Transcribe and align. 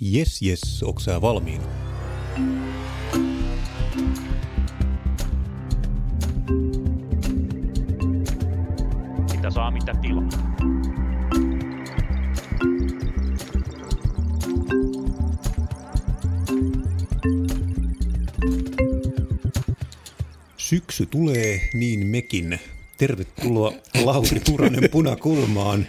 Jes, 0.00 0.42
jes, 0.42 0.82
onko 0.82 1.00
sä 1.00 1.20
valmiin? 1.20 1.60
Sitä 9.26 9.50
saa 9.50 9.70
mitä 9.70 9.92
tilaa. 10.02 10.28
Syksy 20.56 21.06
tulee, 21.06 21.68
niin 21.74 22.06
mekin. 22.06 22.60
Tervetuloa 22.96 23.72
Lauri 24.04 24.40
Puranen 24.50 24.90
punakulmaan. 24.90 25.86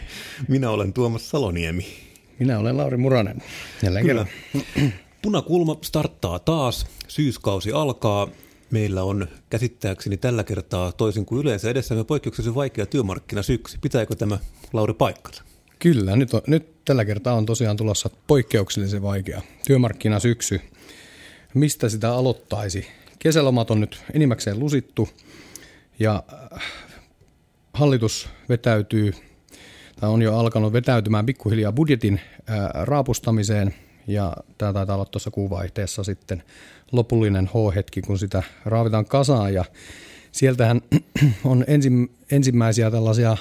Minä 0.48 0.70
olen 0.70 0.94
Tuomas 0.94 1.30
Saloniemi. 1.30 2.07
Minä 2.40 2.60
olen 2.60 2.78
Lauri 2.78 2.98
Muranen. 2.98 3.44
Jälleen 3.84 4.06
Kyllä. 4.06 4.26
kerran. 4.26 4.94
Punakulma 5.22 5.78
starttaa 5.82 6.40
taas. 6.40 6.88
Syyskausi 7.08 7.72
alkaa. 7.72 8.28
Meillä 8.72 9.04
on 9.04 9.28
käsittääkseni 9.50 10.18
tällä 10.18 10.44
kertaa 10.44 10.92
toisin 10.92 11.26
kuin 11.26 11.42
yleensä 11.42 11.70
edessämme 11.70 12.04
poikkeuksellisen 12.04 12.56
vaikea 12.56 12.86
työmarkkinasyksy. 12.86 13.78
Pitääkö 13.82 14.16
tämä 14.16 14.38
Lauri 14.74 14.94
paikkansa? 14.94 15.44
Kyllä, 15.80 16.16
nyt, 16.16 16.34
on, 16.34 16.42
nyt 16.48 16.86
tällä 16.86 17.06
kertaa 17.06 17.34
on 17.34 17.46
tosiaan 17.46 17.78
tulossa 17.78 18.10
poikkeuksellisen 18.28 19.02
vaikea 19.02 19.42
työmarkkinasyksy. 19.68 20.62
Mistä 21.54 21.90
sitä 21.90 22.14
aloittaisi? 22.14 22.88
Kesälomat 23.20 23.72
on 23.72 23.80
nyt 23.80 24.04
enimmäkseen 24.14 24.60
lusittu 24.60 25.10
ja 26.00 26.24
äh, 26.54 26.62
hallitus 27.74 28.30
vetäytyy 28.50 29.14
tai 30.00 30.10
on 30.10 30.22
jo 30.22 30.38
alkanut 30.38 30.74
vetäytymään 30.74 31.26
pikkuhiljaa 31.26 31.72
budjetin 31.72 32.20
raapustamiseen 32.74 33.74
ja 34.08 34.34
tämä 34.58 34.74
taitaa 34.74 34.96
olla 34.96 35.06
tuossa 35.06 35.32
kuuvaihteessa 35.32 36.04
sitten 36.04 36.44
lopullinen 36.92 37.48
H-hetki, 37.48 38.02
kun 38.02 38.20
sitä 38.20 38.44
raavitaan 38.66 39.06
kasaan 39.06 39.54
ja 39.54 39.66
sieltähän 40.32 40.82
on 41.44 41.64
ensim, 41.68 42.08
ensimmäisiä 42.32 42.92
tällaisia 42.92 43.38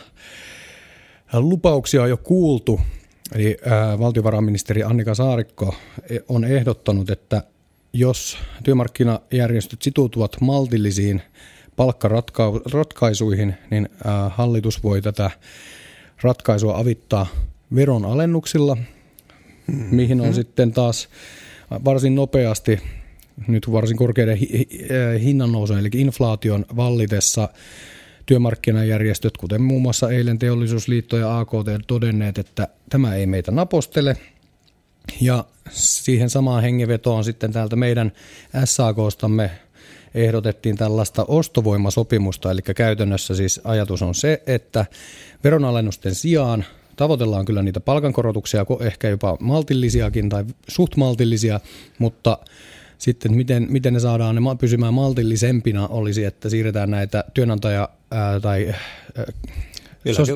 lupauksia 1.32 2.06
jo 2.06 2.16
kuultu. 2.16 2.80
Eli 3.34 3.56
ää, 3.66 3.98
valtiovarainministeri 3.98 4.82
Annika 4.82 5.14
Saarikko 5.14 5.74
e- 6.10 6.18
on 6.28 6.44
ehdottanut, 6.44 7.10
että 7.10 7.42
jos 7.92 8.38
työmarkkinajärjestöt 8.64 9.82
sitoutuvat 9.82 10.36
maltillisiin 10.41 11.22
palkkaratkaisuihin, 11.76 13.54
niin 13.70 13.88
ää, 14.04 14.28
hallitus 14.28 14.82
voi 14.82 15.02
tätä 15.02 15.30
ratkaisua 16.22 16.78
avittaa 16.78 17.27
veronalennuksilla, 17.75 18.75
mm-hmm. 18.75 19.97
mihin 19.97 20.20
on 20.20 20.34
sitten 20.34 20.72
taas 20.72 21.09
varsin 21.84 22.14
nopeasti 22.14 22.81
nyt 23.48 23.72
varsin 23.72 23.97
korkeiden 23.97 24.37
hi- 24.37 24.48
hi- 24.53 24.69
hinnannousujen 25.20 25.81
eli 25.81 25.91
inflaation 25.94 26.67
vallitessa 26.77 27.48
työmarkkinajärjestöt, 28.27 29.37
kuten 29.37 29.62
muun 29.62 29.83
muassa 29.83 30.11
eilen 30.11 30.39
teollisuusliitto 30.39 31.17
ja 31.17 31.39
AKT 31.39 31.87
todenneet, 31.87 32.39
että 32.39 32.69
tämä 32.91 33.14
ei 33.14 33.27
meitä 33.27 33.50
napostele. 33.50 34.17
Ja 35.20 35.44
siihen 35.70 36.31
samaan 36.31 36.62
hengenvetoon 36.62 37.25
sitten 37.25 37.53
täältä 37.53 37.77
meidän 37.77 38.12
SAKstamme 38.64 39.50
ehdotettiin 40.17 40.77
tällaista 40.77 41.25
ostovoimasopimusta, 41.28 42.50
eli 42.50 42.62
käytännössä 42.62 43.34
siis 43.34 43.61
ajatus 43.64 44.03
on 44.03 44.14
se, 44.14 44.42
että 44.47 44.86
veronalennusten 45.45 46.14
sijaan 46.14 46.64
tavoitellaan 46.97 47.45
kyllä 47.45 47.62
niitä 47.62 47.81
palkankorotuksia, 47.81 48.67
ehkä 48.81 49.09
jopa 49.09 49.37
maltillisiakin 49.41 50.28
tai 50.28 50.44
suht 50.69 50.97
maltillisia, 50.97 51.61
mutta 51.98 52.39
sitten 52.98 53.37
miten, 53.37 53.67
miten 53.70 53.94
ne 53.94 54.00
saadaan 54.00 54.34
ne 54.34 54.41
pysymään 54.61 54.94
maltillisempina 54.94 55.89
olisi, 55.89 56.25
että 56.25 56.48
siirretään 56.48 56.91
näitä 56.91 57.25
työnantaja- 57.34 57.89
ää, 58.11 58.41
tai 58.41 58.75
ää, 59.19 59.25
sos, 60.12 60.28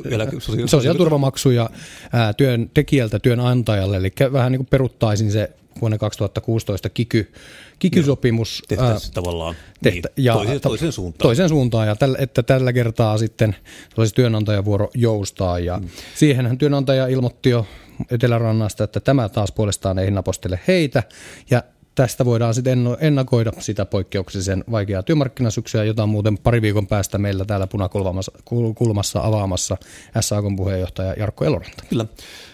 sosiaaliturvamaksuja 0.66 1.70
ää, 2.12 2.32
työntekijältä 2.32 3.18
työnantajalle, 3.18 3.96
eli 3.96 4.12
vähän 4.32 4.52
niin 4.52 4.58
kuin 4.58 4.68
peruttaisin 4.70 5.32
se 5.32 5.50
vuonna 5.80 5.98
2016 5.98 6.88
kiky, 6.90 7.32
kiky-sopimus. 7.80 8.62
Tehtäisiin 8.68 9.14
tavallaan 9.14 9.54
tehtä, 9.82 10.08
niin, 10.16 10.24
ja 10.24 10.32
toiseen, 10.32 10.60
toiseen 10.60 10.92
suuntaan. 10.92 11.22
Toiseen 11.22 11.48
suuntaan, 11.48 11.88
ja 11.88 11.96
täl, 11.96 12.16
että 12.18 12.42
tällä 12.42 12.72
kertaa 12.72 13.18
sitten 13.18 13.56
olisi 13.96 14.14
työnantajavuoro 14.14 14.90
joustaa, 14.94 15.58
ja 15.58 15.78
mm. 15.78 15.88
siihenhän 16.14 16.58
työnantaja 16.58 17.06
ilmoitti 17.06 17.50
jo 17.50 17.66
Etelärannasta, 18.10 18.84
että 18.84 19.00
tämä 19.00 19.28
taas 19.28 19.52
puolestaan 19.52 19.98
ei 19.98 20.10
napostele 20.10 20.60
heitä, 20.68 21.02
ja 21.50 21.62
tästä 22.00 22.24
voidaan 22.24 22.54
sitten 22.54 22.86
ennakoida 23.00 23.52
sitä 23.58 23.84
poikkeuksellisen 23.84 24.64
vaikeaa 24.70 25.02
työmarkkinasyksyä, 25.02 25.84
jota 25.84 26.06
muuten 26.06 26.38
pari 26.38 26.62
viikon 26.62 26.86
päästä 26.86 27.18
meillä 27.18 27.44
täällä 27.44 27.66
punakulmassa 27.66 29.20
avaamassa 29.22 29.76
SAKn 30.20 30.56
puheenjohtaja 30.56 31.14
Jarkko 31.18 31.44
Eloranta. 31.44 31.84
Kyllä. 31.88 32.06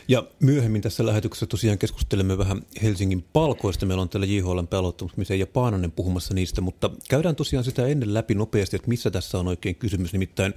Ja 0.08 0.24
myöhemmin 0.40 0.82
tässä 0.82 1.06
lähetyksessä 1.06 1.46
tosiaan 1.46 1.78
keskustelemme 1.78 2.38
vähän 2.38 2.62
Helsingin 2.82 3.24
palkoista. 3.32 3.86
Meillä 3.86 4.02
on 4.02 4.08
täällä 4.08 4.26
JHLn 4.26 4.68
pääluottamisen 4.68 5.38
ja 5.38 5.46
Paananen 5.46 5.92
puhumassa 5.92 6.34
niistä, 6.34 6.60
mutta 6.60 6.90
käydään 7.08 7.36
tosiaan 7.36 7.64
sitä 7.64 7.86
ennen 7.86 8.14
läpi 8.14 8.34
nopeasti, 8.34 8.76
että 8.76 8.88
missä 8.88 9.10
tässä 9.10 9.38
on 9.38 9.48
oikein 9.48 9.76
kysymys. 9.76 10.12
Nimittäin 10.12 10.54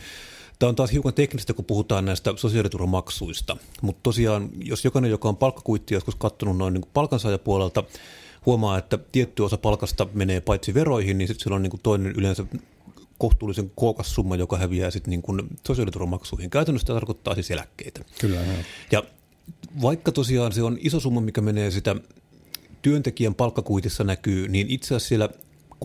Tämä 0.59 0.67
on 0.69 0.75
taas 0.75 0.91
hiukan 0.91 1.13
teknistä, 1.13 1.53
kun 1.53 1.65
puhutaan 1.65 2.05
näistä 2.05 2.33
sosiaaliturvamaksuista, 2.35 3.57
mutta 3.81 3.99
tosiaan, 4.03 4.49
jos 4.63 4.85
jokainen, 4.85 5.11
joka 5.11 5.29
on 5.29 5.37
palkkakuitti 5.37 5.93
joskus 5.93 6.15
katsonut 6.15 6.57
noin 6.57 6.73
niin 6.73 6.83
palkansaajapuolelta, 6.93 7.83
huomaa, 8.45 8.77
että 8.77 8.99
tietty 9.11 9.43
osa 9.43 9.57
palkasta 9.57 10.07
menee 10.13 10.41
paitsi 10.41 10.73
veroihin, 10.73 11.17
niin 11.17 11.27
sitten 11.27 11.43
siellä 11.43 11.55
on 11.55 11.63
niin 11.63 11.71
kuin 11.71 11.81
toinen 11.83 12.13
yleensä 12.17 12.45
kohtuullisen 13.17 13.71
kookas 13.75 14.15
summa, 14.15 14.35
joka 14.35 14.57
häviää 14.57 14.91
sitten 14.91 15.11
niin 15.11 15.21
kuin 15.21 15.41
sosiaaliturvamaksuihin. 15.67 16.49
Käytännössä 16.49 16.85
tämä 16.85 16.99
tarkoittaa 16.99 17.35
siis 17.35 17.51
eläkkeitä. 17.51 18.01
Kyllä. 18.19 18.35
Jo. 18.35 18.53
Ja 18.91 19.03
vaikka 19.81 20.11
tosiaan 20.11 20.51
se 20.51 20.63
on 20.63 20.77
iso 20.81 20.99
summa, 20.99 21.21
mikä 21.21 21.41
menee 21.41 21.71
sitä 21.71 21.95
työntekijän 22.81 23.35
palkkakuitissa 23.35 24.03
näkyy, 24.03 24.47
niin 24.47 24.67
itse 24.69 24.87
asiassa 24.87 25.07
siellä 25.07 25.29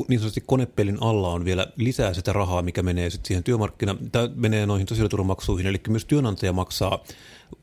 niin 0.08 0.20
sanotusti 0.20 0.42
konepelin 0.46 0.98
alla 1.00 1.28
on 1.28 1.44
vielä 1.44 1.66
lisää 1.76 2.14
sitä 2.14 2.32
rahaa, 2.32 2.62
mikä 2.62 2.82
menee 2.82 3.10
sitten 3.10 3.28
siihen 3.28 3.44
työmarkkina, 3.44 3.96
tai 4.12 4.30
menee 4.34 4.66
noihin 4.66 4.88
sosiaaliturvamaksuihin, 4.88 5.66
eli 5.66 5.80
myös 5.88 6.04
työnantaja 6.04 6.52
maksaa 6.52 7.04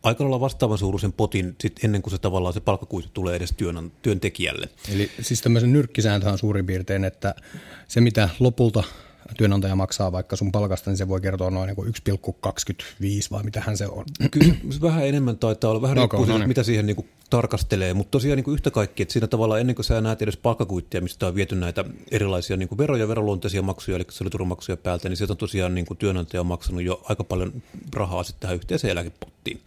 aika 0.03 0.24
lailla 0.24 0.40
vastaavan 0.40 0.78
suuruisen 0.78 1.13
potin 1.13 1.56
sit 1.59 1.84
ennen 1.84 2.02
kuin 2.02 2.12
se 2.12 2.18
tavallaan 2.18 2.53
se 2.53 2.59
palkkakuitu 2.59 3.09
tulee 3.13 3.35
edes 3.35 3.53
työn, 3.57 3.91
työntekijälle. 4.02 4.69
Eli 4.94 5.12
siis 5.22 5.41
tämmöisen 5.41 5.74
nyrkkisääntö 5.74 6.29
on 6.29 6.38
suurin 6.38 6.66
piirtein, 6.66 7.03
että 7.03 7.35
se 7.88 8.01
mitä 8.01 8.30
lopulta 8.40 8.84
työnantaja 9.38 9.75
maksaa 9.75 10.12
vaikka 10.12 10.36
sun 10.36 10.52
palkasta, 10.52 10.90
niin 10.90 10.97
se 10.97 11.08
voi 11.08 11.22
kertoa 11.22 11.50
noin 11.50 11.68
niin 11.68 11.94
1,25 12.18 12.84
vai 13.31 13.44
mitähän 13.44 13.78
se 13.78 13.88
on? 13.88 14.06
Kyllä 14.31 14.53
vähän 14.81 15.08
enemmän 15.08 15.38
taitaa 15.38 15.72
olla, 15.72 15.81
vähän 15.81 15.97
okay, 15.97 16.18
riippuu 16.18 16.34
no 16.34 16.38
niin. 16.38 16.47
mitä 16.47 16.64
siihen 16.64 16.86
niin 16.86 16.96
kuin 16.96 17.09
tarkastelee, 17.30 17.94
mutta 17.94 18.12
tosiaan 18.12 18.36
niin 18.36 18.44
kuin 18.44 18.53
yhtä 18.53 18.72
kaikki, 18.72 19.03
että 19.03 19.14
siinä 19.14 19.28
tavalla 19.28 19.59
ennen 19.59 19.75
kuin 19.75 19.86
sä 19.86 20.02
näet 20.02 20.22
edes 20.22 20.38
palkkakuittia, 20.38 21.02
mistä 21.02 21.28
on 21.28 21.36
viety 21.36 21.56
näitä 21.56 21.86
erilaisia 22.12 22.58
niin 22.58 22.69
kuin 22.69 22.78
veroja, 22.78 23.08
veroluonteisia 23.08 23.62
maksuja, 23.62 23.96
eli 23.96 24.06
sosiaaliturvamaksuja 24.09 24.78
päältä, 24.78 25.09
niin 25.09 25.18
sieltä 25.18 25.34
on 25.34 25.38
tosiaan 25.38 25.75
niin 25.75 25.86
kuin 25.86 25.98
työnantaja 25.98 26.42
on 26.42 26.48
maksanut 26.48 26.84
jo 26.84 27.02
aika 27.09 27.24
paljon 27.24 27.63
rahaa 27.94 28.24
sitten 28.24 28.42
tähän 28.42 28.56
yhteiseen 28.56 28.92
eläkepottiin. 28.92 29.62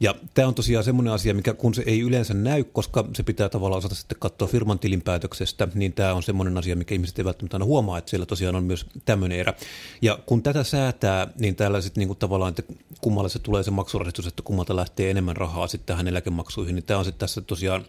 Ja 0.00 0.14
tämä 0.34 0.48
on 0.48 0.54
tosiaan 0.54 0.84
semmoinen 0.84 1.12
asia, 1.12 1.34
mikä 1.34 1.54
kun 1.54 1.74
se 1.74 1.82
ei 1.86 2.00
yleensä 2.00 2.34
näy, 2.34 2.64
koska 2.64 3.04
se 3.16 3.22
pitää 3.22 3.48
tavallaan 3.48 3.78
osata 3.78 3.94
sitten 3.94 4.18
katsoa 4.20 4.48
firman 4.48 4.78
tilinpäätöksestä, 4.78 5.68
niin 5.74 5.92
tämä 5.92 6.14
on 6.14 6.22
semmoinen 6.22 6.58
asia, 6.58 6.76
mikä 6.76 6.94
ihmiset 6.94 7.18
ei 7.18 7.24
välttämättä 7.24 7.56
aina 7.56 7.64
huomaa, 7.64 7.98
että 7.98 8.10
siellä 8.10 8.26
tosiaan 8.26 8.54
on 8.54 8.64
myös 8.64 8.86
tämmöinen 9.04 9.38
erä. 9.38 9.54
Ja 10.02 10.18
kun 10.26 10.42
tätä 10.42 10.64
säätää, 10.64 11.28
niin 11.38 11.56
täällä 11.56 11.80
sitten 11.80 12.00
niinku 12.00 12.14
tavallaan, 12.14 12.54
että 12.58 12.72
kummalle 13.00 13.28
se 13.28 13.38
tulee 13.38 13.62
se 13.62 13.70
maksurasitus, 13.70 14.26
että 14.26 14.42
kummalta 14.42 14.76
lähtee 14.76 15.10
enemmän 15.10 15.36
rahaa 15.36 15.66
sitten 15.66 15.86
tähän 15.86 16.08
eläkemaksuihin, 16.08 16.74
niin 16.74 16.84
tämä 16.84 16.98
on 16.98 17.04
sitten 17.04 17.20
tässä 17.20 17.40
tosiaan 17.40 17.84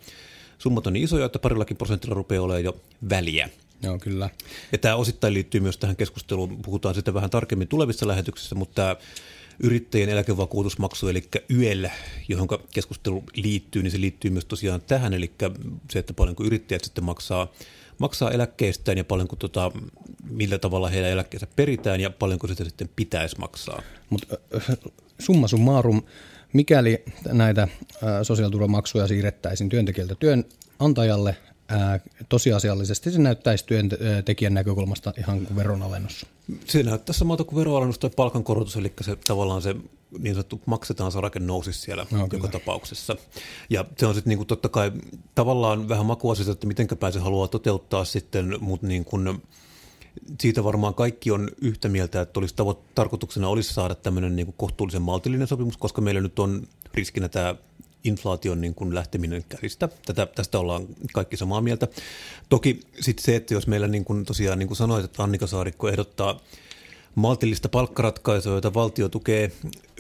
summat 0.58 0.88
on 0.88 0.94
niin 0.94 1.04
isoja, 1.04 1.26
että 1.26 1.40
parillakin 1.40 1.78
prosentilla 1.78 2.16
rupeaa 2.16 2.44
olemaan 2.44 2.64
jo 2.64 2.78
väliä. 3.10 3.50
Joo, 3.84 4.00
kyllä. 4.00 4.30
Ja 4.72 4.78
tämä 4.78 4.96
osittain 4.96 5.34
liittyy 5.34 5.62
myös 5.62 5.78
tähän 5.78 5.96
keskusteluun, 5.96 6.62
puhutaan 6.62 6.96
sitten 6.96 7.14
vähän 7.14 7.30
tarkemmin 7.30 7.68
tulevissa 7.68 8.08
lähetyksissä, 8.08 8.56
mutta 8.56 8.76
tämä 8.76 8.96
yrittäjien 9.60 10.10
eläkevakuutusmaksu, 10.10 11.08
eli 11.08 11.24
YEL, 11.50 11.88
johon 12.28 12.48
keskustelu 12.74 13.24
liittyy, 13.36 13.84
niin 13.84 13.92
se 13.92 14.02
liittyy 14.02 14.32
myös 14.32 14.46
tosiaan 14.46 14.82
tähän, 14.82 15.14
eli 15.14 15.32
se, 15.92 16.00
että 16.00 16.14
paljonko 16.14 16.44
yrittäjät 16.44 16.84
sitten 16.84 17.04
maksaa, 17.04 17.52
maksaa 17.98 18.32
eläkkeistään 18.32 18.98
ja 18.98 19.04
paljonko 19.04 19.36
tota, 19.36 19.72
millä 20.30 20.58
tavalla 20.58 20.90
heidän 20.90 21.12
eläkkeensä 21.12 21.48
peritään 21.56 22.02
ja 22.02 22.10
paljonko 22.10 22.48
sitä 22.48 22.64
sitten 22.64 22.90
pitäisi 22.96 23.40
maksaa. 23.40 23.82
Mutta 24.10 24.38
summa 25.20 25.48
summarum, 25.48 26.02
mikäli 26.54 27.04
näitä 27.32 27.68
sosiaaliturvamaksuja 28.24 29.08
siirrettäisiin 29.08 29.70
työntekijältä 29.70 30.16
työnantajalle, 30.16 31.36
tosiasiallisesti 32.30 33.12
se 33.12 33.20
näyttäisi 33.20 33.66
työntekijän 33.66 34.54
näkökulmasta 34.54 35.14
ihan 35.18 35.46
kuin 35.46 35.56
veronalennus. 35.56 36.26
Se 36.66 36.84
näyttää 36.84 37.14
samalta 37.14 37.44
kuin 37.44 37.60
veroalennus 37.60 38.00
tai 38.00 38.10
palkankorotus, 38.16 38.76
eli 38.76 38.94
se 39.02 39.16
tavallaan 39.16 39.62
se 39.62 39.76
niin 40.20 40.36
sanottu 40.36 40.62
maksetaan 40.66 41.12
sarake 41.12 41.40
nousisi 41.40 41.80
siellä 41.80 42.06
no, 42.12 42.18
joka 42.18 42.28
kyllä. 42.38 42.48
tapauksessa. 42.48 43.16
Ja 43.70 43.86
se 43.98 44.06
on 44.06 44.14
sitten 44.14 44.30
niin 44.30 44.38
kuin 44.38 44.48
totta 44.48 44.70
kai 44.70 44.92
tavallaan 45.36 45.90
vähän 45.90 46.06
makuasia, 46.06 46.52
että 46.52 46.68
miten 46.68 46.88
se 47.12 47.20
haluaa 47.20 47.48
toteuttaa 47.48 48.06
sitten, 48.06 48.56
mutta 48.60 48.88
niin 48.88 49.06
kuin, 49.06 49.42
siitä 50.40 50.64
varmaan 50.64 50.94
kaikki 50.94 51.32
on 51.32 51.50
yhtä 51.62 51.90
mieltä, 51.90 52.22
että 52.22 52.40
olisi 52.40 52.56
tavo- 52.56 52.82
tarkoituksena 52.96 53.48
olisi 53.48 53.74
saada 53.74 53.96
tämmöinen 53.96 54.36
niin 54.36 54.54
kohtuullisen 54.58 55.02
maltillinen 55.02 55.48
sopimus, 55.48 55.78
koska 55.78 56.02
meillä 56.02 56.22
nyt 56.22 56.40
on 56.40 56.68
riskinä 56.94 57.30
tämä 57.30 57.56
inflaation 58.04 58.62
niin 58.62 58.76
kuin 58.76 58.96
lähteminen 58.96 59.44
käsistä. 59.50 59.90
Tätä, 60.06 60.26
tästä 60.26 60.60
ollaan 60.60 60.88
kaikki 61.14 61.38
samaa 61.38 61.62
mieltä. 61.62 61.88
Toki 62.50 62.80
sitten 63.00 63.26
se, 63.26 63.36
että 63.36 63.54
jos 63.54 63.68
meillä 63.68 63.88
niin 63.88 64.06
kuin 64.06 64.26
tosiaan 64.26 64.60
niin 64.60 64.68
kuin 64.68 64.78
sanoit, 64.78 65.06
että 65.06 65.24
Annika 65.24 65.48
Saarikko 65.48 65.90
ehdottaa 65.90 66.40
maltillista 67.16 67.70
palkkaratkaisua, 67.70 68.54
jota 68.54 68.74
valtio 68.74 69.10
tukee 69.10 69.52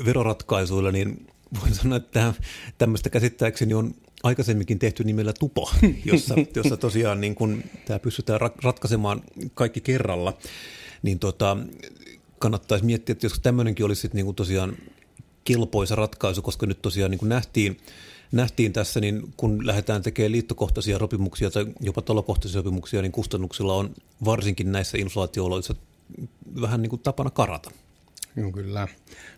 veroratkaisuilla, 0.06 0.92
niin 0.92 1.28
voin 1.62 1.76
sanoa, 1.76 1.98
että 1.98 2.34
tämmöistä 2.78 3.10
käsittääkseni 3.10 3.74
on 3.74 3.96
aikaisemminkin 4.24 4.80
tehty 4.80 5.04
nimellä 5.04 5.34
tupo, 5.34 5.72
jossa, 6.12 6.36
jossa 6.56 6.78
tosiaan 6.78 7.22
niin 7.22 7.36
kun 7.36 7.64
tämä 7.86 8.00
pystytään 8.00 8.42
ratkaisemaan 8.64 9.22
kaikki 9.54 9.82
kerralla, 9.82 10.38
niin 11.02 11.20
tota, 11.20 11.58
kannattaisi 12.40 12.86
miettiä, 12.86 13.14
että 13.14 13.26
jos 13.26 13.40
tämmöinenkin 13.40 13.86
olisi 13.86 14.10
niin 14.14 14.26
kuin 14.26 14.36
tosiaan 14.36 14.78
kelpoisa 15.44 15.96
ratkaisu, 15.96 16.42
koska 16.42 16.66
nyt 16.66 16.82
tosiaan 16.82 17.12
niin 17.12 17.20
kuin 17.20 17.30
nähtiin, 17.30 17.78
nähtiin 18.32 18.74
tässä, 18.74 19.00
niin 19.00 19.34
kun 19.38 19.68
lähdetään 19.68 20.02
tekemään 20.02 20.32
liittokohtaisia 20.32 21.00
sopimuksia 21.00 21.52
tai 21.52 21.66
jopa 21.80 22.02
talokohtaisia 22.02 22.60
sopimuksia, 22.60 23.02
niin 23.02 23.12
kustannuksilla 23.12 23.76
on 23.76 23.94
varsinkin 24.26 24.72
näissä 24.72 24.98
inflaatiooloissa 24.98 25.76
vähän 26.62 26.82
niin 26.82 26.90
kuin 26.90 27.02
tapana 27.02 27.30
karata. 27.30 27.72
Kyllä. 28.54 28.88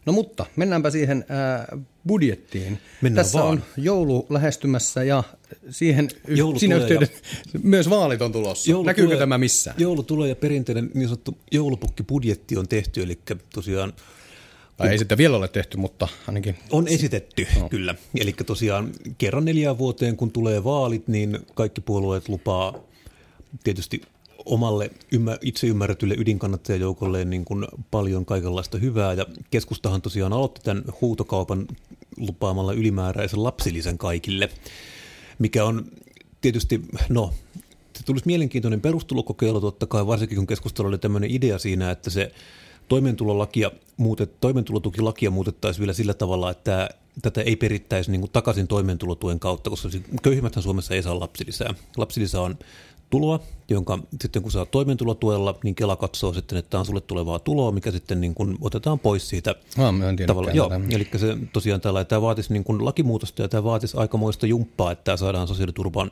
No 0.06 0.14
mutta 0.14 0.46
mennäänpä 0.56 0.90
siihen 0.90 1.26
ää, 1.30 1.78
budjettiin. 2.08 2.80
Mennään 3.02 3.26
Tässä 3.26 3.40
vaan. 3.40 3.50
on 3.50 3.64
joulu 3.78 4.26
lähestymässä 4.30 5.04
ja 5.04 5.24
siihen 5.70 6.10
joulu 6.28 6.60
siinä 6.60 6.76
yhteyden 6.76 7.10
ja... 7.54 7.60
myös 7.64 7.90
vaalit 7.90 8.22
on 8.22 8.32
tulossa. 8.32 8.72
Joulu 8.72 8.86
Näkyykö 8.86 9.08
tulee, 9.08 9.20
tämä 9.20 9.38
missään? 9.38 9.76
Joulu 9.80 10.04
tulee 10.04 10.30
ja 10.30 10.36
perinteinen 10.36 10.92
niin 10.94 11.08
sanottu 11.08 11.38
joulupukkibudjetti 11.52 12.58
on 12.58 12.68
tehty, 12.68 13.04
eli 13.04 13.20
tosiaan 13.54 13.94
tai 14.78 14.90
ei 14.90 14.98
sitä 14.98 15.18
vielä 15.18 15.38
ole 15.38 15.48
tehty, 15.48 15.78
mutta 15.78 16.08
ainakin... 16.28 16.56
On 16.72 16.88
esitetty, 16.88 17.48
no. 17.60 17.70
kyllä. 17.70 17.96
Eli 18.20 18.34
tosiaan 18.46 18.92
kerran 19.18 19.46
neljään 19.46 19.78
vuoteen, 19.78 20.18
kun 20.18 20.32
tulee 20.32 20.64
vaalit, 20.64 21.08
niin 21.08 21.40
kaikki 21.54 21.82
puolueet 21.82 22.30
lupaa 22.30 22.80
tietysti 23.64 24.02
omalle 24.46 24.92
ymmär, 25.12 25.38
itse 25.42 25.68
ymmärretylle 25.68 26.16
ydinkannattajajoukolleen 26.18 27.30
niin 27.30 27.46
kuin 27.46 27.66
paljon 27.92 28.26
kaikenlaista 28.26 28.78
hyvää. 28.78 29.14
Ja 29.14 29.26
keskustahan 29.52 30.02
tosiaan 30.02 30.34
aloitti 30.34 30.62
tämän 30.64 30.84
huutokaupan 31.02 31.68
lupaamalla 32.18 32.74
ylimääräisen 32.74 33.44
lapsilisen 33.44 33.98
kaikille, 33.98 34.50
mikä 35.40 35.66
on 35.66 35.86
tietysti, 36.42 36.82
no, 37.10 37.34
se 37.98 38.06
tulisi 38.06 38.26
mielenkiintoinen 38.26 38.82
perustulokokeilu 38.82 39.62
totta 39.62 39.86
kai, 39.86 40.08
varsinkin 40.08 40.38
kun 40.38 40.48
keskustelu 40.48 40.88
oli 40.88 40.98
tämmöinen 40.98 41.32
idea 41.32 41.60
siinä, 41.60 41.92
että 41.92 42.10
se 42.10 42.32
toimeentulolakia 42.94 43.72
muutet, 43.98 44.40
toimeentulotukilakia 44.40 45.32
muutettaisiin 45.32 45.80
vielä 45.80 45.94
sillä 45.94 46.14
tavalla, 46.14 46.52
että 46.52 46.90
tätä 47.22 47.42
ei 47.42 47.56
perittäisi 47.56 48.12
niin 48.12 48.22
kuin 48.22 48.32
takaisin 48.32 48.68
toimeentulotuen 48.68 49.40
kautta, 49.40 49.70
koska 49.70 49.90
köyhimmäthän 50.22 50.64
Suomessa 50.64 50.94
ei 50.94 51.04
saa 51.04 51.20
lapsilisää. 51.20 51.74
Lapsilisä 51.98 52.42
on 52.42 52.58
tuloa, 53.10 53.40
jonka 53.70 54.00
sitten 54.22 54.42
kun 54.42 54.52
saa 54.52 54.66
toimeentulotuella, 54.66 55.56
niin 55.64 55.76
Kela 55.76 55.96
katsoo 55.96 56.34
sitten, 56.34 56.58
että 56.58 56.70
tämä 56.70 56.80
on 56.80 56.86
sulle 56.86 57.02
tulevaa 57.02 57.40
tuloa, 57.40 57.72
mikä 57.72 57.92
sitten 57.92 58.22
niin 58.22 58.36
kuin 58.36 58.58
otetaan 58.62 59.00
pois 59.00 59.30
siitä. 59.30 59.56
Mä 59.78 60.10
en 60.10 60.16
tavalla. 60.28 60.52
Joo, 60.52 60.72
eli 60.90 61.08
se 61.18 61.38
tosiaan 61.54 61.82
tällä, 61.82 62.06
tämä 62.06 62.22
vaatisi 62.22 62.54
niin 62.54 62.64
kuin 62.64 62.86
lakimuutosta 62.86 63.42
ja 63.42 63.48
tämä 63.48 63.64
vaatisi 63.64 63.98
aikamoista 63.98 64.48
jumppaa, 64.48 64.92
että 64.92 65.04
tämä 65.04 65.18
saadaan 65.18 65.48
sosiaaliturvan 65.48 66.12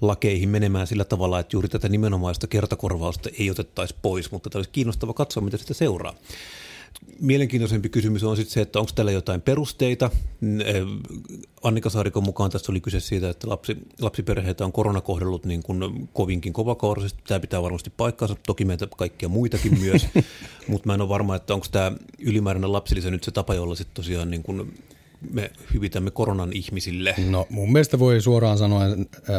lakeihin 0.00 0.48
menemään 0.48 0.86
sillä 0.86 1.04
tavalla, 1.04 1.40
että 1.40 1.56
juuri 1.56 1.68
tätä 1.68 1.88
nimenomaista 1.88 2.46
kertakorvausta 2.46 3.30
ei 3.38 3.50
otettaisi 3.50 3.96
pois, 4.02 4.32
mutta 4.32 4.50
tämä 4.50 4.58
olisi 4.58 4.70
kiinnostava 4.70 5.14
katsoa, 5.14 5.42
mitä 5.42 5.56
sitä 5.56 5.74
seuraa. 5.74 6.14
Mielenkiintoisempi 7.20 7.88
kysymys 7.88 8.24
on 8.24 8.36
sitten 8.36 8.52
se, 8.52 8.60
että 8.60 8.78
onko 8.78 8.92
tällä 8.94 9.12
jotain 9.12 9.42
perusteita. 9.42 10.10
Eh, 10.64 10.82
Annika 11.62 11.90
Saarikon 11.90 12.24
mukaan 12.24 12.50
tässä 12.50 12.72
oli 12.72 12.80
kyse 12.80 13.00
siitä, 13.00 13.30
että 13.30 13.48
lapsi, 13.48 13.76
lapsiperheitä 14.00 14.64
on 14.64 14.72
korona 14.72 15.00
kohdellut 15.00 15.44
niin 15.44 15.62
kuin 15.62 16.08
kovinkin 16.12 16.52
kovakouraisesti. 16.52 17.22
Tämä 17.26 17.40
pitää 17.40 17.62
varmasti 17.62 17.90
paikkaansa, 17.96 18.36
toki 18.46 18.64
meitä 18.64 18.88
kaikkia 18.96 19.28
muitakin 19.28 19.80
myös, 19.80 20.06
mutta 20.68 20.86
mä 20.86 20.94
en 20.94 21.00
ole 21.00 21.08
varma, 21.08 21.36
että 21.36 21.54
onko 21.54 21.66
tämä 21.70 21.92
ylimääräinen 22.18 22.72
lapsilisä 22.72 23.10
nyt 23.10 23.24
se 23.24 23.30
tapa, 23.30 23.54
jolla 23.54 23.74
sitten 23.74 23.94
tosiaan 23.94 24.30
niin 24.30 24.42
kuin 24.42 24.74
me 25.30 25.50
hyvitämme 25.74 26.10
koronan 26.10 26.52
ihmisille? 26.52 27.14
No 27.30 27.46
mun 27.50 27.72
mielestä 27.72 27.98
voi 27.98 28.20
suoraan 28.20 28.58
sanoa 28.58 28.82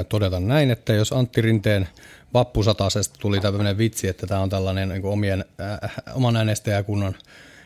todeta 0.10 0.40
näin, 0.40 0.72
että 0.72 0.94
jos 0.94 1.14
Antti 1.14 1.42
Rinteen 1.42 1.88
vappusatasesta 2.34 3.20
tuli 3.20 3.40
tämmöinen 3.40 3.78
vitsi, 3.78 4.08
että 4.08 4.28
tämä 4.28 4.42
on 4.42 4.50
tällainen 4.50 4.90
niin 4.90 5.06
omien, 5.06 5.46
äh, 5.62 5.92
oman 6.16 6.36
äänestäjäkunnan 6.36 7.16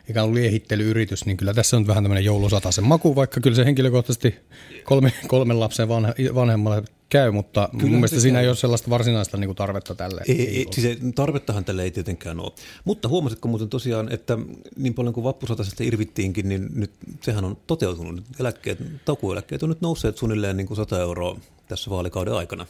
ikään 0.09 0.27
kuin 0.27 0.35
liehittelyyritys, 0.35 1.25
niin 1.25 1.38
kyllä 1.38 1.53
tässä 1.53 1.77
on 1.77 1.88
vähän 1.88 2.03
tämmöinen 2.03 2.25
joulusataisen 2.25 2.83
maku, 2.83 3.15
vaikka 3.15 3.41
kyllä 3.41 3.55
se 3.55 3.65
henkilökohtaisesti 3.65 4.35
kolme, 4.83 5.13
kolmen 5.27 5.59
lapsen 5.59 5.88
vanhe, 5.88 6.13
vanhemmalle 6.35 6.83
käy, 7.09 7.31
mutta 7.31 7.69
kyllä 7.71 7.83
mun 7.83 7.91
mielestä 7.91 8.19
siinä 8.19 8.35
käy. 8.35 8.44
ei 8.44 8.50
ole 8.50 8.55
sellaista 8.55 8.89
varsinaista 8.89 9.38
niin 9.38 9.47
kuin 9.47 9.55
tarvetta 9.55 9.95
tälle. 9.95 10.21
Ei, 10.27 10.57
ei, 10.57 10.67
siis 10.71 10.97
tarvettahan 11.15 11.65
tälle 11.65 11.83
ei 11.83 11.91
tietenkään 11.91 12.39
ole. 12.39 12.51
Mutta 12.85 13.09
huomasitko 13.09 13.47
muuten 13.47 13.69
tosiaan, 13.69 14.11
että 14.11 14.38
niin 14.77 14.94
paljon 14.94 15.13
kuin 15.13 15.23
vappusatasesta 15.23 15.83
irvittiinkin, 15.83 16.49
niin 16.49 16.69
nyt 16.75 16.91
sehän 17.21 17.45
on 17.45 17.57
toteutunut. 17.67 18.23
Eläkkeet, 18.39 18.79
takueläkkeet 19.06 19.63
on 19.63 19.69
nyt 19.69 19.81
nousseet 19.81 20.17
suunnilleen 20.17 20.57
niin 20.57 20.67
kuin 20.67 20.77
100 20.77 21.01
euroa 21.01 21.39
tässä 21.67 21.91
vaalikauden 21.91 22.33
aikana. 22.33 22.65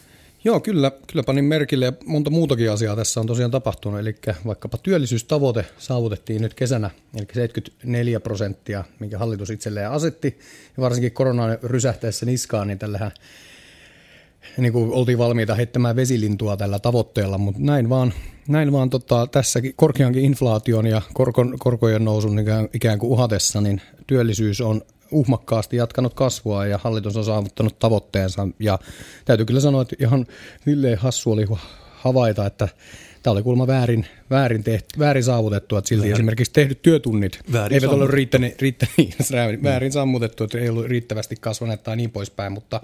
Joo, 0.46 0.60
kyllä, 0.60 0.92
kyllä 1.08 1.24
panin 1.24 1.46
merkille 1.46 1.86
ja 1.86 1.94
monta 2.06 2.30
muutakin 2.30 2.72
asiaa 2.72 2.96
tässä 2.96 3.20
on 3.20 3.28
tosiaan 3.28 3.52
tapahtunut. 3.52 4.00
Eli 4.00 4.16
vaikkapa 4.46 4.78
työllisyystavoite 4.78 5.66
saavutettiin 5.78 6.42
nyt 6.42 6.54
kesänä, 6.54 6.90
eli 7.16 7.28
74 7.34 8.20
prosenttia, 8.20 8.84
minkä 9.00 9.18
hallitus 9.18 9.50
itselleen 9.50 9.92
asetti. 9.92 10.40
Ja 10.78 10.84
varsinkin 10.84 11.12
koronan 11.12 11.58
rysähteessä 11.64 12.26
niskaan, 12.26 12.68
niin 12.68 12.80
tällähän 12.80 13.12
niin 14.58 14.74
kuin 14.74 14.92
oltiin 14.92 15.18
valmiita 15.18 15.56
heittämään 15.56 15.96
vesilintua 15.96 16.58
tällä 16.58 16.80
tavoitteella, 16.80 17.38
mutta 17.38 17.62
näin 17.64 17.90
vaan, 17.90 18.14
näin 18.48 18.72
vaan 18.72 18.90
tota, 18.90 19.28
tässäkin 19.28 19.74
korkeankin 19.76 20.26
inflaation 20.26 20.88
ja 20.88 21.02
korkon, 21.14 21.56
korkojen 21.60 22.06
nousun 22.06 22.40
ikään, 22.40 22.70
ikään 22.74 23.00
kuin 23.00 23.12
uhatessa, 23.12 23.62
niin 23.62 23.82
työllisyys 24.08 24.62
on 24.62 24.82
uhmakkaasti 25.14 25.78
jatkanut 25.78 26.14
kasvua 26.14 26.66
ja 26.66 26.80
hallitus 26.84 27.18
on 27.18 27.26
saavuttanut 27.26 27.80
tavoitteensa. 27.80 28.48
Ja 28.60 28.80
täytyy 29.26 29.46
kyllä 29.46 29.60
sanoa, 29.60 29.82
että 29.82 29.96
ihan 30.00 30.26
silleen 30.66 30.98
hassu 30.98 31.32
oli 31.32 31.46
havaita, 31.92 32.46
että 32.46 32.68
tämä 33.24 33.32
oli 33.32 33.44
kuulemma 33.44 33.68
väärin, 33.68 34.06
väärin, 34.30 34.64
tehty, 34.64 35.00
väärin 35.00 35.24
saavutettu, 35.24 35.78
että 35.78 35.90
silti 35.90 36.02
väärin. 36.02 36.14
esimerkiksi 36.14 36.54
tehdyt 36.54 36.82
työtunnit 36.82 37.40
väärin 37.54 37.76
eivät 37.76 37.90
ole 37.90 38.08
riittäneet, 38.08 38.62
riittäneet 38.62 39.64
väärin 39.64 39.92
sammutettu, 39.92 40.44
että 40.44 40.58
ei 40.58 40.70
ollut 40.70 40.86
riittävästi 40.86 41.36
kasvaneet 41.36 41.84
tai 41.84 41.96
niin 41.96 42.12
poispäin, 42.12 42.54
mutta, 42.54 42.82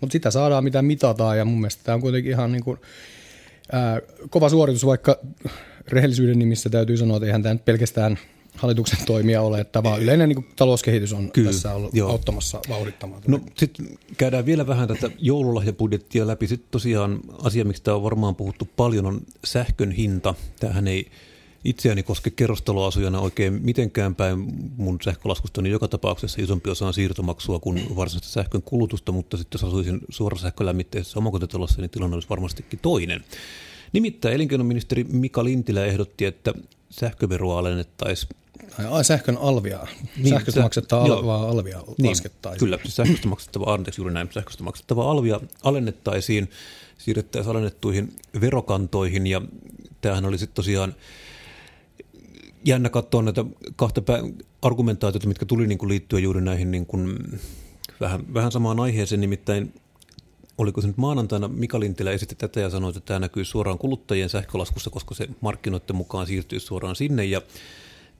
mutta 0.00 0.12
sitä 0.12 0.30
saadaan 0.30 0.64
mitä 0.64 0.82
mitataan 0.82 1.38
ja 1.38 1.44
mun 1.44 1.60
mielestä 1.60 1.84
tämä 1.84 1.94
on 1.94 2.00
kuitenkin 2.00 2.32
ihan 2.32 2.52
niin 2.52 2.64
kuin, 2.64 2.78
ää, 3.72 4.00
kova 4.30 4.48
suoritus, 4.48 4.86
vaikka 4.86 5.18
rehellisyyden 5.88 6.38
nimissä 6.38 6.70
täytyy 6.70 6.96
sanoa, 6.96 7.16
että 7.16 7.26
eihän 7.26 7.42
tämä 7.42 7.54
nyt 7.54 7.64
pelkästään– 7.64 8.18
hallituksen 8.56 8.98
toimia 9.06 9.42
ole, 9.42 9.60
että 9.60 9.82
vaan 9.82 10.02
yleinen 10.02 10.28
niin 10.28 10.46
talouskehitys 10.56 11.12
on 11.12 11.30
Kyllä, 11.32 11.50
tässä 11.50 11.74
ollut 11.74 11.94
joo. 11.94 12.10
auttamassa 12.10 12.60
vauhdittamaan. 12.68 13.22
No 13.28 13.40
sitten 13.56 13.98
käydään 14.16 14.46
vielä 14.46 14.66
vähän 14.66 14.88
tätä 14.88 15.10
joululahjabudjettia 15.18 16.26
läpi. 16.26 16.46
Sitten 16.46 16.68
tosiaan 16.70 17.20
asia, 17.42 17.64
miksi 17.64 17.82
tämä 17.82 17.94
on 17.94 18.02
varmaan 18.02 18.36
puhuttu 18.36 18.68
paljon, 18.76 19.06
on 19.06 19.20
sähkön 19.44 19.92
hinta. 19.92 20.34
Tämähän 20.60 20.88
ei 20.88 21.06
itseäni 21.64 22.02
koske 22.02 22.30
kerrostaloasujana 22.30 23.20
oikein 23.20 23.60
mitenkään 23.62 24.14
päin 24.14 24.38
mun 24.76 24.98
sähkölaskustani 25.04 25.70
joka 25.70 25.88
tapauksessa 25.88 26.42
isompi 26.42 26.70
osa 26.70 26.86
on 26.86 26.94
siirtomaksua 26.94 27.58
kuin 27.58 27.96
varsinaista 27.96 28.28
sähkön 28.28 28.62
kulutusta, 28.62 29.12
mutta 29.12 29.36
sitten 29.36 29.58
jos 29.58 29.64
asuisin 29.64 30.00
suorasähkölämmitteisessä 30.08 31.18
omakotitalossa, 31.18 31.80
niin 31.80 31.90
tilanne 31.90 32.14
olisi 32.14 32.28
varmastikin 32.28 32.78
toinen. 32.82 33.24
Nimittäin 33.92 34.34
elinkeinoministeri 34.34 35.04
Mika 35.04 35.44
Lintilä 35.44 35.84
ehdotti, 35.84 36.24
että 36.24 36.54
sähköveroa 36.90 37.58
alennettaisiin. 37.58 38.30
Ai 38.90 39.04
sähkön 39.04 39.36
alvia, 39.36 39.86
niin, 40.16 40.28
sähköstä 40.28 40.62
maksettavaa 40.62 41.04
alvia, 41.04 41.34
alvia 41.34 41.82
niin, 41.98 42.10
laskettaisiin. 42.10 42.60
Kyllä, 42.60 42.78
sähköstä 42.88 43.28
maksettavaa, 43.28 43.74
anteeksi 43.74 44.00
juuri 44.00 44.14
näin, 44.14 44.28
sähköstä 44.32 44.64
maksettavaa 44.64 45.10
alvia 45.10 45.40
alennettaisiin, 45.62 46.50
siirrettäisiin 46.98 47.50
alennettuihin 47.50 48.12
verokantoihin 48.40 49.26
ja 49.26 49.42
tämähän 50.00 50.24
oli 50.24 50.38
sitten 50.38 50.54
tosiaan 50.54 50.94
jännä 52.64 52.88
katsoa 52.88 53.22
näitä 53.22 53.44
kahta 53.76 54.02
argumentaatiota, 54.62 55.28
mitkä 55.28 55.46
tuli 55.46 55.66
niin 55.66 55.78
kuin 55.78 55.88
liittyä 55.88 56.18
juuri 56.18 56.40
näihin 56.40 56.70
niin 56.70 56.86
kuin 56.86 57.18
vähän, 58.00 58.34
vähän 58.34 58.52
samaan 58.52 58.80
aiheeseen, 58.80 59.20
nimittäin 59.20 59.74
oliko 60.60 60.80
se 60.80 60.86
nyt 60.86 60.96
maanantaina? 60.96 61.48
Mika 61.48 61.80
Lintilä 61.80 62.10
esitti 62.10 62.34
tätä 62.34 62.60
ja 62.60 62.70
sanoi, 62.70 62.88
että 62.90 63.00
tämä 63.00 63.18
näkyy 63.18 63.44
suoraan 63.44 63.78
kuluttajien 63.78 64.28
sähkölaskussa, 64.28 64.90
koska 64.90 65.14
se 65.14 65.28
markkinoiden 65.40 65.96
mukaan 65.96 66.26
siirtyy 66.26 66.60
suoraan 66.60 66.96
sinne. 66.96 67.24
Ja 67.24 67.42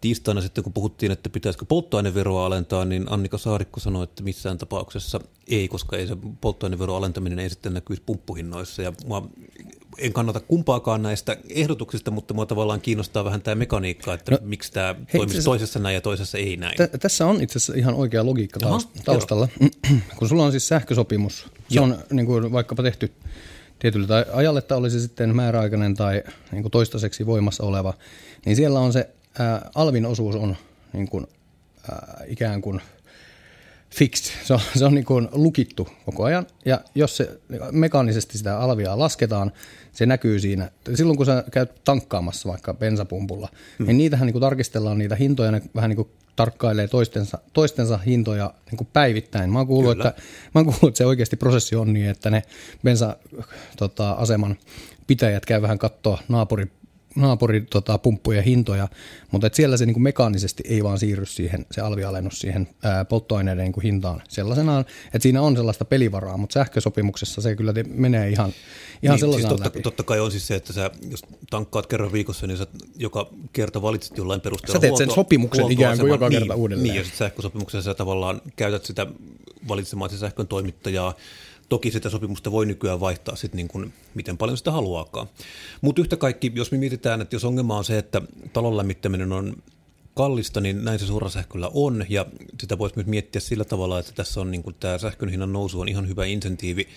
tiistaina 0.00 0.40
sitten, 0.40 0.64
kun 0.64 0.73
puhuttiin, 0.73 1.12
että 1.12 1.30
pitäisikö 1.30 1.64
polttoaineveroa 1.64 2.47
alentaa, 2.47 2.85
niin 2.85 3.07
Annika 3.11 3.38
Saarikko 3.38 3.80
sanoi, 3.80 4.04
että 4.04 4.23
missään 4.23 4.59
tapauksessa 4.59 5.21
ei, 5.49 5.69
koska 5.69 5.97
ei 5.97 6.07
se 6.07 6.16
polttoaineveron 6.40 6.97
alentaminen 6.97 7.38
ei 7.38 7.50
sitten 7.50 7.75
näkyisi 7.75 8.02
pumppuhinnoissa. 8.07 8.83
Ja 8.83 8.92
mua, 9.07 9.28
en 9.99 10.12
kannata 10.12 10.40
kumpaakaan 10.40 11.02
näistä 11.02 11.37
ehdotuksista, 11.49 12.11
mutta 12.11 12.35
mua 12.35 12.47
tavallaan 12.47 12.80
kiinnostaa 12.80 13.25
vähän 13.25 13.42
tämä 13.42 13.54
mekaniikka, 13.54 14.14
että 14.14 14.33
no, 14.33 14.38
miksi 14.42 14.73
tämä 14.73 14.95
hei, 15.12 15.19
toimisi 15.19 15.45
toisessa 15.45 15.78
näin 15.78 15.95
ja 15.95 16.00
toisessa 16.00 16.38
ei 16.38 16.57
näin. 16.57 16.76
T- 16.76 17.00
tässä 17.00 17.26
on 17.26 17.42
itse 17.42 17.59
asiassa 17.59 17.75
ihan 17.76 17.95
oikea 17.95 18.26
logiikka 18.26 18.61
Aha, 18.66 18.78
taustalla. 19.04 19.49
kun 20.19 20.28
sulla 20.28 20.45
on 20.45 20.50
siis 20.50 20.69
sähkösopimus, 20.69 21.42
se 21.42 21.50
Joo. 21.71 21.85
on 21.85 21.99
niin 22.12 22.26
kuin 22.26 22.52
vaikkapa 22.52 22.83
tehty 22.83 23.12
tietyllä 23.78 24.07
tai 24.07 24.25
ajalle, 24.33 24.59
että 24.59 24.76
olisi 24.76 25.00
sitten 25.00 25.37
määräaikainen 25.37 25.95
tai 25.95 26.23
niin 26.52 26.62
kuin 26.62 26.73
toistaiseksi 26.73 27.26
voimassa 27.26 27.64
oleva, 27.64 27.95
niin 28.47 28.57
siellä 28.57 28.80
on 28.80 28.92
se 28.92 29.11
ää, 29.38 29.70
alvin 29.75 30.06
osuus 30.06 30.37
on 30.37 30.56
niin 30.92 31.08
kuin, 31.08 31.26
ää, 31.90 32.25
ikään 32.26 32.62
kuin 32.62 32.80
fixed, 33.94 34.34
se 34.44 34.54
on, 34.54 34.60
se 34.76 34.84
on 34.84 34.94
niin 34.94 35.04
kuin 35.04 35.28
lukittu 35.32 35.88
koko 36.06 36.25
ajan, 36.25 36.46
ja 36.64 36.80
jos 36.94 37.16
se 37.16 37.40
mekaanisesti 37.72 38.38
sitä 38.38 38.58
alvia 38.58 38.99
lasketaan, 38.99 39.52
se 39.92 40.06
näkyy 40.06 40.40
siinä. 40.40 40.70
Silloin 40.94 41.16
kun 41.16 41.26
sä 41.26 41.44
käyt 41.50 41.84
tankkaamassa 41.84 42.49
vaikka 42.49 42.75
bensapumpulla, 42.75 43.49
hmm. 43.78 43.87
niin 43.87 43.99
niitähän 43.99 44.26
niin 44.26 44.32
kuin 44.32 44.40
tarkistellaan 44.40 44.99
niitä 44.99 45.16
hintoja, 45.16 45.50
ne 45.50 45.62
vähän 45.75 45.90
niin 45.90 45.96
kuin 45.96 46.10
tarkkailee 46.37 46.88
toistensa, 46.88 47.38
toistensa 47.52 47.99
hintoja 47.99 48.54
niin 48.70 48.76
kuin 48.76 48.88
päivittäin. 48.92 49.52
Mä 49.52 49.58
oon, 49.58 49.66
kuullut, 49.66 49.92
että, 49.92 50.14
mä 50.54 50.58
oon 50.58 50.64
kuullut, 50.64 50.88
että 50.88 50.99
se 50.99 51.06
oikeasti 51.06 51.37
prosessi 51.37 51.76
on 51.76 51.92
niin, 51.92 52.10
että 52.10 52.30
ne 52.30 52.42
bensa-aseman 52.84 54.56
tota, 54.56 54.66
pitäjät 55.06 55.46
käy 55.46 55.62
vähän 55.62 55.78
katsoa 55.78 56.18
naapurin 56.28 56.70
naapurin 57.17 57.67
tota, 57.67 57.99
pumppujen 57.99 58.45
hintoja, 58.45 58.88
mutta 59.31 59.47
et 59.47 59.55
siellä 59.55 59.76
se 59.76 59.87
niin 59.87 59.95
kuin 59.95 60.02
mekaanisesti 60.02 60.62
ei 60.67 60.85
vaan 60.85 60.99
siirry 60.99 61.26
siihen, 61.26 61.67
se 61.71 61.81
alvialennus 61.81 62.40
siihen 62.40 62.69
ää, 62.83 63.05
polttoaineiden 63.05 63.64
niin 63.64 63.73
kuin 63.73 63.83
hintaan 63.83 64.23
sellaisenaan, 64.29 64.85
että 65.05 65.19
siinä 65.23 65.43
on 65.43 65.57
sellaista 65.57 65.85
pelivaraa, 65.85 66.37
mutta 66.37 66.55
sähkösopimuksessa 66.55 67.40
se 67.40 67.57
kyllä 67.57 67.75
menee 67.88 68.29
ihan, 68.29 68.52
ihan 69.02 69.19
niin, 69.21 69.33
siis 69.33 69.47
totta, 69.47 69.64
läpi. 69.64 69.83
totta 69.83 70.02
kai 70.02 70.21
on 70.21 70.31
siis 70.31 70.47
se, 70.47 70.55
että 70.55 70.73
sä, 70.73 70.90
jos 71.11 71.23
tankkaat 71.50 71.87
kerran 71.87 72.12
viikossa, 72.12 72.47
niin 72.47 72.57
sä 72.57 72.67
joka 72.97 73.31
kerta 73.52 73.83
valitset 73.83 74.17
jollain 74.17 74.40
perusteella 74.40 74.75
Sä 74.75 74.81
teet 74.81 74.97
sen 74.97 75.11
sopimuksen 75.11 75.73
ikään 75.73 75.99
kuin 75.99 76.11
joka 76.11 76.31
kerta 76.31 76.55
niin, 76.55 76.61
uudelleen. 76.61 76.85
Niin, 76.85 76.97
ja 76.97 77.02
sitten 77.05 77.19
sähkösopimuksessa 77.19 77.90
sä 77.90 77.95
tavallaan 77.95 78.43
käytät 78.57 78.85
sitä 78.85 79.07
valitsemaan 79.69 80.11
sähkön 80.11 80.47
toimittajaa, 80.47 81.14
Toki 81.71 81.91
sitä 81.91 82.11
sopimusta 82.11 82.53
voi 82.53 82.67
nykyään 82.67 83.00
vaihtaa 83.00 83.37
sitten 83.37 83.57
niin 83.57 83.69
kuin, 83.69 83.93
miten 84.15 84.39
paljon 84.39 84.59
sitä 84.59 84.73
haluaakaan. 84.73 85.27
Mutta 85.81 86.00
yhtä 86.00 86.17
kaikki, 86.17 86.53
jos 86.55 86.73
me 86.73 86.79
mietitään, 86.79 87.21
että 87.21 87.37
jos 87.37 87.45
ongelma 87.45 87.79
on 87.79 87.85
se, 87.85 87.99
että 87.99 88.23
talon 88.53 88.77
lämmittäminen 88.77 89.33
on 89.33 89.57
kallista, 90.15 90.61
niin 90.61 90.85
näin 90.85 90.99
se 90.99 91.07
suorasähköllä 91.07 91.71
on, 91.75 92.07
ja 92.09 92.27
sitä 92.61 92.79
voisi 92.79 92.97
myös 92.97 93.07
miettiä 93.07 93.41
sillä 93.41 93.65
tavalla, 93.65 93.99
että 93.99 94.12
tässä 94.12 94.41
on 94.41 94.50
niin 94.50 94.62
kuin, 94.62 94.77
tämä 94.81 94.99
sähkön 94.99 95.29
hinnan 95.29 95.53
nousu 95.53 95.81
on 95.81 95.89
ihan 95.89 96.09
hyvä 96.09 96.25
insentiivi 96.25 96.89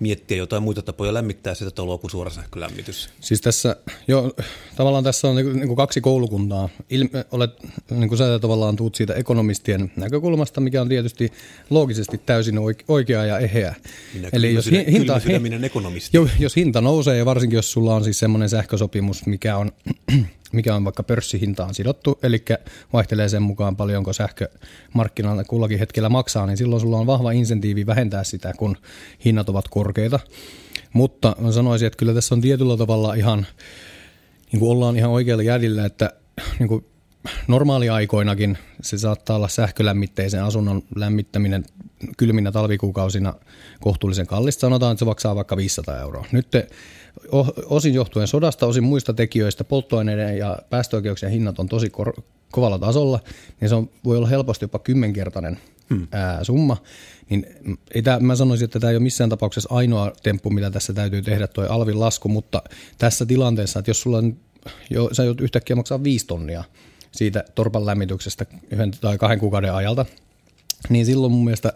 miettiä 0.00 0.36
jotain 0.36 0.62
muita 0.62 0.82
tapoja 0.82 1.14
lämmittää 1.14 1.54
sitä 1.54 1.70
taloa 1.70 1.98
kuin 1.98 2.10
suorasähkölämmitys. 2.10 3.10
Siis 3.20 3.40
tässä, 3.40 3.76
jo, 4.08 4.34
tavallaan 4.76 5.04
tässä 5.04 5.28
on 5.28 5.36
niin 5.36 5.66
kuin 5.66 5.76
kaksi 5.76 6.00
koulukuntaa. 6.00 6.68
Ilme, 6.90 7.24
olet, 7.30 7.50
niin 7.90 8.08
kuin 8.08 8.18
sä 8.18 8.38
tavallaan 8.38 8.76
tuut 8.76 8.94
siitä 8.94 9.14
ekonomistien 9.14 9.92
näkökulmasta, 9.96 10.60
mikä 10.60 10.82
on 10.82 10.88
tietysti 10.88 11.32
loogisesti 11.70 12.18
täysin 12.18 12.58
oikea 12.88 13.24
ja 13.24 13.38
eheä. 13.38 13.74
Minä 14.14 14.28
Eli 14.32 14.54
jos, 14.54 14.66
hinta, 14.66 15.20
he, 15.28 15.40
ekonomisti. 15.66 16.16
Jo, 16.16 16.28
jos 16.38 16.56
hinta 16.56 16.80
nousee 16.80 17.18
ja 17.18 17.24
varsinkin 17.24 17.56
jos 17.56 17.72
sulla 17.72 17.94
on 17.94 18.04
siis 18.04 18.18
semmoinen 18.18 18.48
sähkösopimus, 18.48 19.26
mikä 19.26 19.56
on 19.56 19.72
mikä 20.54 20.74
on 20.74 20.84
vaikka 20.84 21.02
pörssihintaan 21.02 21.74
sidottu, 21.74 22.18
eli 22.22 22.44
vaihtelee 22.92 23.28
sen 23.28 23.42
mukaan 23.42 23.76
paljonko 23.76 24.12
sähkö 24.12 24.48
markkinoilla 24.94 25.44
kullakin 25.44 25.78
hetkellä 25.78 26.08
maksaa, 26.08 26.46
niin 26.46 26.56
silloin 26.56 26.80
sulla 26.80 26.98
on 26.98 27.06
vahva 27.06 27.32
insentiivi 27.32 27.86
vähentää 27.86 28.24
sitä, 28.24 28.52
kun 28.56 28.76
hinnat 29.24 29.48
ovat 29.48 29.68
korkeita. 29.68 30.20
Mutta 30.92 31.36
mä 31.40 31.52
sanoisin, 31.52 31.86
että 31.86 31.96
kyllä 31.96 32.14
tässä 32.14 32.34
on 32.34 32.40
tietyllä 32.40 32.76
tavalla 32.76 33.14
ihan, 33.14 33.46
niin 34.52 34.60
kuin 34.60 34.70
ollaan 34.70 34.96
ihan 34.96 35.10
oikealla 35.10 35.42
jäljellä, 35.42 35.84
että 35.84 36.10
niin 36.58 36.68
kuin 36.68 36.84
normaaliaikoinakin 37.48 38.58
se 38.82 38.98
saattaa 38.98 39.36
olla 39.36 39.48
sähkölämmitteisen 39.48 40.44
asunnon 40.44 40.82
lämmittäminen 40.96 41.64
kylminä 42.16 42.52
talvikuukausina 42.52 43.34
kohtuullisen 43.80 44.26
kallista. 44.26 44.60
Sanotaan, 44.60 44.92
että 44.92 44.98
se 44.98 45.04
maksaa 45.04 45.36
vaikka 45.36 45.56
500 45.56 46.00
euroa. 46.00 46.24
Nyt 46.32 46.48
osin 47.66 47.94
johtuen 47.94 48.26
sodasta, 48.26 48.66
osin 48.66 48.84
muista 48.84 49.14
tekijöistä, 49.14 49.64
polttoaineiden 49.64 50.38
ja 50.38 50.58
päästöoikeuksien 50.70 51.32
hinnat 51.32 51.58
on 51.58 51.68
tosi 51.68 51.90
kor- 51.90 52.22
kovalla 52.52 52.78
tasolla, 52.78 53.20
niin 53.60 53.68
se 53.68 53.74
on, 53.74 53.90
voi 54.04 54.16
olla 54.16 54.28
helposti 54.28 54.64
jopa 54.64 54.78
kymmenkertainen 54.78 55.58
hmm. 55.90 56.08
ää, 56.12 56.44
summa. 56.44 56.76
Niin 57.30 57.46
ei 57.94 58.02
tää, 58.02 58.20
mä 58.20 58.36
sanoisin, 58.36 58.64
että 58.64 58.80
tämä 58.80 58.90
ei 58.90 58.96
ole 58.96 59.02
missään 59.02 59.30
tapauksessa 59.30 59.74
ainoa 59.74 60.12
temppu, 60.22 60.50
mitä 60.50 60.70
tässä 60.70 60.92
täytyy 60.92 61.22
tehdä, 61.22 61.46
tuo 61.46 61.66
alvin 61.68 62.00
lasku, 62.00 62.28
mutta 62.28 62.62
tässä 62.98 63.26
tilanteessa, 63.26 63.78
että 63.78 63.90
jos 63.90 64.00
sulla 64.00 64.18
on, 64.18 64.36
jo, 64.90 65.08
sä 65.12 65.24
joudut 65.24 65.40
yhtäkkiä 65.40 65.76
maksaa 65.76 66.04
viisi 66.04 66.26
tonnia 66.26 66.64
siitä 67.12 67.44
torpan 67.54 67.86
lämmityksestä 67.86 68.46
yhden 68.70 68.90
tai 69.00 69.18
kahden 69.18 69.38
kuukauden 69.38 69.74
ajalta, 69.74 70.06
niin 70.88 71.06
silloin 71.06 71.32
mun 71.32 71.44
mielestä 71.44 71.72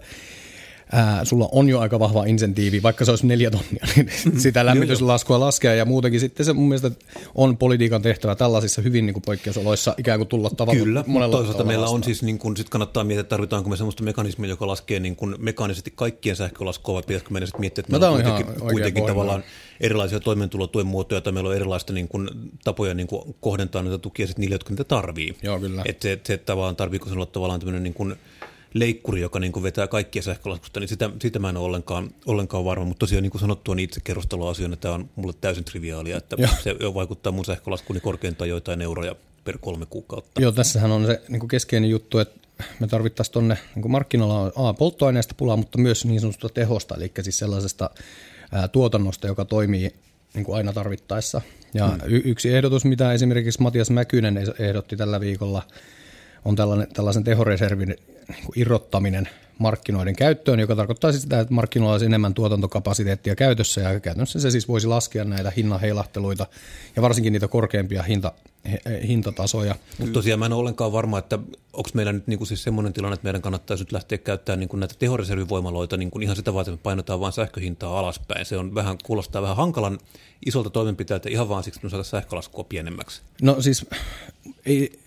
ää, 0.92 1.24
sulla 1.24 1.48
on 1.52 1.68
jo 1.68 1.80
aika 1.80 1.98
vahva 1.98 2.24
insentiivi, 2.24 2.82
vaikka 2.82 3.04
se 3.04 3.10
olisi 3.10 3.26
neljä 3.26 3.50
tonnia, 3.50 3.86
niin 3.96 4.10
sitä 4.42 4.66
lämmityslaskua 4.66 5.40
laskea 5.40 5.74
ja 5.74 5.84
muutenkin 5.84 6.20
sitten 6.20 6.46
se 6.46 6.52
mun 6.52 6.68
mielestä 6.68 6.90
on 7.34 7.56
politiikan 7.56 8.02
tehtävä 8.02 8.34
tällaisissa 8.34 8.82
hyvin 8.82 9.06
niin 9.06 9.14
kuin 9.14 9.22
poikkeusoloissa 9.26 9.94
ikään 9.98 10.18
kuin 10.18 10.28
tulla 10.28 10.50
tavalla 10.50 10.80
Kyllä, 10.80 11.04
monella 11.06 11.36
toisaalta 11.36 11.64
meillä 11.64 11.82
vastaan. 11.82 11.94
on 11.94 12.04
siis, 12.04 12.22
niin 12.22 12.38
kuin, 12.38 12.56
sit 12.56 12.68
kannattaa 12.68 13.04
miettiä, 13.04 13.20
että 13.20 13.30
tarvitaanko 13.30 13.70
me 13.70 13.76
sellaista 13.76 14.02
mekanismia, 14.02 14.50
joka 14.50 14.66
laskee 14.66 15.00
niin 15.00 15.16
kuin 15.16 15.34
mekaanisesti 15.38 15.92
kaikkien 15.94 16.36
sähkölaskua, 16.36 16.94
vai 16.94 17.02
pitäisikö 17.02 17.30
meidän 17.32 17.46
sitten 17.46 17.60
miettiä, 17.60 17.80
että 17.82 17.92
no, 17.92 17.98
meillä 17.98 18.08
no, 18.08 18.34
on 18.34 18.44
kuitenkin, 18.44 18.68
kuitenkin 18.68 19.04
tavallaan 19.04 19.44
erilaisia 19.80 20.20
toimeentulotuen 20.20 20.86
muotoja, 20.86 21.20
tai 21.20 21.32
meillä 21.32 21.50
on 21.50 21.56
erilaista 21.56 21.92
niin 21.92 22.08
kuin, 22.08 22.30
tapoja 22.64 22.94
niin 22.94 23.06
kuin, 23.06 23.36
kohdentaa 23.40 23.82
näitä 23.82 23.98
tukia 23.98 24.26
sitten 24.26 24.40
niille, 24.40 24.54
jotka 24.54 24.70
niitä 24.70 24.84
tarvii. 24.84 25.36
Joo, 25.42 25.60
kyllä. 25.60 25.82
Että 25.84 26.02
se, 26.02 26.20
se, 26.24 26.38
tavallaan 26.38 26.76
tarviiko 26.76 27.10
olla 27.10 27.26
tavallaan 27.26 27.60
tämmöinen 27.60 27.82
niin 27.82 27.94
kuin, 27.94 28.16
leikkuri, 28.74 29.20
joka 29.20 29.40
niin 29.40 29.52
kuin 29.52 29.62
vetää 29.62 29.86
kaikkia 29.86 30.22
sähkölaskusta, 30.22 30.80
niin 30.80 30.88
sitä, 30.88 31.10
sitä 31.22 31.38
mä 31.38 31.48
en 31.48 31.56
ole 31.56 31.66
ollenkaan, 31.66 32.10
ollenkaan 32.26 32.64
varma. 32.64 32.84
Mutta 32.84 32.98
tosiaan 32.98 33.22
niin 33.22 33.30
kuin 33.30 33.40
sanottua, 33.40 33.74
niin 33.74 33.84
itse 33.84 34.00
kerrostaloasioina 34.04 34.76
tämä 34.76 34.94
on 34.94 35.10
mulle 35.16 35.34
täysin 35.40 35.64
triviaalia, 35.64 36.16
että 36.16 36.36
Joo. 36.38 36.50
se 36.62 36.74
vaikuttaa 36.94 37.32
mun 37.32 37.44
sähkölaskuuni 37.44 38.00
korkeintaan 38.00 38.50
joitain 38.50 38.82
euroja 38.82 39.14
per 39.44 39.58
kolme 39.58 39.86
kuukautta. 39.86 40.42
Joo, 40.42 40.52
tässähän 40.52 40.90
on 40.90 41.06
se 41.06 41.22
niin 41.28 41.40
kuin 41.40 41.48
keskeinen 41.48 41.90
juttu, 41.90 42.18
että 42.18 42.48
me 42.80 42.86
tarvittaisiin 42.86 43.32
tuonne 43.32 43.58
niin 43.74 43.90
markkinoilla 43.90 44.40
on 44.40 44.52
A, 44.54 44.74
polttoaineesta 44.74 45.34
pulaa, 45.36 45.56
mutta 45.56 45.78
myös 45.78 46.04
niin 46.04 46.20
sanotusta 46.20 46.48
tehosta, 46.48 46.94
eli 46.94 47.12
siis 47.20 47.38
sellaisesta 47.38 47.90
ää, 48.52 48.68
tuotannosta, 48.68 49.26
joka 49.26 49.44
toimii 49.44 49.94
niin 50.34 50.44
kuin 50.44 50.56
aina 50.56 50.72
tarvittaessa. 50.72 51.40
Ja 51.74 51.86
hmm. 51.88 52.00
y- 52.06 52.22
yksi 52.24 52.54
ehdotus, 52.54 52.84
mitä 52.84 53.12
esimerkiksi 53.12 53.62
Matias 53.62 53.90
Mäkynen 53.90 54.38
ehdotti 54.58 54.96
tällä 54.96 55.20
viikolla, 55.20 55.62
on 56.44 56.56
tällainen, 56.56 56.88
tällaisen 56.92 57.24
tehoreservin 57.24 57.96
niin 58.28 58.44
irrottaminen 58.56 59.28
markkinoiden 59.58 60.16
käyttöön, 60.16 60.60
joka 60.60 60.76
tarkoittaa 60.76 61.12
siis 61.12 61.22
sitä, 61.22 61.40
että 61.40 61.54
markkinoilla 61.54 61.92
olisi 61.92 62.06
enemmän 62.06 62.34
tuotantokapasiteettia 62.34 63.36
käytössä 63.36 63.80
ja 63.80 64.00
käytännössä 64.00 64.40
se 64.40 64.50
siis 64.50 64.68
voisi 64.68 64.86
laskea 64.86 65.24
näitä 65.24 65.52
hinnanheilahteluita 65.56 66.46
ja 66.96 67.02
varsinkin 67.02 67.32
niitä 67.32 67.48
korkeampia 67.48 68.02
hinta, 68.02 68.32
hintatasoja. 69.08 69.74
Mutta 69.98 70.12
tosiaan 70.12 70.38
mä 70.38 70.46
en 70.46 70.52
ole 70.52 70.60
ollenkaan 70.60 70.92
varma, 70.92 71.18
että 71.18 71.38
onko 71.72 71.90
meillä 71.94 72.12
nyt 72.12 72.26
niin 72.26 72.38
kuin 72.38 72.48
siis 72.48 72.62
semmoinen 72.62 72.92
tilanne, 72.92 73.14
että 73.14 73.24
meidän 73.24 73.42
kannattaisi 73.42 73.84
nyt 73.84 73.92
lähteä 73.92 74.18
käyttämään 74.18 74.60
niin 74.60 74.68
kuin 74.68 74.80
näitä 74.80 74.94
tehoreservivoimaloita 74.98 75.96
niin 75.96 76.10
kuin 76.10 76.22
ihan 76.22 76.36
sitä 76.36 76.54
varten, 76.54 76.74
että 76.74 76.80
me 76.80 76.82
painotaan 76.82 77.20
vain 77.20 77.32
sähköhintaa 77.32 77.98
alaspäin. 77.98 78.44
Se 78.44 78.56
on 78.56 78.74
vähän, 78.74 78.98
kuulostaa 79.04 79.42
vähän 79.42 79.56
hankalan 79.56 79.98
isolta 80.46 80.70
toimenpiteeltä 80.70 81.28
ihan 81.28 81.48
vaan 81.48 81.62
siksi, 81.62 81.78
että 81.78 81.86
me 81.86 81.90
saada 81.90 82.04
sähkölaskua 82.04 82.64
pienemmäksi. 82.64 83.22
No 83.42 83.60
siis 83.60 83.86
ei, 84.66 84.98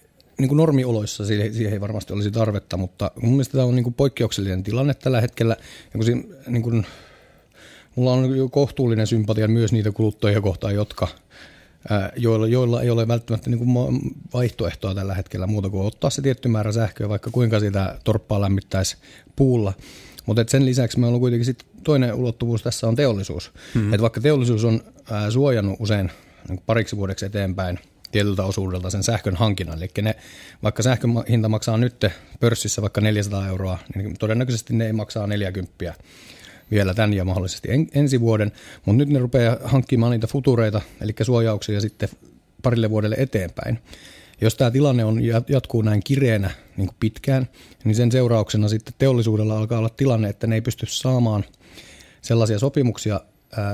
niin 0.42 0.50
kuin 0.50 0.58
normioloissa 0.58 1.26
siihen, 1.26 1.54
siihen 1.54 1.74
ei 1.74 1.82
varmasti 1.82 2.14
olisi 2.14 2.32
tarvetta, 2.32 2.78
mutta 2.78 3.12
mun 3.22 3.32
mielestä 3.32 3.52
tämä 3.52 3.66
on 3.66 3.76
niin 3.76 3.84
kuin 3.84 3.94
poikkeuksellinen 3.94 4.64
tilanne 4.64 4.94
tällä 4.94 5.22
hetkellä. 5.22 5.56
Ja 5.86 5.92
kun 5.92 6.06
siinä, 6.06 6.24
niin 6.48 6.64
kuin, 6.64 6.86
mulla 7.96 8.14
on 8.14 8.50
kohtuullinen 8.52 9.08
sympatia 9.08 9.48
myös 9.48 9.72
niitä 9.72 9.92
kuluttajia 9.92 10.42
kohtaan, 10.42 10.76
jotka, 10.76 11.08
joilla, 12.18 12.48
joilla 12.48 12.82
ei 12.82 12.90
ole 12.90 13.08
välttämättä 13.08 13.50
niin 13.50 13.60
kuin 13.60 14.00
vaihtoehtoa 14.34 14.96
tällä 14.96 15.16
hetkellä 15.16 15.48
muuta 15.48 15.70
kuin 15.70 15.88
ottaa 15.88 16.10
se 16.10 16.22
tietty 16.22 16.50
määrä 16.50 16.72
sähköä, 16.72 17.10
vaikka 17.10 17.32
kuinka 17.32 17.60
sitä 17.60 18.00
torppaa 18.04 18.42
lämmittäisi 18.42 18.98
puulla. 19.36 19.74
Mutta 20.26 20.44
sen 20.48 20.66
lisäksi 20.66 21.00
meillä 21.00 21.16
on 21.16 21.22
kuitenkin 21.22 21.46
sit 21.46 21.66
toinen 21.84 22.14
ulottuvuus 22.14 22.64
tässä 22.64 22.88
on 22.88 22.96
teollisuus. 22.96 23.52
Mm-hmm. 23.76 23.94
Et 23.94 24.02
vaikka 24.02 24.22
teollisuus 24.22 24.64
on 24.64 24.82
ää, 25.12 25.32
suojannut 25.32 25.76
usein 25.80 26.12
niin 26.50 26.62
pariksi 26.66 26.98
vuodeksi 26.98 27.26
eteenpäin– 27.26 27.80
tietyltä 28.12 28.44
osuudelta 28.44 28.90
sen 28.90 29.04
sähkön 29.04 29.36
hankinnan. 29.36 29.78
Eli 29.78 29.90
ne, 30.02 30.16
vaikka 30.64 30.84
sähkön 30.84 31.12
hinta 31.30 31.50
maksaa 31.50 31.78
nyt 31.78 32.06
pörssissä 32.40 32.82
vaikka 32.82 33.02
400 33.02 33.48
euroa, 33.48 33.78
niin 33.96 34.16
todennäköisesti 34.20 34.74
ne 34.74 34.86
ei 34.86 34.94
maksaa 34.94 35.28
40 35.28 35.94
vielä 36.72 36.94
tämän 36.94 37.14
ja 37.14 37.26
mahdollisesti 37.26 37.72
en, 37.72 37.88
ensi 37.94 38.22
vuoden, 38.22 38.52
mutta 38.86 38.98
nyt 38.98 39.10
ne 39.10 39.20
rupeaa 39.20 39.58
hankkimaan 39.64 40.12
niitä 40.12 40.28
futureita, 40.28 40.82
eli 41.02 41.14
suojauksia 41.22 41.82
sitten 41.82 42.10
parille 42.64 42.90
vuodelle 42.90 43.16
eteenpäin. 43.20 43.80
Jos 44.42 44.56
tämä 44.56 44.72
tilanne 44.72 45.06
on, 45.06 45.22
jatkuu 45.48 45.82
näin 45.82 46.02
kireänä 46.04 46.52
niin 46.78 46.88
kuin 46.88 46.98
pitkään, 47.00 47.48
niin 47.84 47.96
sen 47.96 48.12
seurauksena 48.12 48.70
sitten 48.70 48.94
teollisuudella 48.98 49.58
alkaa 49.58 49.80
olla 49.80 49.90
tilanne, 49.90 50.30
että 50.30 50.48
ne 50.48 50.56
ei 50.56 50.62
pysty 50.62 50.86
saamaan 50.86 51.46
sellaisia 52.22 52.60
sopimuksia 52.60 53.22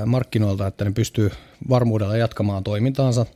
markkinoilta, 0.06 0.66
että 0.66 0.84
ne 0.84 0.90
pystyy 0.90 1.30
varmuudella 1.68 2.16
jatkamaan 2.16 2.64
toimintaansa 2.64 3.26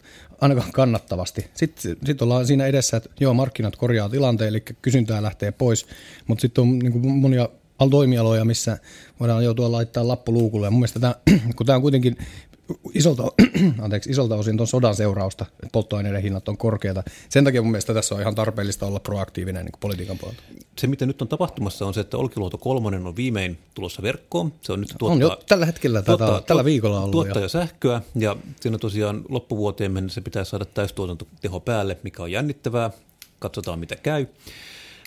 ainakaan 0.42 0.72
kannattavasti. 0.72 1.50
Sitten 1.54 1.96
sit 2.04 2.22
ollaan 2.22 2.46
siinä 2.46 2.66
edessä, 2.66 2.96
että 2.96 3.10
joo, 3.20 3.34
markkinat 3.34 3.76
korjaa 3.76 4.08
tilanteen, 4.08 4.48
eli 4.48 4.60
kysyntää 4.60 5.22
lähtee 5.22 5.52
pois, 5.52 5.86
mutta 6.26 6.42
sitten 6.42 6.62
on 6.62 6.78
niin 6.78 6.92
kuin 6.92 7.06
monia 7.06 7.48
toimialoja, 7.90 8.44
missä 8.44 8.78
voidaan 9.20 9.44
joutua 9.44 9.72
laittaa 9.72 10.08
lappu 10.08 10.32
luukulle. 10.32 10.66
Ja 10.66 10.70
mun 10.70 10.80
mielestä 10.80 11.00
tämä, 11.00 11.14
kun 11.56 11.66
tämä 11.66 11.76
on 11.76 11.82
kuitenkin 11.82 12.16
isolta, 12.94 13.22
anteeksi, 13.82 14.10
isolta 14.10 14.36
osin 14.36 14.56
tuon 14.56 14.66
sodan 14.66 14.94
seurausta, 14.94 15.46
että 15.52 15.68
polttoaineiden 15.72 16.22
hinnat 16.22 16.48
on 16.48 16.56
korkeita. 16.56 17.02
Sen 17.28 17.44
takia 17.44 17.62
mun 17.62 17.70
mielestä 17.70 17.94
tässä 17.94 18.14
on 18.14 18.20
ihan 18.20 18.34
tarpeellista 18.34 18.86
olla 18.86 19.00
proaktiivinen 19.00 19.64
niin 19.64 19.72
politiikan 19.80 20.18
puolelta. 20.18 20.42
Se, 20.78 20.86
mitä 20.86 21.06
nyt 21.06 21.22
on 21.22 21.28
tapahtumassa, 21.28 21.86
on 21.86 21.94
se, 21.94 22.00
että 22.00 22.16
Olkiluoto 22.16 22.58
kolmonen 22.58 23.06
on 23.06 23.16
viimein 23.16 23.58
tulossa 23.74 24.02
verkkoon. 24.02 24.52
Se 24.60 24.72
on 24.72 24.80
nyt 24.80 24.94
tuottaa, 24.98 25.14
on 25.14 25.20
jo 25.20 25.42
tällä 25.48 25.66
hetkellä, 25.66 26.02
tuottaa, 26.02 26.34
tätä, 26.34 26.46
tällä 26.46 26.64
viikolla 26.64 27.00
ollut 27.00 27.12
Tuottaa 27.12 27.42
jo 27.42 27.48
sähköä, 27.48 28.02
ja 28.14 28.36
siinä 28.60 28.78
tosiaan 28.78 29.22
loppuvuoteen 29.28 29.92
mennessä 29.92 30.20
pitää 30.20 30.44
saada 30.44 30.64
täystuotantoteho 30.64 31.60
päälle, 31.60 31.98
mikä 32.02 32.22
on 32.22 32.32
jännittävää. 32.32 32.90
Katsotaan, 33.38 33.78
mitä 33.78 33.96
käy. 33.96 34.26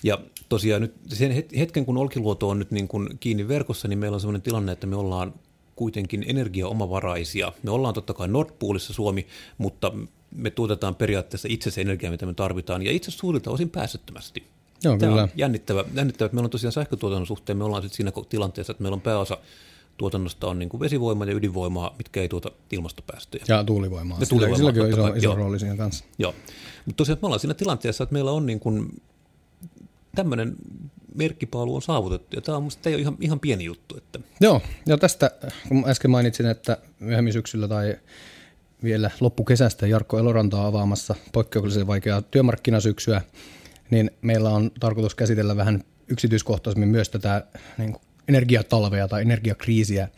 Ja 0.03 0.19
tosiaan 0.49 0.81
nyt 0.81 0.93
sen 1.07 1.43
hetken, 1.57 1.85
kun 1.85 1.97
Olkiluoto 1.97 2.49
on 2.49 2.59
nyt 2.59 2.71
niin 2.71 2.87
kuin 2.87 3.09
kiinni 3.19 3.47
verkossa, 3.47 3.87
niin 3.87 3.99
meillä 3.99 4.15
on 4.15 4.21
sellainen 4.21 4.41
tilanne, 4.41 4.71
että 4.71 4.87
me 4.87 4.95
ollaan 4.95 5.33
kuitenkin 5.75 6.25
energiaomavaraisia. 6.27 7.51
Me 7.63 7.71
ollaan 7.71 7.93
totta 7.93 8.13
kai 8.13 8.27
Nordpoolissa 8.27 8.93
Suomi, 8.93 9.27
mutta 9.57 9.91
me 10.31 10.49
tuotetaan 10.49 10.95
periaatteessa 10.95 11.47
itse 11.51 11.71
se 11.71 11.81
energia, 11.81 12.11
mitä 12.11 12.25
me 12.25 12.33
tarvitaan, 12.33 12.81
ja 12.81 12.91
itse 12.91 13.11
suurilta 13.11 13.51
osin 13.51 13.69
päästöttömästi. 13.69 14.43
Joo, 14.83 14.97
Tämä 14.97 15.11
kyllä. 15.11 15.23
on 15.23 15.29
jännittävä, 15.35 15.85
jännittävä. 15.93 16.29
Meillä 16.33 16.45
on 16.45 16.51
tosiaan 16.51 16.71
sähkötuotannon 16.71 17.27
suhteen, 17.27 17.57
me 17.57 17.63
ollaan 17.63 17.83
sitten 17.83 17.97
siinä 17.97 18.11
tilanteessa, 18.29 18.71
että 18.71 18.83
meillä 18.83 18.95
on 18.95 19.01
pääosa 19.01 19.37
tuotannosta 19.97 20.47
on 20.47 20.59
niin 20.59 20.69
kuin 20.69 20.79
vesivoima 20.79 21.25
ja 21.25 21.33
ydinvoimaa, 21.33 21.95
mitkä 21.97 22.21
ei 22.21 22.29
tuota 22.29 22.51
ilmastopäästöjä. 22.71 23.45
Ja 23.47 23.63
tuulivoimaa. 23.63 24.17
Ja 24.19 24.25
tuulivoimaa 24.25 24.57
Silläkin 24.57 24.81
on 24.81 24.89
iso, 24.89 25.13
iso 25.15 25.35
rooli 25.35 25.59
siinä 25.59 25.75
kanssa. 25.75 26.05
Joo, 26.17 26.35
mutta 26.85 26.97
tosiaan 26.97 27.19
me 27.21 27.25
ollaan 27.25 27.39
siinä 27.39 27.53
tilanteessa, 27.53 28.03
että 28.03 28.13
meillä 28.13 28.31
on 28.31 28.45
niin 28.45 28.59
kuin 28.59 29.01
tämmöinen 30.15 30.55
merkkipaalu 31.15 31.75
on 31.75 31.81
saavutettu, 31.81 32.35
ja 32.35 32.41
tämä 32.41 32.55
on 32.55 32.63
minusta 32.63 32.89
ei 32.89 32.95
ole 32.95 33.01
ihan, 33.01 33.17
ihan 33.19 33.39
pieni 33.39 33.63
juttu. 33.63 33.97
Että. 33.97 34.19
Joo, 34.41 34.61
ja 34.85 34.97
tästä, 34.97 35.31
kun 35.67 35.83
äsken 35.87 36.11
mainitsin, 36.11 36.45
että 36.45 36.77
myöhemmin 36.99 37.33
syksyllä 37.33 37.67
tai 37.67 37.95
vielä 38.83 39.11
loppukesästä 39.19 39.87
Jarkko 39.87 40.19
Eloranta 40.19 40.59
on 40.61 40.65
avaamassa 40.65 41.15
poikkeuksellisen 41.33 41.87
vaikeaa 41.87 42.21
työmarkkinasyksyä, 42.21 43.21
niin 43.89 44.11
meillä 44.21 44.49
on 44.49 44.71
tarkoitus 44.79 45.15
käsitellä 45.15 45.57
vähän 45.57 45.83
yksityiskohtaisemmin 46.07 46.89
myös 46.89 47.09
tätä 47.09 47.43
niin 47.77 47.95
energiatalvea 48.27 49.07
tai 49.07 49.21
energiakriisiä, 49.21 50.09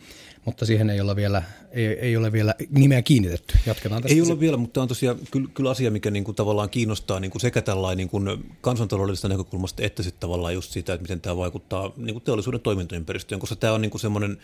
mutta 0.48 0.66
siihen 0.66 0.90
ei 0.90 1.00
ole 1.00 1.16
vielä, 1.16 1.42
ei, 1.70 1.86
ei 1.86 2.16
ole 2.16 2.32
vielä 2.32 2.54
nimeä 2.70 3.02
kiinnitetty. 3.02 3.58
Jatketaan 3.66 4.02
tästä. 4.02 4.14
Ei 4.14 4.22
ole 4.22 4.40
vielä, 4.40 4.56
mutta 4.56 4.82
on 4.82 4.88
tosiaan 4.88 5.18
kyllä, 5.30 5.48
kyllä 5.54 5.70
asia, 5.70 5.90
mikä 5.90 6.10
niin 6.10 6.24
kuin 6.24 6.34
tavallaan 6.34 6.70
kiinnostaa 6.70 7.20
niin 7.20 7.30
kuin 7.30 7.40
sekä 7.40 7.62
tällainen 7.62 7.96
niin 7.96 8.08
kuin 8.08 8.54
kansantaloudellisesta 8.60 9.28
näkökulmasta, 9.28 9.82
että 9.82 10.02
sitten 10.02 10.20
tavallaan 10.20 10.54
just 10.54 10.70
siitä, 10.70 10.92
että 10.92 11.02
miten 11.02 11.20
tämä 11.20 11.36
vaikuttaa 11.36 11.92
niin 11.96 12.14
kuin 12.14 12.24
teollisuuden 12.24 12.60
toimintaympäristöön, 12.60 13.40
koska 13.40 13.56
tämä 13.56 13.72
on 13.72 13.80
niin 13.80 13.90
kuin 13.90 14.00
semmoinen 14.00 14.38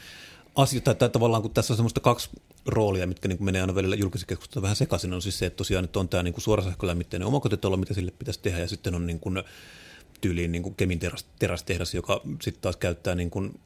asia, 0.55 0.81
tai, 0.81 0.95
tai 0.95 1.09
tavallaan 1.09 1.43
kun 1.43 1.51
tässä 1.51 1.73
on 1.73 1.77
semmoista 1.77 2.01
kaksi 2.01 2.31
roolia, 2.67 3.07
mitkä 3.07 3.29
niin 3.29 3.45
menee 3.45 3.61
aina 3.61 3.75
välillä 3.75 3.97
julkisessa 3.97 4.27
keskustelussa 4.27 4.63
vähän 4.63 4.77
sekaisin, 4.77 5.13
on 5.13 5.23
siis 5.23 5.39
se, 5.39 5.47
että 5.47 5.57
tosiaan 5.57 5.85
että 5.85 6.01
on 6.01 6.09
tämä 6.09 6.23
niin 6.23 6.35
suorasähkölämmitteinen 6.39 7.29
omakotitalo, 7.29 7.77
mitä 7.77 7.95
sille 7.95 8.11
pitäisi 8.11 8.41
tehdä, 8.41 8.59
ja 8.59 8.69
sitten 8.69 8.95
on 8.95 9.07
niin 9.07 9.21
kuin 9.21 9.43
tyyliin 10.21 10.53
niin 10.53 10.63
kuin 10.63 10.75
Kemin 10.75 10.99
teräs, 10.99 11.27
terästehdas, 11.39 11.95
joka 11.95 12.21
sitten 12.43 12.63
taas 12.63 12.77
käyttää 12.77 13.15
niin 13.15 13.31
kuin 13.31 13.61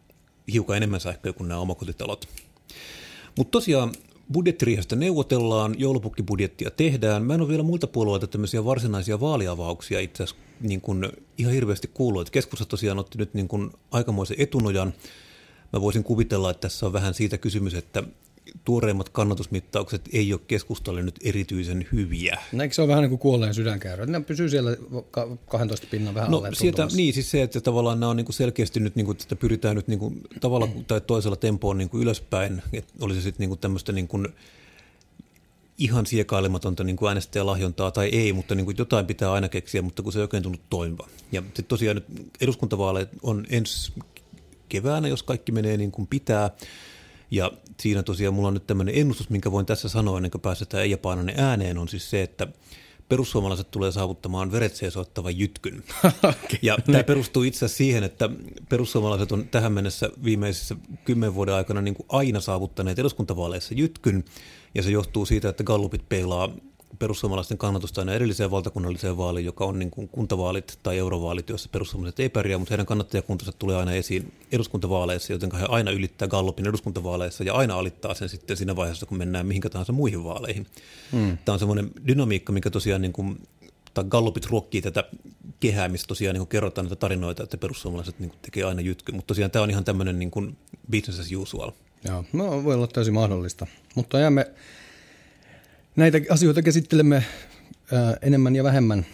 hiukan 0.53 0.77
enemmän 0.77 1.01
sähköä 1.01 1.33
kuin 1.33 1.49
nämä 1.49 1.61
omakotitalot. 1.61 2.29
Mutta 3.37 3.51
tosiaan 3.51 3.93
budjettiriihestä 4.33 4.97
neuvotellaan, 4.97 5.75
joulupukkibudjettia 5.79 6.71
tehdään. 6.71 7.25
Mä 7.25 7.35
en 7.35 7.41
ole 7.41 7.49
vielä 7.49 7.63
muilta 7.63 7.87
puolueilta 7.87 8.27
tämmöisiä 8.27 8.65
varsinaisia 8.65 9.21
vaaliavauksia 9.21 10.01
itse 10.01 10.23
asiassa 10.23 10.43
niin 10.61 10.81
kuin 10.81 11.09
ihan 11.39 11.53
hirveästi 11.53 11.91
kuullut. 11.95 12.31
Keskusta 12.31 12.65
tosiaan 12.65 12.99
otti 12.99 13.19
nyt 13.19 13.35
niin 13.35 13.49
kuin 13.49 13.71
aikamoisen 13.91 14.37
etunojan. 14.41 14.95
Mä 15.73 15.81
voisin 15.81 16.05
kuvitella, 16.05 16.51
että 16.51 16.61
tässä 16.61 16.87
on 16.87 16.93
vähän 16.93 17.15
siitä 17.15 17.39
kysymys, 17.39 17.75
että 17.75 18.03
tuoreimmat 18.65 19.09
kannatusmittaukset 19.09 20.09
ei 20.13 20.33
ole 20.33 20.41
keskustalle 20.47 21.03
nyt 21.03 21.19
erityisen 21.25 21.87
hyviä. 21.93 22.39
No 22.53 22.63
eikö 22.63 22.75
se 22.75 22.83
ole 22.83 22.89
vähän 22.89 23.03
niin 23.03 23.11
kuin 23.11 23.19
kuolleen 23.19 23.55
sydänkäyrä? 23.55 24.07
Ne 24.07 24.21
pysyy 24.21 24.49
siellä 24.49 24.77
12 25.47 25.87
pinnan 25.91 26.15
vähän 26.15 26.31
no, 26.31 26.43
sieltä, 26.53 26.89
Niin, 26.97 27.15
siis 27.15 27.31
se, 27.31 27.43
että 27.43 27.61
tavallaan 27.61 28.01
nämä 28.01 28.11
on 28.11 28.17
niin 28.17 28.25
kuin 28.25 28.35
selkeästi 28.35 28.81
nyt, 28.81 28.97
niin 28.97 29.07
kuin, 29.07 29.17
että 29.23 29.37
pyritään 29.37 29.77
nyt 29.77 29.89
niin 29.89 29.99
kuin, 29.99 30.21
tavalla 30.41 30.69
tai 30.87 31.01
toisella 31.01 31.37
tempoon 31.37 31.79
niin 31.79 31.91
kuin 31.91 32.03
ylöspäin, 32.03 32.63
että 32.73 32.93
olisi 33.01 33.23
sitten 33.23 33.41
niin 33.41 33.51
kuin 33.51 33.61
tämmöistä 33.61 33.93
niin 33.93 34.09
kuin, 34.09 34.29
ihan 35.79 36.07
siekailematonta 36.07 36.85
niin 36.85 36.97
kuin 36.97 37.09
äänestäjälahjontaa 37.09 37.91
tai 37.91 38.09
ei, 38.09 38.33
mutta 38.33 38.55
niin 38.55 38.65
kuin 38.65 38.77
jotain 38.79 39.07
pitää 39.07 39.33
aina 39.33 39.49
keksiä, 39.49 39.83
mutta 39.83 40.03
kun 40.03 40.13
se 40.13 40.19
ei 40.19 40.23
oikein 40.23 40.43
tullut 40.43 40.61
toimiva. 40.71 41.09
Ja 41.33 41.41
sitten 41.43 41.65
tosiaan 41.65 41.95
nyt 41.95 42.33
eduskuntavaaleet 42.41 43.09
on 43.23 43.47
ensi 43.51 43.93
keväänä, 44.69 45.09
jos 45.09 45.23
kaikki 45.23 45.53
menee 45.53 45.77
niin 45.77 45.93
kuin 45.93 46.07
pitää, 46.07 46.51
ja 47.31 47.53
siinä 47.81 48.03
tosiaan 48.03 48.35
mulla 48.35 48.49
on 48.49 48.55
nyt 48.55 48.67
tämmöinen 48.67 48.95
ennustus, 48.95 49.31
minkä 49.31 49.53
voin 49.53 49.67
tässä 49.67 49.89
sanoa 49.89 50.19
ennen 50.19 50.31
kuin 50.31 50.43
päästetään 50.43 50.83
Eija 50.83 50.99
Paananen 50.99 51.41
ääneen, 51.41 51.79
on 51.79 51.89
siis 51.89 52.11
se, 52.11 52.23
että 52.23 52.47
perussuomalaiset 53.09 53.71
tulee 53.71 53.93
saavuttamaan 53.93 54.53
veret 54.53 54.77
seisoittavan 54.77 55.39
jytkyn. 55.39 55.85
okay. 56.05 56.59
Ja 56.63 56.79
tämä 56.87 57.05
perustuu 57.05 57.43
itse 57.43 57.59
asiassa 57.59 57.77
siihen, 57.77 58.05
että 58.05 58.31
perussuomalaiset 58.69 59.33
on 59.33 59.49
tähän 59.49 59.73
mennessä 59.73 60.11
viimeisissä 60.25 60.77
kymmenen 61.05 61.35
vuoden 61.35 61.55
aikana 61.55 61.83
niin 61.83 61.95
kuin 61.95 62.07
aina 62.09 62.41
saavuttaneet 62.41 62.99
eduskuntavaaleissa 62.99 63.75
jytkyn, 63.75 64.25
ja 64.75 64.83
se 64.83 64.91
johtuu 64.91 65.27
siitä, 65.27 65.49
että 65.49 65.65
gallupit 65.65 66.09
peilaa 66.09 66.51
perussuomalaisten 66.99 67.59
kannatusta 67.59 68.01
aina 68.01 68.15
edelliseen 68.15 68.51
valtakunnalliseen 68.51 69.17
vaaliin, 69.17 69.47
joka 69.47 69.65
on 69.65 69.79
niin 69.79 69.91
kuin 69.91 70.09
kuntavaalit 70.09 70.79
tai 70.83 70.99
eurovaalit, 70.99 71.49
joissa 71.49 71.69
perussuomalaiset 71.73 72.21
ei 72.21 72.29
pärjää, 72.29 72.59
mutta 72.59 72.73
heidän 72.73 72.87
kannattajakuntansa 72.87 73.53
tulee 73.53 73.77
aina 73.77 73.93
esiin 73.93 74.33
eduskuntavaaleissa, 74.53 75.33
joten 75.33 75.51
he 75.53 75.67
aina 75.69 75.91
ylittää 75.91 76.29
Gallupin 76.29 76.69
eduskuntavaaleissa 76.69 77.45
ja 77.45 77.55
aina 77.55 77.79
alittaa 77.79 78.15
sen 78.15 78.29
sitten 78.29 78.57
siinä 78.57 78.77
vaiheessa, 78.77 79.07
kun 79.07 79.19
mennään 79.19 79.47
mihinkä 79.47 79.71
tahansa 79.71 79.93
muihin 79.93 80.25
vaaleihin. 80.25 80.67
Hmm. 81.13 81.39
Tämä 81.45 81.55
on 81.55 81.59
semmoinen 81.59 81.91
dynamiikka, 82.07 82.53
mikä 82.53 82.71
tosiaan 82.71 83.03
niin 83.03 83.13
kuin, 83.13 83.49
tai 83.95 84.05
Gallupit 84.09 84.47
ruokkii 84.47 84.83
tätä 84.83 85.05
kehää, 85.61 85.89
missä 85.89 86.07
tosiaan 86.07 86.35
niin 86.35 86.41
kuin 86.41 86.49
kerrotaan 86.49 86.85
näitä 86.85 86.97
tarinoita, 86.97 87.43
että 87.43 87.59
perussuomalaiset 87.59 88.19
niin 88.19 88.31
kuin 88.31 88.39
tekee 88.43 88.65
aina 88.65 88.81
jytky, 88.81 89.13
mutta 89.13 89.27
tosiaan 89.27 89.51
tämä 89.51 89.63
on 89.63 89.71
ihan 89.71 89.85
tämmöinen 89.85 90.19
niin 90.19 90.31
kuin 90.31 90.57
business 90.91 91.21
as 91.21 91.33
usual. 91.33 91.71
Joo, 92.05 92.25
no 92.33 92.65
voi 92.65 92.75
olla 92.75 92.87
täysin 92.87 93.15
mahdollista, 93.15 93.67
mutta 93.95 94.19
jäämme 94.19 94.47
Näitä 95.99 96.21
asioita 96.31 96.63
käsittelemme 96.63 97.25
enemmän 98.23 98.57
ja 98.57 98.65
vähemmän 98.65 99.07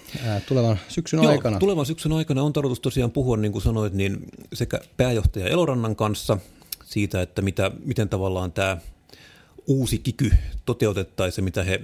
tulevan 0.48 0.78
syksyn 0.88 1.22
Joo, 1.22 1.32
aikana. 1.32 1.58
tulevan 1.58 1.86
syksyn 1.86 2.12
aikana 2.12 2.42
on 2.42 2.52
tarkoitus 2.52 2.80
tosiaan 2.80 3.10
puhua, 3.10 3.36
niin 3.36 3.52
kuin 3.52 3.62
sanoit, 3.62 3.92
niin 3.92 4.26
sekä 4.52 4.80
pääjohtaja 4.96 5.46
Elorannan 5.48 5.96
kanssa 5.96 6.38
siitä, 6.84 7.22
että 7.22 7.42
mitä, 7.42 7.70
miten 7.84 8.08
tavallaan 8.08 8.52
tämä 8.52 8.76
uusi 9.66 9.98
kiky 9.98 10.30
toteutettaisiin, 10.66 11.44
mitä 11.44 11.64
he 11.64 11.80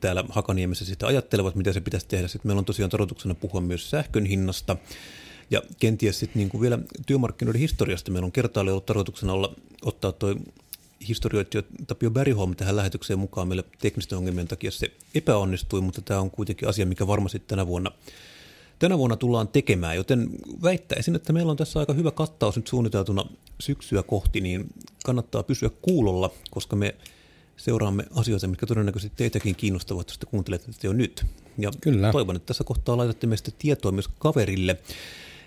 täällä 0.00 0.24
Hakaniemessä 0.28 0.84
sitä 0.84 1.06
ajattelevat, 1.06 1.54
mitä 1.54 1.72
se 1.72 1.80
pitäisi 1.80 2.06
tehdä. 2.08 2.28
Sitten 2.28 2.48
meillä 2.48 2.58
on 2.58 2.64
tosiaan 2.64 2.90
tarkoituksena 2.90 3.34
puhua 3.34 3.60
myös 3.60 3.90
sähkön 3.90 4.26
hinnasta 4.26 4.76
ja 5.50 5.62
kenties 5.80 6.18
sitten 6.18 6.40
niin 6.40 6.48
kuin 6.48 6.60
vielä 6.60 6.78
työmarkkinoiden 7.06 7.60
historiasta. 7.60 8.10
Meillä 8.10 8.26
on 8.26 8.32
kertaalleen 8.32 8.72
ollut 8.72 8.86
tarkoituksena 8.86 9.32
olla, 9.32 9.54
ottaa 9.82 10.12
tuo 10.12 10.34
historioitsija 11.08 11.62
Tapio 11.86 12.10
Bergholm 12.10 12.56
tähän 12.56 12.76
lähetykseen 12.76 13.18
mukaan. 13.18 13.48
Meillä 13.48 13.64
teknisten 13.78 14.18
ongelmien 14.18 14.48
takia 14.48 14.70
se 14.70 14.90
epäonnistui, 15.14 15.80
mutta 15.80 16.02
tämä 16.02 16.20
on 16.20 16.30
kuitenkin 16.30 16.68
asia, 16.68 16.86
mikä 16.86 17.06
varmasti 17.06 17.38
tänä 17.38 17.66
vuonna, 17.66 17.90
tänä 18.78 18.98
vuonna 18.98 19.16
tullaan 19.16 19.48
tekemään. 19.48 19.96
Joten 19.96 20.30
väittäisin, 20.62 21.14
että 21.14 21.32
meillä 21.32 21.50
on 21.50 21.56
tässä 21.56 21.80
aika 21.80 21.92
hyvä 21.92 22.10
kattaus 22.10 22.56
nyt 22.56 22.66
suunniteltuna 22.66 23.24
syksyä 23.60 24.02
kohti, 24.02 24.40
niin 24.40 24.66
kannattaa 25.04 25.42
pysyä 25.42 25.70
kuulolla, 25.82 26.30
koska 26.50 26.76
me 26.76 26.94
seuraamme 27.56 28.04
asioita, 28.14 28.48
mitkä 28.48 28.66
todennäköisesti 28.66 29.16
teitäkin 29.16 29.54
kiinnostavat, 29.54 30.08
jos 30.08 30.18
te 30.18 30.26
kuuntelette 30.26 30.72
jo 30.82 30.92
nyt. 30.92 31.26
Ja 31.58 31.70
Kyllä. 31.80 32.12
toivon, 32.12 32.36
että 32.36 32.46
tässä 32.46 32.64
kohtaa 32.64 32.96
laitatte 32.96 33.26
meistä 33.26 33.50
tietoa 33.58 33.92
myös 33.92 34.08
kaverille. 34.18 34.76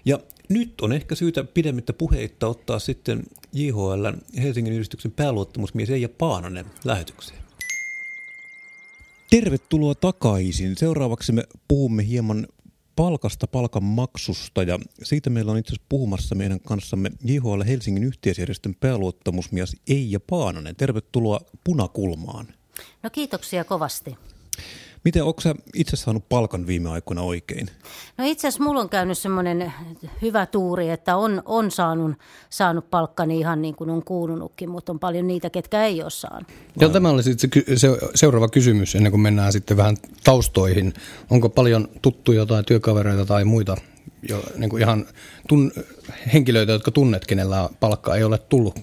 Ja 0.08 0.20
nyt 0.50 0.82
on 0.82 0.94
ehkä 0.94 1.16
syytä 1.16 1.44
pidemmittä 1.44 1.94
puheitta 1.94 2.48
ottaa 2.48 2.80
sitten 2.80 3.24
JHL 3.54 4.06
Helsingin 4.42 4.74
yhdistyksen 4.74 5.12
pääluottamusmies 5.12 5.90
Eija 5.90 6.10
Paananen 6.10 6.66
lähetykseen. 6.84 7.40
Tervetuloa 9.30 9.96
takaisin. 9.96 10.78
Seuraavaksi 10.78 11.32
me 11.32 11.44
puhumme 11.68 12.08
hieman 12.08 12.48
palkasta, 12.96 13.48
palkan 13.48 13.84
maksusta 13.84 14.64
ja 14.64 14.80
siitä 15.04 15.30
meillä 15.30 15.52
on 15.52 15.58
itse 15.58 15.70
asiassa 15.70 15.86
puhumassa 15.90 16.36
meidän 16.36 16.60
kanssamme 16.60 17.12
JHL 17.24 17.64
Helsingin 17.68 18.04
yhteisjärjestön 18.04 18.76
pääluottamusmies 18.76 19.76
Eija 19.88 20.20
Paananen. 20.20 20.76
Tervetuloa 20.76 21.40
Punakulmaan. 21.64 22.48
No 23.04 23.10
kiitoksia 23.10 23.64
kovasti. 23.64 24.18
Miten, 25.04 25.24
onko 25.24 25.42
sä 25.42 25.56
itse 25.76 25.96
saanut 25.96 26.30
palkan 26.30 26.68
viime 26.68 26.90
aikoina 26.90 27.22
oikein? 27.22 27.68
No 28.18 28.26
itse 28.26 28.48
asiassa 28.48 28.64
mulla 28.64 28.82
on 28.82 28.90
käynyt 28.90 29.18
semmoinen 29.18 29.74
hyvä 30.22 30.46
tuuri, 30.46 30.90
että 30.90 31.16
on, 31.16 31.42
on 31.46 31.72
saanut, 31.72 32.12
saanut 32.50 32.90
palkkani 32.90 33.40
ihan 33.40 33.62
niin 33.62 33.76
kuin 33.76 33.90
on 33.90 34.04
kuulunutkin, 34.04 34.70
mutta 34.70 34.92
on 34.92 35.00
paljon 35.00 35.28
niitä, 35.28 35.50
ketkä 35.50 35.86
ei 35.86 36.02
ole 36.02 36.10
saanut. 36.10 36.48
Joo, 36.80 36.90
tämä 36.90 37.10
oli 37.10 37.24
sitten 37.24 37.50
se, 37.66 37.76
se 37.78 37.98
seuraava 38.16 38.50
kysymys 38.50 38.96
ennen 38.96 39.12
kuin 39.12 39.22
mennään 39.22 39.52
sitten 39.52 39.78
vähän 39.78 39.98
taustoihin. 40.24 40.94
Onko 41.30 41.50
paljon 41.50 41.88
tuttuja 42.02 42.46
tai 42.46 42.64
työkavereita 42.64 43.26
tai 43.26 43.46
muita 43.46 43.78
jo, 44.30 44.44
niin 44.56 44.70
kuin 44.70 44.82
ihan 44.82 45.06
tun, 45.48 45.72
henkilöitä, 46.34 46.72
jotka 46.72 46.92
tunnet, 46.92 47.26
kenellä 47.26 47.70
palkka 47.80 48.16
ei 48.16 48.24
ole 48.24 48.38
tullut 48.38 48.76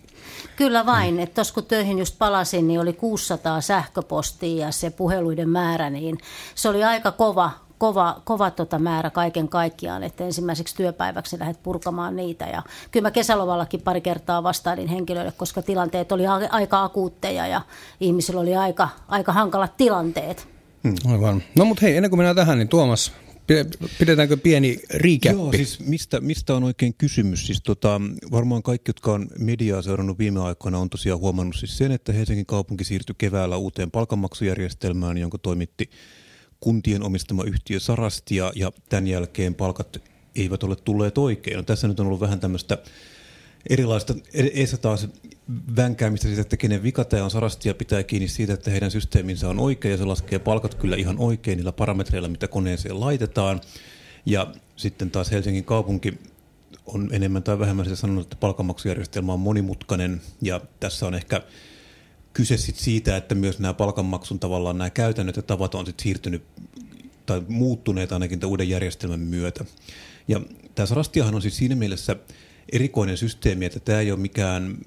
Kyllä 0.56 0.86
vain, 0.86 1.20
että 1.20 1.34
tuossa 1.34 1.54
kun 1.54 1.64
töihin 1.64 1.98
just 1.98 2.18
palasin, 2.18 2.68
niin 2.68 2.80
oli 2.80 2.92
600 2.92 3.60
sähköpostia 3.60 4.66
ja 4.66 4.72
se 4.72 4.90
puheluiden 4.90 5.48
määrä, 5.48 5.90
niin 5.90 6.18
se 6.54 6.68
oli 6.68 6.84
aika 6.84 7.12
kova, 7.12 7.50
kova, 7.78 8.20
kova 8.24 8.50
tota 8.50 8.78
määrä 8.78 9.10
kaiken 9.10 9.48
kaikkiaan, 9.48 10.02
että 10.02 10.24
ensimmäiseksi 10.24 10.76
työpäiväksi 10.76 11.38
lähdet 11.38 11.62
purkamaan 11.62 12.16
niitä. 12.16 12.44
Ja 12.44 12.62
kyllä 12.90 13.06
mä 13.06 13.10
kesälovallakin 13.10 13.80
pari 13.80 14.00
kertaa 14.00 14.42
vastailin 14.42 14.88
henkilöille, 14.88 15.32
koska 15.32 15.62
tilanteet 15.62 16.12
oli 16.12 16.26
aika 16.50 16.82
akuutteja 16.82 17.46
ja 17.46 17.60
ihmisillä 18.00 18.40
oli 18.40 18.56
aika, 18.56 18.88
aika 19.08 19.32
hankalat 19.32 19.76
tilanteet. 19.76 20.48
Hmm. 20.84 21.12
Aivan. 21.12 21.42
No 21.54 21.64
mutta 21.64 21.80
hei, 21.82 21.96
ennen 21.96 22.10
kuin 22.10 22.18
mennään 22.18 22.36
tähän, 22.36 22.58
niin 22.58 22.68
Tuomas, 22.68 23.12
Pidetäänkö 23.98 24.36
pieni 24.36 24.80
riikäppi? 24.90 25.38
Joo, 25.38 25.52
siis 25.52 25.80
mistä, 25.80 26.20
mistä 26.20 26.54
on 26.54 26.64
oikein 26.64 26.94
kysymys? 26.94 27.46
Siis 27.46 27.62
tota, 27.62 28.00
varmaan 28.30 28.62
kaikki, 28.62 28.88
jotka 28.88 29.12
on 29.12 29.28
mediaa 29.38 29.82
seurannut 29.82 30.18
viime 30.18 30.40
aikoina, 30.40 30.78
on 30.78 30.90
tosiaan 30.90 31.20
huomannut 31.20 31.56
siis 31.56 31.78
sen, 31.78 31.92
että 31.92 32.12
Helsingin 32.12 32.46
kaupunki 32.46 32.84
siirtyi 32.84 33.14
keväällä 33.18 33.56
uuteen 33.56 33.90
palkanmaksujärjestelmään, 33.90 35.18
jonka 35.18 35.38
toimitti 35.38 35.90
kuntien 36.60 37.02
omistama 37.02 37.44
yhtiö 37.44 37.80
Sarastia, 37.80 38.52
ja 38.54 38.72
tämän 38.88 39.06
jälkeen 39.06 39.54
palkat 39.54 40.02
eivät 40.36 40.62
ole 40.62 40.76
tulleet 40.76 41.18
oikein. 41.18 41.56
No, 41.56 41.62
tässä 41.62 41.88
nyt 41.88 42.00
on 42.00 42.06
ollut 42.06 42.20
vähän 42.20 42.40
tämmöistä 42.40 42.78
erilaista, 43.70 44.14
eessä 44.32 44.76
taas 44.76 45.08
vänkäämistä 45.76 46.26
siitä, 46.26 46.42
että 46.42 46.56
kenen 46.56 46.82
vika 46.82 47.04
tämä 47.04 47.24
on 47.24 47.30
Sarastia 47.30 47.74
pitää 47.74 48.02
kiinni 48.02 48.28
siitä, 48.28 48.52
että 48.52 48.70
heidän 48.70 48.90
systeeminsä 48.90 49.48
on 49.48 49.58
oikein 49.58 49.92
ja 49.92 49.98
se 49.98 50.04
laskee 50.04 50.38
palkat 50.38 50.74
kyllä 50.74 50.96
ihan 50.96 51.18
oikein 51.18 51.56
niillä 51.56 51.72
parametreilla, 51.72 52.28
mitä 52.28 52.48
koneeseen 52.48 53.00
laitetaan. 53.00 53.60
Ja 54.26 54.52
sitten 54.76 55.10
taas 55.10 55.30
Helsingin 55.30 55.64
kaupunki 55.64 56.18
on 56.86 57.08
enemmän 57.12 57.42
tai 57.42 57.58
vähemmän 57.58 57.84
sitä 57.84 57.96
sanonut, 57.96 58.22
että 58.22 58.36
palkanmaksujärjestelmä 58.36 59.32
on 59.32 59.40
monimutkainen 59.40 60.20
ja 60.42 60.60
tässä 60.80 61.06
on 61.06 61.14
ehkä 61.14 61.42
kyse 62.32 62.56
sit 62.56 62.76
siitä, 62.76 63.16
että 63.16 63.34
myös 63.34 63.58
nämä 63.58 63.74
palkanmaksun 63.74 64.38
tavallaan 64.38 64.78
nämä 64.78 64.90
käytännöt 64.90 65.36
ja 65.36 65.42
tavat 65.42 65.74
on 65.74 65.86
sit 65.86 66.00
siirtynyt 66.00 66.42
tai 67.26 67.42
muuttuneet 67.48 68.12
ainakin 68.12 68.40
tämän 68.40 68.50
uuden 68.50 68.68
järjestelmän 68.68 69.20
myötä. 69.20 69.64
Ja 70.28 70.40
tämä 70.74 70.86
Sarastiahan 70.86 71.34
on 71.34 71.42
siis 71.42 71.56
siinä 71.56 71.74
mielessä 71.74 72.16
erikoinen 72.72 73.16
systeemi, 73.16 73.64
että 73.64 73.80
tämä 73.80 74.00
ei 74.00 74.12
ole 74.12 74.20
mikään 74.20 74.78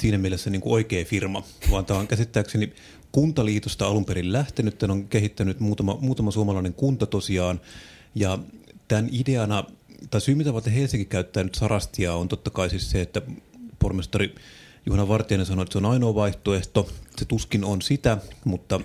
siinä 0.00 0.18
mielessä 0.18 0.50
niin 0.50 0.60
kuin 0.60 0.72
oikea 0.72 1.04
firma, 1.04 1.42
vaan 1.70 1.84
tämä 1.84 2.00
on 2.00 2.08
käsittääkseni 2.08 2.72
kuntaliitosta 3.12 3.86
alun 3.86 4.04
perin 4.04 4.32
lähtenyt. 4.32 4.78
Tämän 4.78 4.96
on 4.96 5.08
kehittänyt 5.08 5.60
muutama, 5.60 5.98
muutama 6.00 6.30
suomalainen 6.30 6.74
kunta 6.74 7.06
tosiaan. 7.06 7.60
Ja 8.14 8.38
tämän 8.88 9.08
ideana, 9.12 9.64
tai 10.10 10.20
syy 10.20 10.34
mitä 10.34 10.54
varten 10.54 10.72
Helsinki 10.72 11.04
käyttää 11.04 11.44
nyt 11.44 11.54
Sarastia 11.54 12.14
on 12.14 12.28
totta 12.28 12.50
kai 12.50 12.70
siis 12.70 12.90
se, 12.90 13.00
että 13.00 13.22
pormestari 13.78 14.34
Juhana 14.86 15.08
Vartijainen 15.08 15.46
sanoi, 15.46 15.62
että 15.62 15.72
se 15.72 15.78
on 15.78 15.86
ainoa 15.86 16.14
vaihtoehto. 16.14 16.88
Se 17.18 17.24
tuskin 17.24 17.64
on 17.64 17.82
sitä, 17.82 18.18
mutta 18.44 18.80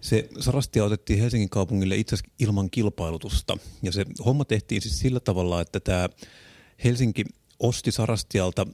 se 0.00 0.28
Sarastia 0.40 0.84
otettiin 0.84 1.18
Helsingin 1.18 1.50
kaupungille 1.50 1.96
itse 1.96 2.14
asiassa 2.14 2.34
ilman 2.38 2.70
kilpailutusta. 2.70 3.58
Ja 3.82 3.92
se 3.92 4.06
homma 4.24 4.44
tehtiin 4.44 4.82
siis 4.82 4.98
sillä 4.98 5.20
tavalla, 5.20 5.60
että 5.60 5.80
tämä 5.80 6.08
Helsinki 6.84 7.24
osti 7.58 7.92
Sarastialta 7.92 8.66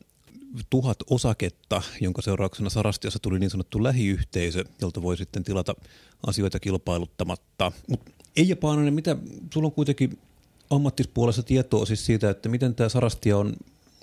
tuhat 0.71 0.99
osaketta, 1.11 1.83
jonka 2.01 2.23
seurauksena 2.23 2.71
Sarastiassa 2.71 3.19
tuli 3.19 3.39
niin 3.39 3.51
sanottu 3.51 3.83
lähiyhteisö, 3.83 4.65
jolta 4.81 5.03
voi 5.03 5.17
sitten 5.17 5.45
tilata 5.45 5.75
asioita 6.27 6.61
kilpailuttamatta. 6.61 7.73
Mutta 7.89 8.11
Eija 8.37 8.57
Paananen, 8.57 8.95
mitä 8.95 9.17
sulla 9.55 9.67
on 9.67 9.73
kuitenkin 9.73 10.19
ammattispuolessa 10.71 11.43
tietoa 11.43 11.87
siis 11.87 12.07
siitä, 12.07 12.31
että 12.31 12.49
miten 12.49 12.75
tämä 12.75 12.89
Sarastia 12.89 13.39
on 13.39 13.57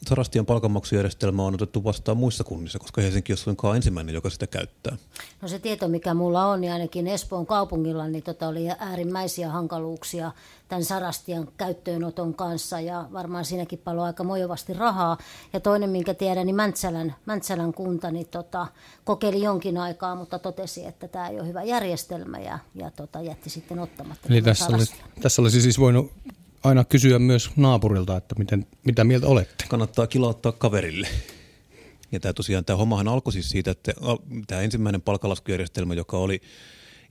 Sarastian 0.08 0.45
palkanmaksujärjestelmä 0.45 1.43
on 1.43 1.53
otettu 1.53 1.84
vastaan 1.84 2.17
muissa 2.17 2.43
kunnissa, 2.43 2.79
koska 2.79 3.01
Helsinki 3.01 3.34
on 3.34 3.38
suinkaan 3.38 3.75
ensimmäinen, 3.75 4.15
joka 4.15 4.29
sitä 4.29 4.47
käyttää? 4.47 4.97
No 5.41 5.47
se 5.47 5.60
tieto, 5.60 5.88
mikä 5.88 6.13
mulla 6.13 6.45
on, 6.45 6.62
niin 6.62 6.73
ainakin 6.73 7.08
Espoon 7.08 7.45
kaupungilla, 7.45 8.08
niin 8.08 8.23
tota 8.23 8.47
oli 8.47 8.69
äärimmäisiä 8.79 9.49
hankaluuksia 9.49 10.31
tämän 10.67 10.84
Sarastian 10.84 11.47
käyttöönoton 11.58 12.34
kanssa 12.34 12.79
ja 12.79 13.10
varmaan 13.13 13.45
siinäkin 13.45 13.79
paljon 13.79 14.05
aika 14.05 14.23
mojovasti 14.23 14.73
rahaa. 14.73 15.17
Ja 15.53 15.60
toinen, 15.60 15.89
minkä 15.89 16.13
tiedän, 16.13 16.45
niin 16.45 16.55
Mäntsälän, 16.55 17.15
Mäntsälän 17.25 17.73
kunta 17.73 18.12
niin 18.12 18.27
tota, 18.27 18.67
kokeili 19.03 19.41
jonkin 19.41 19.77
aikaa, 19.77 20.15
mutta 20.15 20.39
totesi, 20.39 20.86
että 20.86 21.08
tämä 21.08 21.27
ei 21.27 21.39
ole 21.39 21.47
hyvä 21.47 21.63
järjestelmä 21.63 22.39
ja, 22.39 22.60
ja 22.75 22.91
tota, 22.91 23.21
jätti 23.21 23.49
sitten 23.49 23.79
ottamatta. 23.79 24.27
Eli 24.29 24.41
tässä, 24.41 24.75
oli, 24.75 24.84
tässä 25.21 25.41
olisi 25.41 25.62
siis 25.62 25.79
voinut 25.79 26.12
aina 26.65 26.84
kysyä 26.84 27.19
myös 27.19 27.51
naapurilta, 27.56 28.17
että 28.17 28.36
miten, 28.38 28.67
mitä 28.86 29.04
mieltä 29.04 29.28
olette. 29.28 29.65
Kannattaa 29.69 30.08
kilauttaa 30.08 30.51
kaverille. 30.51 31.08
Ja 32.12 32.19
tämä 32.19 32.34
tosiaan, 32.34 32.65
tämä 32.65 32.78
hommahan 32.78 33.08
alkoi 33.08 33.34
siis 33.34 33.49
siitä, 33.49 33.71
että 33.71 33.93
tämä 34.47 34.62
ensimmäinen 34.62 35.01
palkalaskujärjestelmä, 35.01 35.93
joka 35.93 36.17
oli 36.17 36.41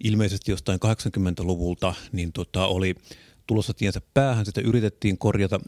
ilmeisesti 0.04 0.50
jostain 0.50 0.80
80-luvulta, 0.84 1.94
niin 2.12 2.32
tota, 2.32 2.66
oli 2.66 2.94
tulossa 3.46 3.74
tiensä 3.74 4.00
päähän. 4.14 4.46
Sitä 4.46 4.60
yritettiin 4.60 5.18
korjata 5.18 5.60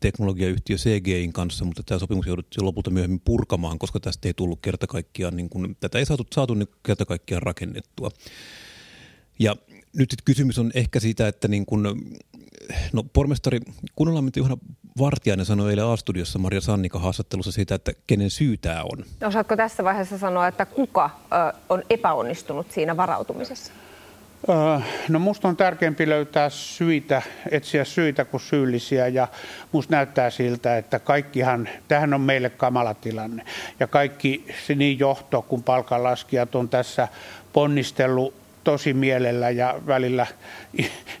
teknologiayhtiö 0.00 0.76
CGIin 0.76 1.32
kanssa, 1.32 1.64
mutta 1.64 1.82
tämä 1.82 1.98
sopimus 1.98 2.26
jouduttiin 2.26 2.64
lopulta 2.64 2.90
myöhemmin 2.90 3.22
purkamaan, 3.24 3.78
koska 3.78 4.00
tästä 4.00 4.28
ei 4.28 4.34
tullut 4.34 4.60
kerta 4.62 4.86
kaikkiaan, 4.86 5.36
niin 5.36 5.48
kuin, 5.48 5.76
tätä 5.80 5.98
ei 5.98 6.06
saatu, 6.06 6.26
saatu 6.32 6.54
niin 6.54 6.68
kerta 6.82 7.04
kaikkiaan 7.04 7.42
rakennettua. 7.42 8.10
Ja 9.42 9.56
nyt 9.96 10.14
kysymys 10.24 10.58
on 10.58 10.70
ehkä 10.74 11.00
siitä, 11.00 11.28
että 11.28 11.48
niin 11.48 11.66
kun, 11.66 11.82
no 12.92 13.04
pormestari 13.12 13.60
kunnanlaaminen 13.96 14.32
Juhana 14.36 14.56
Vartiainen 14.98 15.46
sanoi 15.46 15.70
eilen 15.70 15.86
A-studiossa 15.86 16.38
Maria 16.38 16.60
Sannika 16.60 16.98
haastattelussa 16.98 17.52
siitä, 17.52 17.74
että 17.74 17.92
kenen 18.06 18.30
syy 18.30 18.56
tämä 18.56 18.82
on. 18.82 19.04
Osaatko 19.26 19.56
tässä 19.56 19.84
vaiheessa 19.84 20.18
sanoa, 20.18 20.48
että 20.48 20.66
kuka 20.66 21.10
ö, 21.14 21.56
on 21.68 21.82
epäonnistunut 21.90 22.70
siinä 22.70 22.96
varautumisessa? 22.96 23.72
No 25.08 25.18
musta 25.18 25.48
on 25.48 25.56
tärkeämpi 25.56 26.08
löytää 26.08 26.50
syitä, 26.50 27.22
etsiä 27.50 27.84
syitä 27.84 28.24
kuin 28.24 28.40
syyllisiä 28.40 29.08
ja 29.08 29.28
musta 29.72 29.96
näyttää 29.96 30.30
siltä, 30.30 30.76
että 30.76 30.98
kaikkihan, 30.98 31.68
tähän 31.88 32.14
on 32.14 32.20
meille 32.20 32.50
kamala 32.50 32.94
tilanne. 32.94 33.44
Ja 33.80 33.86
kaikki 33.86 34.46
se 34.66 34.74
niin 34.74 34.98
johto 34.98 35.42
kuin 35.42 35.62
palkanlaskijat 35.62 36.54
on 36.54 36.68
tässä 36.68 37.08
ponnistellut 37.52 38.41
tosi 38.64 38.94
mielellä 38.94 39.50
ja 39.50 39.80
välillä 39.86 40.26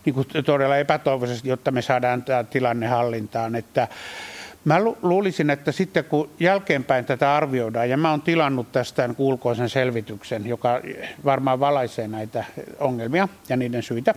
niin 0.04 0.14
kuin 0.14 0.26
todella 0.44 0.76
epätoivoisesti, 0.76 1.48
jotta 1.48 1.70
me 1.70 1.82
saadaan 1.82 2.22
tämä 2.22 2.44
tilanne 2.44 2.86
hallintaan. 2.86 3.54
Että 3.54 3.88
Mä 4.64 4.80
luulisin, 5.02 5.50
että 5.50 5.72
sitten 5.72 6.04
kun 6.04 6.30
jälkeenpäin 6.40 7.04
tätä 7.04 7.36
arvioidaan, 7.36 7.90
ja 7.90 7.96
mä 7.96 8.10
oon 8.10 8.22
tilannut 8.22 8.72
tästä 8.72 9.10
ulkoisen 9.18 9.68
selvityksen, 9.68 10.46
joka 10.46 10.80
varmaan 11.24 11.60
valaisee 11.60 12.08
näitä 12.08 12.44
ongelmia 12.78 13.28
ja 13.48 13.56
niiden 13.56 13.82
syitä, 13.82 14.14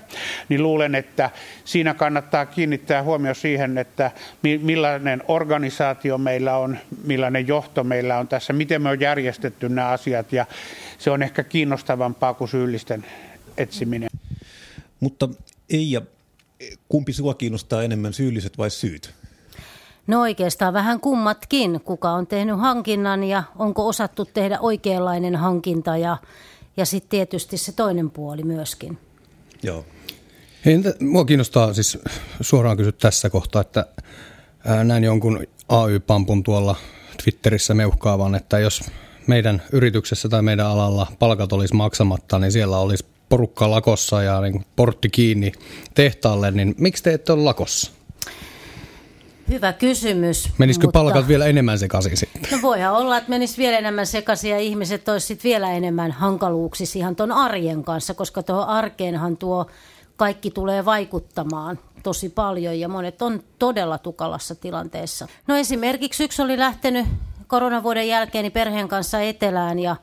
niin 0.49 0.63
luulen, 0.63 0.95
että 0.95 1.29
siinä 1.65 1.93
kannattaa 1.93 2.45
kiinnittää 2.45 3.03
huomio 3.03 3.33
siihen, 3.33 3.77
että 3.77 4.11
millainen 4.61 5.23
organisaatio 5.27 6.17
meillä 6.17 6.57
on, 6.57 6.77
millainen 7.03 7.47
johto 7.47 7.83
meillä 7.83 8.17
on 8.17 8.27
tässä, 8.27 8.53
miten 8.53 8.81
me 8.81 8.89
on 8.89 8.99
järjestetty 8.99 9.69
nämä 9.69 9.87
asiat, 9.87 10.33
ja 10.33 10.45
se 10.97 11.11
on 11.11 11.23
ehkä 11.23 11.43
kiinnostavampaa 11.43 12.33
kuin 12.33 12.47
syyllisten 12.47 13.05
etsiminen. 13.57 14.09
Mutta 14.99 15.29
Eija, 15.69 16.01
kumpi 16.89 17.13
sinua 17.13 17.33
kiinnostaa 17.33 17.83
enemmän, 17.83 18.13
syylliset 18.13 18.57
vai 18.57 18.69
syyt? 18.69 19.24
No 20.07 20.21
oikeastaan 20.21 20.73
vähän 20.73 20.99
kummatkin, 20.99 21.81
kuka 21.81 22.11
on 22.11 22.27
tehnyt 22.27 22.59
hankinnan 22.59 23.23
ja 23.23 23.43
onko 23.59 23.87
osattu 23.87 24.25
tehdä 24.25 24.59
oikeanlainen 24.59 25.35
hankinta 25.35 25.97
ja, 25.97 26.17
ja 26.77 26.85
sitten 26.85 27.09
tietysti 27.09 27.57
se 27.57 27.71
toinen 27.71 28.11
puoli 28.11 28.43
myöskin. 28.43 28.97
Joo. 29.63 29.85
Hei, 30.65 30.79
mua 30.99 31.25
kiinnostaa 31.25 31.73
siis 31.73 31.97
suoraan 32.41 32.77
kysyä 32.77 32.91
tässä 32.91 33.29
kohtaa, 33.29 33.61
että 33.61 33.85
näin 34.83 35.03
jonkun 35.03 35.47
AY-pampun 35.69 36.43
tuolla 36.43 36.75
Twitterissä 37.23 37.73
meuhkaavan, 37.73 38.35
että 38.35 38.59
jos 38.59 38.83
meidän 39.27 39.61
yrityksessä 39.71 40.29
tai 40.29 40.41
meidän 40.41 40.67
alalla 40.67 41.07
palkat 41.19 41.53
olisi 41.53 41.73
maksamatta, 41.73 42.39
niin 42.39 42.51
siellä 42.51 42.77
olisi 42.77 43.05
porukka 43.29 43.71
lakossa 43.71 44.23
ja 44.23 44.41
niin 44.41 44.65
portti 44.75 45.09
kiinni 45.09 45.51
tehtaalle, 45.93 46.51
niin 46.51 46.75
miksi 46.77 47.03
te 47.03 47.13
ette 47.13 47.33
ole 47.33 47.43
lakossa? 47.43 47.91
Hyvä 49.49 49.73
kysymys. 49.73 50.49
Menisikö 50.57 50.87
mutta... 50.87 50.99
palkat 50.99 51.27
vielä 51.27 51.45
enemmän 51.45 51.79
sekaisin 51.79 52.17
sitten? 52.17 52.41
No 52.51 52.57
voihan 52.61 52.93
olla, 52.93 53.17
että 53.17 53.29
menisi 53.29 53.57
vielä 53.57 53.77
enemmän 53.77 54.07
sekaisin 54.07 54.51
ja 54.51 54.59
ihmiset 54.59 55.09
olisivat 55.09 55.43
vielä 55.43 55.71
enemmän 55.71 56.11
hankaluuksissa 56.11 56.99
ihan 56.99 57.15
tuon 57.15 57.31
arjen 57.31 57.83
kanssa, 57.83 58.13
koska 58.13 58.43
tuohon 58.43 58.67
arkeenhan 58.67 59.37
tuo 59.37 59.65
kaikki 60.15 60.51
tulee 60.51 60.85
vaikuttamaan 60.85 61.79
tosi 62.03 62.29
paljon 62.29 62.79
ja 62.79 62.87
monet 62.87 63.21
on 63.21 63.43
todella 63.59 63.97
tukalassa 63.97 64.55
tilanteessa. 64.55 65.27
No 65.47 65.55
esimerkiksi 65.55 66.23
yksi 66.23 66.41
oli 66.41 66.59
lähtenyt 66.59 67.05
koronavuoden 67.47 68.07
jälkeen 68.07 68.43
niin 68.43 68.51
perheen 68.51 68.87
kanssa 68.87 69.21
etelään 69.21 69.79
ja 69.79 69.95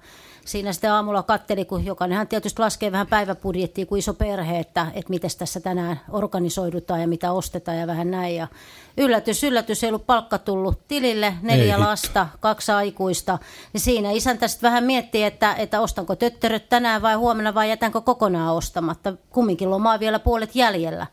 siinä 0.45 0.73
sitten 0.73 0.93
aamulla 0.93 1.23
katteli, 1.23 1.65
kun 1.65 1.85
jokainenhan 1.85 2.29
tietysti 2.29 2.61
laskee 2.61 2.93
vähän 2.93 3.07
päiväbudjettia 3.07 3.87
kuin 3.87 3.99
iso 3.99 4.15
perhe, 4.15 4.59
että, 4.59 4.87
että 4.95 5.11
miten 5.11 5.31
tässä 5.39 5.61
tänään 5.61 6.01
organisoidutaan 6.11 7.01
ja 7.01 7.09
mitä 7.09 7.33
ostetaan 7.33 7.79
ja 7.79 7.87
vähän 7.87 8.11
näin. 8.11 8.37
Ja 8.37 8.49
yllätys, 8.97 9.45
yllätys, 9.45 9.85
ei 9.85 9.91
ollut 9.91 10.07
palkka 10.07 10.39
tullut 10.39 10.89
tilille, 10.89 11.35
neljä 11.43 11.75
ei 11.75 11.81
lasta, 11.81 12.27
kaksi 12.41 12.73
aikuista. 12.73 13.39
Ja 13.75 13.81
siinä 13.81 14.11
isäntä 14.11 14.49
sitten 14.49 14.69
vähän 14.69 14.85
miettii, 14.85 15.23
että, 15.23 15.55
että 15.55 15.81
ostanko 15.81 16.17
töttöröt 16.17 16.69
tänään 16.69 17.03
vai 17.03 17.15
huomenna 17.15 17.55
vai 17.55 17.69
jätänkö 17.69 18.01
kokonaan 18.01 18.55
ostamatta. 18.55 19.13
Kumminkin 19.31 19.71
lomaa 19.71 20.01
vielä 20.01 20.19
puolet 20.19 20.55
jäljellä 20.55 21.07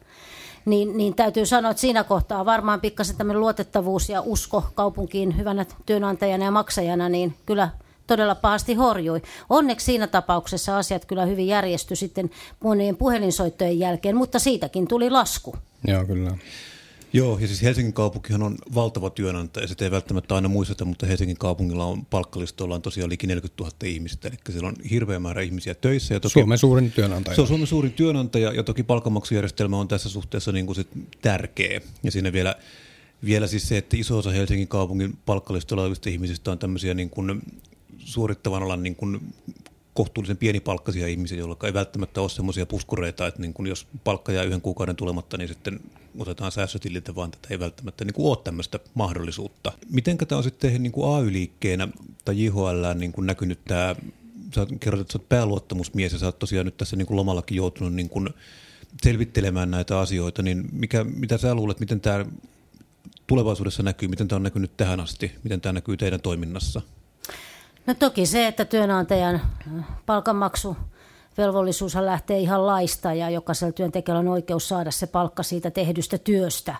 niin, 0.65 0.97
niin 0.97 1.15
täytyy 1.15 1.45
sanoa, 1.45 1.71
että 1.71 1.81
siinä 1.81 2.03
kohtaa 2.03 2.45
varmaan 2.45 2.81
pikkasen 2.81 3.15
tämmöinen 3.15 3.41
luotettavuus 3.41 4.09
ja 4.09 4.21
usko 4.21 4.63
kaupunkiin 4.75 5.37
hyvänä 5.37 5.65
työnantajana 5.85 6.45
ja 6.45 6.51
maksajana, 6.51 7.09
niin 7.09 7.35
kyllä 7.45 7.69
todella 8.09 8.35
pahasti 8.35 8.73
horjui. 8.73 9.21
Onneksi 9.49 9.85
siinä 9.85 10.07
tapauksessa 10.07 10.77
asiat 10.77 11.05
kyllä 11.05 11.25
hyvin 11.25 11.47
järjesty 11.47 11.95
sitten 11.95 12.29
monien 12.63 12.97
puhelinsoittojen 12.97 13.79
jälkeen, 13.79 14.15
mutta 14.15 14.39
siitäkin 14.39 14.87
tuli 14.87 15.09
lasku. 15.09 15.55
Joo, 15.87 16.05
kyllä. 16.05 16.37
Joo, 17.13 17.39
ja 17.39 17.47
siis 17.47 17.63
Helsingin 17.63 17.93
kaupunkihan 17.93 18.43
on 18.43 18.57
valtava 18.75 19.09
työnantaja, 19.09 19.67
sitä 19.67 19.85
ei 19.85 19.91
välttämättä 19.91 20.35
aina 20.35 20.47
muisteta, 20.47 20.85
mutta 20.85 21.05
Helsingin 21.05 21.37
kaupungilla 21.37 21.85
on 21.85 22.05
palkkalistoilla 22.05 22.75
on 22.75 22.81
tosiaan 22.81 23.09
liki 23.09 23.27
40 23.27 23.63
000 23.63 23.75
ihmistä, 23.83 24.27
eli 24.27 24.37
siellä 24.49 24.67
on 24.67 24.75
hirveä 24.89 25.19
määrä 25.19 25.41
ihmisiä 25.41 25.75
töissä. 25.75 26.13
Ja 26.13 26.19
toki, 26.19 26.33
Suomen 26.33 26.57
suurin 26.57 26.91
työnantaja. 26.91 27.35
Se 27.35 27.41
on 27.41 27.47
Suomen 27.47 27.67
suurin 27.67 27.93
työnantaja, 27.93 28.53
ja 28.53 28.63
toki 28.63 28.83
palkanmaksujärjestelmä 28.83 29.77
on 29.77 29.87
tässä 29.87 30.09
suhteessa 30.09 30.51
niin 30.51 30.65
kuin 30.65 30.75
sit 30.75 30.87
tärkeä. 31.21 31.81
Ja 32.03 32.11
siinä 32.11 32.33
vielä, 32.33 32.55
vielä 33.25 33.47
siis 33.47 33.67
se, 33.67 33.77
että 33.77 33.97
iso 33.97 34.17
osa 34.17 34.31
Helsingin 34.31 34.67
kaupungin 34.67 35.17
palkkalistoilla 35.25 35.83
olevista 35.83 36.09
ihmisistä 36.09 36.51
on 36.51 36.59
tämmöisiä 36.59 36.93
niin 36.93 37.09
kuin 37.09 37.41
suorittavan 38.09 38.63
alan 38.63 38.83
niin 38.83 38.95
kuin 38.95 39.33
kohtuullisen 39.93 40.37
pienipalkkaisia 40.37 41.07
ihmisiä, 41.07 41.37
joilla 41.37 41.57
ei 41.63 41.73
välttämättä 41.73 42.21
ole 42.21 42.29
sellaisia 42.29 42.65
puskureita, 42.65 43.27
että 43.27 43.41
niin 43.41 43.53
kun 43.53 43.67
jos 43.67 43.87
palkka 44.03 44.31
jää 44.31 44.43
yhden 44.43 44.61
kuukauden 44.61 44.95
tulematta, 44.95 45.37
niin 45.37 45.47
sitten 45.47 45.79
otetaan 46.19 46.51
säästötililtä, 46.51 47.15
vaan 47.15 47.31
tätä 47.31 47.47
ei 47.51 47.59
välttämättä 47.59 48.05
niin 48.05 48.13
ole 48.17 48.37
tämmöistä 48.43 48.79
mahdollisuutta. 48.93 49.71
Miten 49.89 50.17
tämä 50.17 50.37
on 50.37 50.43
sitten 50.43 50.83
niin 50.83 50.91
kuin 50.91 51.15
AY-liikkeenä 51.15 51.87
tai 52.25 52.45
JHL 52.45 52.85
niin 52.95 53.11
kuin 53.11 53.25
näkynyt 53.25 53.59
tämä, 53.65 53.95
sä 54.55 54.67
kerrot, 54.79 55.01
että 55.01 55.11
sä 55.13 55.19
oot 55.19 55.29
pääluottamusmies 55.29 56.13
ja 56.13 56.19
sä 56.19 56.25
oot 56.25 56.39
tosiaan 56.39 56.65
nyt 56.65 56.77
tässä 56.77 56.95
niin 56.95 57.05
kuin 57.05 57.17
lomallakin 57.17 57.57
joutunut 57.57 57.93
niin 57.93 58.09
kuin 58.09 58.29
selvittelemään 59.03 59.71
näitä 59.71 59.99
asioita, 59.99 60.41
niin 60.41 60.69
mikä, 60.71 61.03
mitä 61.03 61.37
sä 61.37 61.55
luulet, 61.55 61.79
miten 61.79 62.01
tämä 62.01 62.25
tulevaisuudessa 63.27 63.83
näkyy, 63.83 64.07
miten 64.07 64.27
tämä 64.27 64.37
on 64.37 64.43
näkynyt 64.43 64.77
tähän 64.77 64.99
asti, 64.99 65.31
miten 65.43 65.61
tämä 65.61 65.73
näkyy 65.73 65.97
teidän 65.97 66.21
toiminnassa? 66.21 66.81
No 67.87 67.93
toki 67.93 68.25
se, 68.25 68.47
että 68.47 68.65
työnantajan 68.65 69.35
äh, 69.35 69.85
palkanmaksu 70.05 70.77
velvollisuus 71.37 71.95
lähtee 71.95 72.39
ihan 72.39 72.67
laista 72.67 73.13
ja 73.13 73.29
jokaisella 73.29 73.73
työntekijällä 73.73 74.19
on 74.19 74.27
oikeus 74.27 74.69
saada 74.69 74.91
se 74.91 75.07
palkka 75.07 75.43
siitä 75.43 75.71
tehdystä 75.71 76.17
työstä 76.17 76.75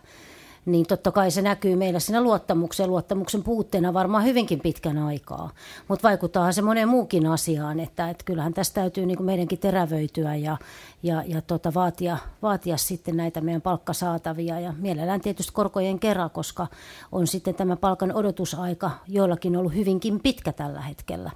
niin 0.65 0.86
totta 0.86 1.12
kai 1.12 1.32
se 1.32 1.41
näkyy 1.41 1.76
meillä 1.76 2.00
siinä 2.00 2.22
luottamuksen 2.22 2.89
luottamuksen 2.89 3.43
puutteena 3.43 3.93
varmaan 3.93 4.26
hyvinkin 4.26 4.60
pitkän 4.60 4.98
aikaa. 4.98 5.52
Mutta 5.88 6.08
vaikuttaa 6.08 6.52
se 6.52 6.62
moneen 6.62 6.89
muukin 6.89 7.26
asiaan, 7.26 7.80
että, 7.80 8.10
että 8.10 8.24
kyllähän 8.24 8.54
tästä 8.54 8.82
täytyy 8.82 9.06
niin 9.06 9.24
meidänkin 9.24 9.60
terävöityä 9.60 10.36
ja, 10.36 10.58
ja, 11.04 11.24
ja 11.28 11.41
tota, 11.41 11.74
vaatia, 11.74 12.17
vaatia 12.41 12.78
sitten 12.78 13.17
näitä 13.17 13.41
meidän 13.41 13.62
palkkasaatavia 13.62 14.60
ja 14.60 14.74
mielellään 14.78 15.22
tietysti 15.22 15.54
korkojen 15.54 16.00
kerran, 16.00 16.30
koska 16.30 16.67
on 17.12 17.28
sitten 17.28 17.56
tämä 17.56 17.76
palkan 17.76 18.13
odotusaika 18.13 18.91
joillakin 19.08 19.56
ollut 19.56 19.76
hyvinkin 19.76 20.19
pitkä 20.19 20.54
tällä 20.54 20.82
hetkellä. 20.82 21.32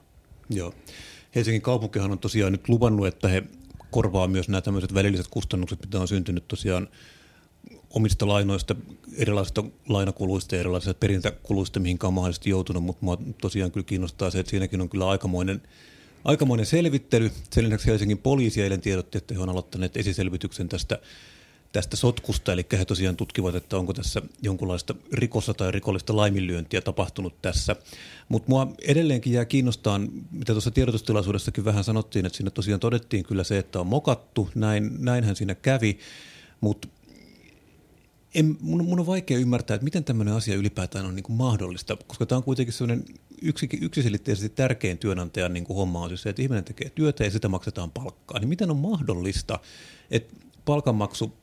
Joo. 0.49 0.73
Helsingin 1.35 1.61
kaupunkihan 1.61 2.11
on 2.11 2.19
tosiaan 2.19 2.51
nyt 2.51 2.69
luvannut, 2.69 3.07
että 3.07 3.27
he 3.27 3.43
korvaa 3.91 4.27
myös 4.27 4.49
nämä 4.49 4.61
tämmöiset 4.61 4.93
välilliset 4.93 5.27
kustannukset, 5.29 5.79
mitä 5.81 5.99
on 5.99 6.07
syntynyt 6.07 6.47
tosiaan 6.47 6.87
omista 7.93 8.27
lainoista, 8.27 8.75
erilaisista 9.15 9.63
lainakuluista 9.89 10.55
ja 10.55 10.59
erilaisista 10.59 10.93
perintäkuluista, 10.93 11.79
mihin 11.79 11.99
on 12.03 12.13
mahdollisesti 12.13 12.49
joutunut, 12.49 12.83
mutta 12.83 13.01
minua 13.01 13.17
tosiaan 13.41 13.71
kyllä 13.71 13.85
kiinnostaa 13.85 14.29
se, 14.29 14.39
että 14.39 14.49
siinäkin 14.49 14.81
on 14.81 14.89
kyllä 14.89 15.09
aikamoinen, 15.09 15.61
aikamoinen 16.23 16.65
selvittely. 16.65 17.31
Sen 17.51 17.65
lisäksi 17.65 17.87
Helsingin 17.87 18.17
poliisi 18.17 18.61
eilen 18.61 18.81
tiedotti, 18.81 19.17
että 19.17 19.33
he 19.33 19.39
on 19.39 19.49
aloittaneet 19.49 19.97
esiselvityksen 19.97 20.69
tästä, 20.69 20.99
tästä 21.71 21.95
sotkusta, 21.95 22.53
eli 22.53 22.65
he 22.71 22.85
tosiaan 22.85 23.15
tutkivat, 23.15 23.55
että 23.55 23.77
onko 23.77 23.93
tässä 23.93 24.21
jonkunlaista 24.41 24.95
rikosta 25.13 25.53
tai 25.53 25.71
rikollista 25.71 26.15
laiminlyöntiä 26.15 26.81
tapahtunut 26.81 27.41
tässä. 27.41 27.75
Mutta 28.29 28.49
mua 28.49 28.67
edelleenkin 28.81 29.33
jää 29.33 29.45
kiinnostaa, 29.45 30.01
mitä 30.31 30.53
tuossa 30.53 30.71
tiedotustilaisuudessakin 30.71 31.65
vähän 31.65 31.83
sanottiin, 31.83 32.25
että 32.25 32.37
siinä 32.37 32.51
tosiaan 32.51 32.79
todettiin 32.79 33.23
kyllä 33.23 33.43
se, 33.43 33.57
että 33.57 33.79
on 33.79 33.87
mokattu, 33.87 34.49
näin, 34.55 34.91
näinhän 34.99 35.35
siinä 35.35 35.55
kävi, 35.55 35.97
mutta 36.61 36.87
en, 38.35 38.57
mun, 38.61 38.85
mun 38.85 38.99
on 38.99 39.05
vaikea 39.05 39.37
ymmärtää, 39.37 39.75
että 39.75 39.83
miten 39.83 40.03
tämmöinen 40.03 40.33
asia 40.33 40.55
ylipäätään 40.55 41.05
on 41.05 41.15
niin 41.15 41.23
kuin 41.23 41.35
mahdollista, 41.35 41.97
koska 42.07 42.25
tämä 42.25 42.37
on 42.37 42.43
kuitenkin 42.43 42.73
sellainen 42.73 43.05
yksi, 43.41 43.69
yksiselitteisesti 43.81 44.49
tärkein 44.49 44.97
työnantajan 44.97 45.53
niin 45.53 45.63
kuin 45.63 45.77
homma 45.77 45.99
on 45.99 46.09
siis 46.09 46.21
se, 46.21 46.29
että 46.29 46.41
ihminen 46.41 46.63
tekee 46.63 46.89
työtä 46.89 47.23
ja 47.23 47.31
sitä 47.31 47.47
maksetaan 47.47 47.91
palkkaa. 47.91 48.39
Niin 48.39 48.49
miten 48.49 48.71
on 48.71 48.77
mahdollista, 48.77 49.59
että 50.11 50.35
palkanmaksu 50.65 51.33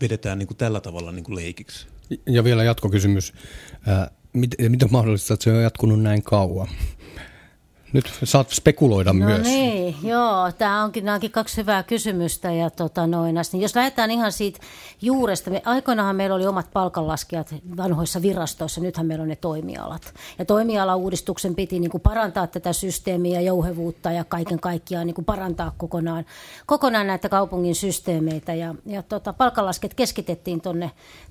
vedetään 0.00 0.38
niin 0.38 0.46
kuin 0.46 0.56
tällä 0.56 0.80
tavalla 0.80 1.12
niin 1.12 1.24
kuin 1.24 1.36
leikiksi? 1.36 1.86
Ja 2.26 2.44
vielä 2.44 2.64
jatkokysymys. 2.64 3.32
Äh, 3.88 4.10
miten, 4.32 4.70
miten 4.70 4.86
on 4.86 4.92
mahdollista, 4.92 5.34
että 5.34 5.44
se 5.44 5.52
on 5.52 5.62
jatkunut 5.62 6.02
näin 6.02 6.22
kauan? 6.22 6.68
Nyt 7.92 8.12
saat 8.24 8.50
spekuloida 8.50 9.12
no 9.12 9.26
myös. 9.26 9.42
niin, 9.42 9.96
joo. 10.02 10.52
Tämä 10.58 10.84
onkin, 10.84 11.04
nämä 11.04 11.14
onkin 11.14 11.30
kaksi 11.30 11.56
hyvää 11.56 11.82
kysymystä. 11.82 12.52
Ja 12.52 12.70
tota 12.70 13.06
noin, 13.06 13.34
niin 13.52 13.62
jos 13.62 13.76
lähdetään 13.76 14.10
ihan 14.10 14.32
siitä 14.32 14.60
juuresta. 15.02 15.50
Me, 15.50 15.62
aikoinaanhan 15.64 16.16
meillä 16.16 16.36
oli 16.36 16.46
omat 16.46 16.66
palkanlaskijat 16.72 17.54
vanhoissa 17.76 18.22
virastoissa. 18.22 18.80
Nythän 18.80 19.06
meillä 19.06 19.22
on 19.22 19.28
ne 19.28 19.36
toimialat. 19.36 20.14
Ja 20.38 20.44
toimialauudistuksen 20.44 21.54
piti 21.54 21.80
niin 21.80 21.90
kuin 21.90 22.00
parantaa 22.00 22.46
tätä 22.46 22.72
systeemiä 22.72 23.40
ja 23.40 23.46
jouhevuutta 23.46 24.12
ja 24.12 24.24
kaiken 24.24 24.60
kaikkiaan 24.60 25.06
niin 25.06 25.14
kuin 25.14 25.24
parantaa 25.24 25.74
kokonaan, 25.76 26.26
kokonaan 26.66 27.06
näitä 27.06 27.28
kaupungin 27.28 27.74
systeemeitä. 27.74 28.54
Ja, 28.54 28.74
ja 28.86 29.02
tota, 29.02 29.32
palkanlasket 29.32 29.94
keskitettiin 29.94 30.60
tuonne 30.60 30.90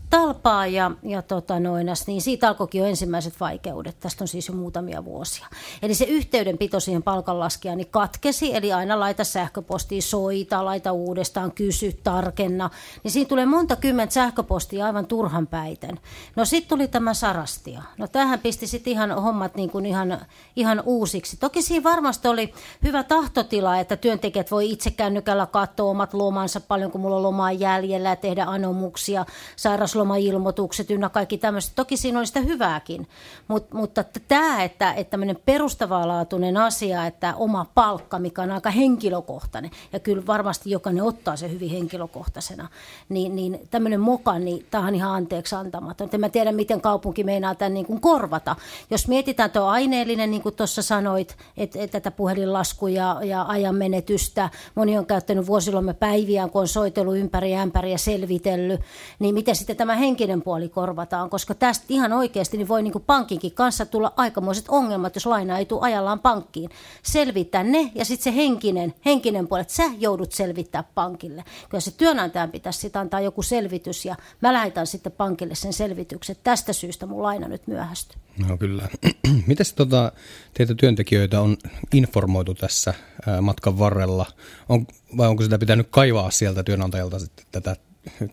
talpaa 0.10 0.68
ja, 0.68 0.92
ja 1.04 1.22
tota 1.22 1.60
noin, 1.60 1.88
niin 2.08 2.22
siitä 2.22 2.48
alkoikin 2.48 2.80
jo 2.80 2.86
ensimmäiset 2.86 3.40
vaikeudet. 3.40 4.00
Tästä 4.00 4.24
on 4.24 4.28
siis 4.28 4.48
jo 4.48 4.54
muutamia 4.54 5.06
vuosia. 5.06 5.48
Eli 5.82 5.94
se 5.94 6.06
yhteydenpito 6.06 6.80
siihen 6.80 7.04
palkanlaskijaan 7.04 7.78
niin 7.78 7.88
katkesi, 7.92 8.56
eli 8.56 8.74
aina 8.74 9.00
laita 9.00 9.24
sähköpostia, 9.24 10.02
soita, 10.02 10.66
laita 10.66 10.92
uudestaan, 10.92 11.52
kysy, 11.52 12.00
tarkenna. 12.04 12.70
Niin 13.04 13.12
siinä 13.12 13.28
tulee 13.28 13.46
monta 13.46 13.76
kymmentä 13.76 14.14
sähköpostia 14.14 14.86
aivan 14.86 15.08
turhan 15.08 15.48
päiten. 15.48 16.00
No 16.36 16.46
sitten 16.46 16.70
tuli 16.70 16.88
tämä 16.88 17.14
sarastia. 17.14 17.82
No 17.98 18.08
tähän 18.08 18.40
pisti 18.40 18.68
sitten 18.68 18.94
ihan 18.94 19.12
hommat 19.22 19.56
niin 19.56 19.70
kuin 19.70 19.86
ihan, 19.86 20.22
ihan 20.56 20.84
uusiksi. 20.86 21.38
Toki 21.38 21.62
siinä 21.62 21.84
varmasti 21.84 22.28
oli 22.28 22.54
hyvä 22.84 23.04
tahtotila, 23.04 23.80
että 23.80 23.98
työntekijät 23.98 24.52
voi 24.52 24.72
itse 24.72 24.92
kännykällä 24.92 25.46
katsoa 25.46 25.92
omat 25.92 26.14
lomansa 26.14 26.62
paljon, 26.62 26.92
kun 26.92 27.02
mulla 27.02 27.16
on 27.16 27.24
lomaa 27.24 27.52
jäljellä 27.52 28.10
ja 28.10 28.16
tehdä 28.16 28.46
anomuksia, 28.46 29.26
sairaus 29.56 29.97
sairauslomailmoitukset 29.98 30.92
ynnä 30.92 31.10
kaikki 31.10 31.38
tämmöiset. 31.38 31.72
Toki 31.76 31.98
siinä 31.98 32.20
oli 32.20 32.28
sitä 32.28 32.40
hyvääkin, 32.40 33.08
Mut, 33.48 33.74
mutta 33.74 34.04
tämä, 34.28 34.64
että, 34.64 34.94
että 34.94 35.12
tämmöinen 35.12 35.40
perustavanlaatuinen 35.46 36.58
asia, 36.58 37.06
että 37.06 37.36
oma 37.36 37.66
palkka, 37.76 38.20
mikä 38.20 38.42
on 38.42 38.52
aika 38.52 38.70
henkilökohtainen, 38.70 39.72
ja 39.94 40.00
kyllä 40.00 40.24
varmasti 40.28 40.70
jokainen 40.70 41.04
ottaa 41.04 41.36
se 41.36 41.52
hyvin 41.52 41.70
henkilökohtaisena, 41.70 42.68
niin, 43.10 43.36
niin 43.36 43.60
tämmöinen 43.72 44.00
moka, 44.00 44.40
niin 44.40 44.66
tämä 44.72 44.88
on 44.88 44.96
ihan 44.96 45.12
anteeksi 45.12 45.56
antamaton. 45.56 46.10
En 46.14 46.20
mä 46.20 46.30
tiedä, 46.30 46.52
miten 46.52 46.82
kaupunki 46.82 47.24
meinaa 47.24 47.56
tämän 47.56 47.74
niin 47.74 47.86
kuin 47.86 48.02
korvata. 48.02 48.56
Jos 48.90 49.08
mietitään 49.08 49.52
tuo 49.52 49.64
aineellinen, 49.64 50.32
niin 50.32 50.42
kuin 50.42 50.56
tuossa 50.56 50.82
sanoit, 50.82 51.38
että, 51.58 51.80
että 51.80 52.00
tätä 52.00 52.12
puhelinlasku 52.12 52.88
ja, 52.88 53.20
ja 53.24 53.46
ajan 53.48 53.76
menetystä, 53.76 54.50
moni 54.76 54.98
on 54.98 55.06
käyttänyt 55.06 55.48
vuosilomme 55.48 55.94
päiviä, 55.94 56.48
kun 56.48 56.62
on 56.62 56.68
soitellut 56.68 57.18
ympäri 57.18 57.56
ämpäri 57.56 57.92
ja 57.92 57.98
selvitellyt, 57.98 58.82
niin 59.20 59.36
miten 59.36 59.56
sitten 59.56 59.76
tämä 59.76 59.87
henkinen 59.96 60.42
puoli 60.42 60.70
korvataan, 60.70 61.30
koska 61.30 61.56
tästä 61.56 61.86
ihan 61.90 62.14
oikeasti 62.14 62.58
niin 62.58 62.68
voi 62.68 62.84
niin 62.84 62.92
kuin 62.92 63.04
pankinkin 63.04 63.52
kanssa 63.52 63.86
tulla 63.86 64.14
aikamoiset 64.16 64.66
ongelmat, 64.68 65.16
jos 65.16 65.26
laina 65.26 65.58
ei 65.58 65.66
tule 65.66 65.82
ajallaan 65.82 66.20
pankkiin. 66.20 66.70
Selvitä 67.04 67.64
ne 67.64 67.92
ja 67.96 68.06
sitten 68.06 68.34
se 68.34 68.38
henkinen, 68.38 68.94
henkinen 69.06 69.48
puoli, 69.48 69.62
että 69.62 69.74
sä 69.74 69.84
joudut 70.00 70.32
selvittää 70.32 70.84
pankille. 70.84 71.44
Kyllä 71.70 71.82
se 71.82 71.92
työnantajan 71.92 72.52
pitäisi 72.52 72.80
sitten 72.80 73.02
antaa 73.02 73.22
joku 73.22 73.42
selvitys 73.42 74.06
ja 74.06 74.16
mä 74.42 74.54
lähetän 74.54 74.88
sitten 74.88 75.12
pankille 75.12 75.56
sen 75.56 75.74
selvityksen. 75.74 76.36
Tästä 76.44 76.74
syystä 76.74 77.06
mun 77.06 77.24
laina 77.24 77.48
nyt 77.48 77.68
myöhästyy. 77.68 78.22
No 78.48 78.58
kyllä. 78.58 78.88
Miten 79.48 79.66
tota, 79.76 80.12
teitä 80.54 80.76
työntekijöitä 80.76 81.42
on 81.42 81.58
informoitu 81.94 82.54
tässä 82.54 82.94
matkan 83.42 83.80
varrella? 83.80 84.26
On, 84.70 84.88
vai 85.18 85.28
onko 85.28 85.44
sitä 85.44 85.58
pitänyt 85.58 85.88
kaivaa 85.90 86.32
sieltä 86.32 86.64
työnantajalta 86.64 87.20
sitten 87.20 87.46
tätä 87.52 87.76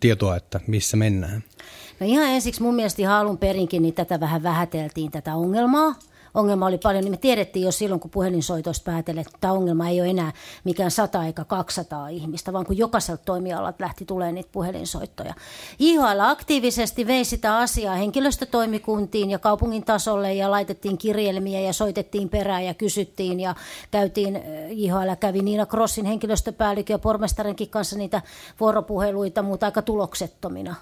tietoa, 0.00 0.36
että 0.36 0.60
missä 0.66 0.96
mennään? 0.96 1.44
No 2.00 2.06
ihan 2.06 2.26
ensiksi 2.26 2.62
mun 2.62 2.74
mielestä 2.74 3.02
ihan 3.02 3.16
alun 3.16 3.38
perinkin 3.38 3.82
niin 3.82 3.94
tätä 3.94 4.20
vähän 4.20 4.42
vähäteltiin 4.42 5.10
tätä 5.10 5.34
ongelmaa. 5.34 5.94
Ongelma 6.34 6.66
oli 6.66 6.78
paljon, 6.78 7.04
niin 7.04 7.12
me 7.12 7.16
tiedettiin 7.16 7.64
jo 7.64 7.72
silloin, 7.72 8.00
kun 8.00 8.10
puhelinsoitoista 8.10 8.90
päätelle, 8.90 9.20
että 9.20 9.38
tämä 9.40 9.52
ongelma 9.52 9.88
ei 9.88 10.00
ole 10.00 10.10
enää 10.10 10.32
mikään 10.64 10.90
100 10.90 11.24
eikä 11.24 11.44
200 11.44 12.08
ihmistä, 12.08 12.52
vaan 12.52 12.66
kun 12.66 12.78
jokaiselta 12.78 13.22
toimialalta 13.24 13.84
lähti 13.84 14.04
tulee 14.04 14.32
niitä 14.32 14.48
puhelinsoittoja. 14.52 15.34
IHL 15.78 16.20
aktiivisesti 16.20 17.06
vei 17.06 17.24
sitä 17.24 17.56
asiaa 17.56 17.94
henkilöstötoimikuntiin 17.94 19.30
ja 19.30 19.38
kaupungin 19.38 19.84
tasolle 19.84 20.34
ja 20.34 20.50
laitettiin 20.50 20.98
kirjelmiä 20.98 21.60
ja 21.60 21.72
soitettiin 21.72 22.28
perään 22.28 22.64
ja 22.64 22.74
kysyttiin 22.74 23.40
ja 23.40 23.54
käytiin, 23.90 24.42
IHL 24.70 25.14
kävi 25.20 25.42
Niina 25.42 25.66
Crossin 25.66 26.04
henkilöstöpäällikön 26.04 26.94
ja 26.94 26.98
pormestarinkin 26.98 27.70
kanssa 27.70 27.98
niitä 27.98 28.22
vuoropuheluita, 28.60 29.42
mutta 29.42 29.66
aika 29.66 29.82
tuloksettomina 29.82 30.74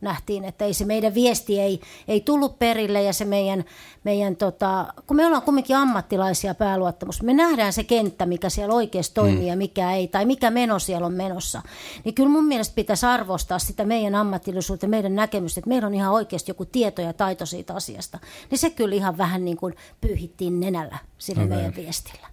nähtiin, 0.00 0.44
että 0.44 0.64
ei 0.64 0.74
se 0.74 0.84
meidän 0.84 1.14
viesti 1.14 1.60
ei, 1.60 1.80
ei 2.08 2.20
tullut 2.20 2.58
perille 2.58 3.02
ja 3.02 3.12
se 3.12 3.24
meidän, 3.24 3.64
meidän 4.04 4.36
tota, 4.36 4.86
kun 5.06 5.16
me 5.16 5.26
ollaan 5.26 5.42
kumminkin 5.42 5.76
ammattilaisia 5.76 6.54
pääluottamus, 6.54 7.22
me 7.22 7.34
nähdään 7.34 7.72
se 7.72 7.84
kenttä, 7.84 8.26
mikä 8.26 8.48
siellä 8.48 8.74
oikeasti 8.74 9.14
toimii 9.14 9.40
mm. 9.40 9.46
ja 9.46 9.56
mikä 9.56 9.92
ei, 9.92 10.08
tai 10.08 10.24
mikä 10.24 10.50
meno 10.50 10.78
siellä 10.78 11.06
on 11.06 11.14
menossa, 11.14 11.62
niin 12.04 12.14
kyllä 12.14 12.30
mun 12.30 12.44
mielestä 12.44 12.74
pitäisi 12.74 13.06
arvostaa 13.06 13.58
sitä 13.58 13.84
meidän 13.84 14.14
ammattilaisuutta, 14.14 14.88
meidän 14.88 15.14
näkemystä, 15.14 15.60
että 15.60 15.68
meillä 15.68 15.86
on 15.86 15.94
ihan 15.94 16.12
oikeasti 16.12 16.50
joku 16.50 16.64
tieto 16.64 17.02
ja 17.02 17.12
taito 17.12 17.46
siitä 17.46 17.74
asiasta, 17.74 18.18
niin 18.50 18.58
se 18.58 18.70
kyllä 18.70 18.94
ihan 18.94 19.18
vähän 19.18 19.44
niin 19.44 19.56
kuin 19.56 19.74
pyyhittiin 20.00 20.60
nenällä 20.60 20.98
sillä 21.18 21.42
okay. 21.42 21.56
meidän 21.56 21.76
viestillä. 21.76 22.28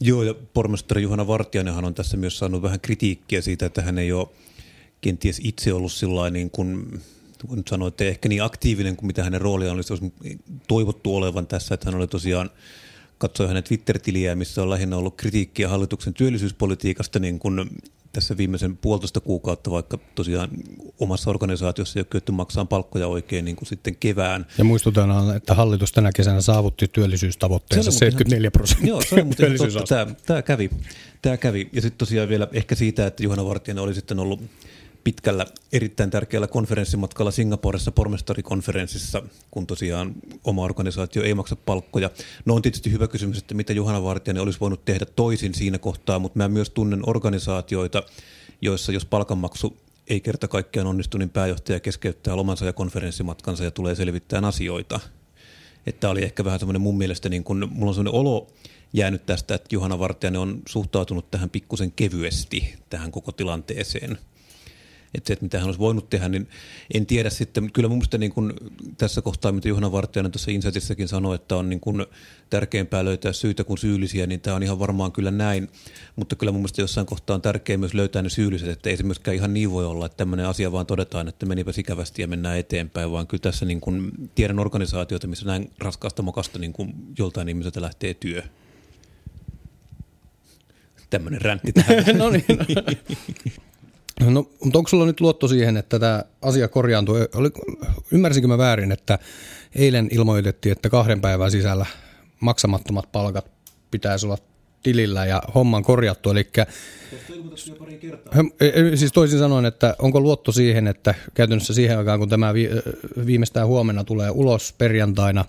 Joo, 0.00 0.22
ja 0.22 0.34
pormestari 0.54 1.02
Juhana 1.02 1.26
Vartiainenhan 1.26 1.84
on 1.84 1.94
tässä 1.94 2.16
myös 2.16 2.38
saanut 2.38 2.62
vähän 2.62 2.80
kritiikkiä 2.80 3.40
siitä, 3.40 3.66
että 3.66 3.82
hän 3.82 3.98
ei 3.98 4.12
ole 4.12 4.28
kenties 5.04 5.40
itse 5.44 5.72
ollut 5.72 5.92
sillä 5.92 6.30
niin 6.30 6.50
kuin, 6.50 7.00
kun 7.48 7.56
nyt 7.56 7.68
sanoitte, 7.68 8.08
ehkä 8.08 8.28
niin 8.28 8.42
aktiivinen 8.42 8.96
kuin 8.96 9.06
mitä 9.06 9.24
hänen 9.24 9.40
roolia 9.40 9.72
olisi 9.72 10.12
toivottu 10.68 11.16
olevan 11.16 11.46
tässä, 11.46 11.74
että 11.74 11.86
hän 11.86 11.94
oli 11.94 12.06
tosiaan 12.06 12.50
katsoi 13.18 13.48
hänen 13.48 13.64
Twitter-tiliä, 13.64 14.34
missä 14.34 14.62
on 14.62 14.70
lähinnä 14.70 14.96
ollut 14.96 15.16
kritiikkiä 15.16 15.68
hallituksen 15.68 16.14
työllisyyspolitiikasta 16.14 17.18
niin 17.18 17.38
kuin 17.38 17.70
tässä 18.12 18.36
viimeisen 18.36 18.76
puolitoista 18.76 19.20
kuukautta, 19.20 19.70
vaikka 19.70 19.98
tosiaan 20.14 20.48
omassa 21.00 21.30
organisaatiossa 21.30 21.98
ei 21.98 22.00
ole 22.00 22.06
kyetty 22.10 22.32
maksamaan 22.32 22.68
palkkoja 22.68 23.06
oikein 23.06 23.44
niin 23.44 23.56
kuin 23.56 23.68
sitten 23.68 23.96
kevään. 23.96 24.46
Ja 24.58 24.64
muistutetaan, 24.64 25.36
että 25.36 25.54
hallitus 25.54 25.92
tänä 25.92 26.10
kesänä 26.16 26.40
saavutti 26.40 26.88
työllisyystavoitteensa 26.88 27.90
74 27.90 28.50
prosenttia. 28.50 28.88
Joo, 28.88 29.02
se 29.02 29.14
on 29.14 29.26
mutta 29.26 29.42
totta. 29.58 29.82
Tämä, 29.88 30.14
tämä, 30.26 30.42
kävi, 30.42 30.70
tämä 31.22 31.36
kävi. 31.36 31.68
Ja 31.72 31.82
sitten 31.82 31.98
tosiaan 31.98 32.28
vielä 32.28 32.48
ehkä 32.52 32.74
siitä, 32.74 33.06
että 33.06 33.22
Juhana 33.22 33.44
Vartijainen 33.44 33.84
oli 33.84 33.94
sitten 33.94 34.18
ollut 34.18 34.40
pitkällä 35.04 35.46
erittäin 35.72 36.10
tärkeällä 36.10 36.46
konferenssimatkalla 36.46 37.30
Singaporessa 37.30 37.92
pormestarikonferenssissa, 37.92 39.22
kun 39.50 39.66
tosiaan 39.66 40.14
oma 40.44 40.62
organisaatio 40.62 41.22
ei 41.22 41.34
maksa 41.34 41.56
palkkoja. 41.56 42.10
No 42.44 42.54
on 42.54 42.62
tietysti 42.62 42.92
hyvä 42.92 43.08
kysymys, 43.08 43.38
että 43.38 43.54
mitä 43.54 43.72
Juhana 43.72 44.02
Vartijainen 44.02 44.42
olisi 44.42 44.60
voinut 44.60 44.84
tehdä 44.84 45.06
toisin 45.16 45.54
siinä 45.54 45.78
kohtaa, 45.78 46.18
mutta 46.18 46.38
mä 46.38 46.48
myös 46.48 46.70
tunnen 46.70 47.08
organisaatioita, 47.08 48.02
joissa 48.60 48.92
jos 48.92 49.04
palkanmaksu 49.04 49.76
ei 50.08 50.20
kerta 50.20 50.48
kaikkiaan 50.48 50.86
onnistu, 50.86 51.18
niin 51.18 51.30
pääjohtaja 51.30 51.80
keskeyttää 51.80 52.36
lomansa 52.36 52.64
ja 52.64 52.72
konferenssimatkansa 52.72 53.64
ja 53.64 53.70
tulee 53.70 53.94
selvittämään 53.94 54.44
asioita. 54.44 55.00
Että 55.86 56.10
oli 56.10 56.22
ehkä 56.22 56.44
vähän 56.44 56.58
semmoinen 56.58 56.82
mun 56.82 56.98
mielestä, 56.98 57.28
niin 57.28 57.44
kun, 57.44 57.68
mulla 57.70 57.90
on 57.90 57.94
semmoinen 57.94 58.20
olo 58.20 58.46
jäänyt 58.92 59.26
tästä, 59.26 59.54
että 59.54 59.74
Juhana 59.74 59.98
Vartijainen 59.98 60.40
on 60.40 60.62
suhtautunut 60.68 61.30
tähän 61.30 61.50
pikkusen 61.50 61.92
kevyesti, 61.92 62.74
tähän 62.90 63.10
koko 63.10 63.32
tilanteeseen– 63.32 64.18
että 65.14 65.26
se, 65.26 65.32
että 65.32 65.44
mitä 65.44 65.58
hän 65.58 65.66
olisi 65.66 65.78
voinut 65.78 66.10
tehdä, 66.10 66.28
niin 66.28 66.48
en 66.94 67.06
tiedä 67.06 67.30
sitten. 67.30 67.72
Kyllä 67.72 67.88
mun 67.88 67.98
mielestä 67.98 68.18
niin 68.18 68.32
kuin 68.32 68.52
tässä 68.98 69.22
kohtaa, 69.22 69.52
mitä 69.52 69.68
Juhana 69.68 69.92
Vartijainen 69.92 70.32
tuossa 70.32 70.50
Insightissakin 70.50 71.08
sanoi, 71.08 71.34
että 71.34 71.56
on 71.56 71.68
niin 71.68 71.80
kuin 71.80 72.06
tärkeämpää 72.50 73.04
löytää 73.04 73.32
syitä 73.32 73.64
kuin 73.64 73.78
syyllisiä, 73.78 74.26
niin 74.26 74.40
tämä 74.40 74.56
on 74.56 74.62
ihan 74.62 74.78
varmaan 74.78 75.12
kyllä 75.12 75.30
näin. 75.30 75.68
Mutta 76.16 76.36
kyllä 76.36 76.52
mun 76.52 76.60
mielestä 76.60 76.80
jossain 76.80 77.06
kohtaa 77.06 77.34
on 77.34 77.42
tärkeää 77.42 77.76
myös 77.76 77.94
löytää 77.94 78.22
ne 78.22 78.28
syylliset, 78.28 78.68
että 78.68 78.90
ei 78.90 78.96
se 78.96 79.02
myöskään 79.02 79.34
ihan 79.34 79.54
niin 79.54 79.70
voi 79.70 79.86
olla, 79.86 80.06
että 80.06 80.16
tämmöinen 80.16 80.46
asia 80.46 80.72
vaan 80.72 80.86
todetaan, 80.86 81.28
että 81.28 81.46
menipä 81.46 81.72
ikävästi 81.78 82.22
ja 82.22 82.28
mennään 82.28 82.58
eteenpäin, 82.58 83.10
vaan 83.10 83.26
kyllä 83.26 83.40
tässä 83.40 83.66
niin 83.66 83.80
kuin 83.80 84.10
tiedän 84.34 84.58
organisaatioita, 84.58 85.26
missä 85.26 85.46
näin 85.46 85.70
raskaasta 85.78 86.22
mokasta 86.22 86.58
niin 86.58 86.72
kuin 86.72 86.94
joltain 87.18 87.48
ihmiseltä 87.48 87.80
lähtee 87.80 88.14
työ 88.14 88.42
tämmöinen 91.10 91.40
räntti 91.40 91.72
tähän. 91.72 92.04
no 92.18 92.30
niin. 92.30 92.44
No. 92.48 92.64
No, 94.20 94.50
mutta 94.64 94.78
onko 94.78 94.88
sulla 94.88 95.06
nyt 95.06 95.20
luotto 95.20 95.48
siihen, 95.48 95.76
että 95.76 95.98
tämä 95.98 96.24
asia 96.42 96.68
korjaantuu? 96.68 97.16
Oli, 97.34 97.50
ymmärsinkö 98.12 98.48
mä 98.48 98.58
väärin, 98.58 98.92
että 98.92 99.18
eilen 99.74 100.08
ilmoitettiin, 100.12 100.72
että 100.72 100.90
kahden 100.90 101.20
päivän 101.20 101.50
sisällä 101.50 101.86
maksamattomat 102.40 103.12
palkat 103.12 103.50
pitäisi 103.90 104.26
olla 104.26 104.38
tilillä 104.82 105.26
ja 105.26 105.42
homman 105.54 105.82
korjattu. 105.82 106.30
Eli, 106.30 106.50
e, 108.60 108.66
e, 108.66 108.96
siis 108.96 109.12
toisin 109.12 109.38
sanoen, 109.38 109.64
että 109.64 109.96
onko 109.98 110.20
luotto 110.20 110.52
siihen, 110.52 110.86
että 110.86 111.14
käytännössä 111.34 111.74
siihen 111.74 111.98
aikaan, 111.98 112.18
kun 112.18 112.28
tämä 112.28 112.54
viimeistään 113.26 113.66
huomenna 113.66 114.04
tulee 114.04 114.30
ulos 114.30 114.74
perjantaina 114.78 115.44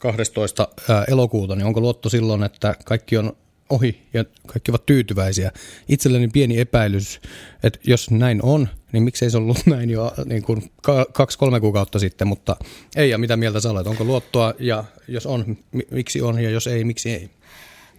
12. 0.00 0.68
elokuuta, 1.08 1.56
niin 1.56 1.66
onko 1.66 1.80
luotto 1.80 2.08
silloin, 2.08 2.42
että 2.42 2.74
kaikki 2.84 3.16
on 3.16 3.32
ohi 3.70 4.06
ja 4.14 4.24
kaikki 4.46 4.70
ovat 4.70 4.86
tyytyväisiä. 4.86 5.52
Itselleni 5.88 6.28
pieni 6.28 6.60
epäilys, 6.60 7.20
että 7.62 7.78
jos 7.84 8.10
näin 8.10 8.42
on, 8.42 8.68
niin 8.92 9.02
miksei 9.02 9.30
se 9.30 9.36
ollut 9.36 9.66
näin 9.66 9.90
jo 9.90 10.12
niin 10.24 10.42
kuin 10.42 10.70
kaksi-kolme 11.12 11.60
kuukautta 11.60 11.98
sitten, 11.98 12.28
mutta 12.28 12.56
ei 12.96 13.10
ja 13.10 13.18
mitä 13.18 13.36
mieltä 13.36 13.60
sä 13.60 13.70
olet, 13.70 13.86
onko 13.86 14.04
luottoa 14.04 14.54
ja 14.58 14.84
jos 15.08 15.26
on, 15.26 15.56
miksi 15.90 16.22
on 16.22 16.40
ja 16.40 16.50
jos 16.50 16.66
ei, 16.66 16.84
miksi 16.84 17.10
ei? 17.10 17.30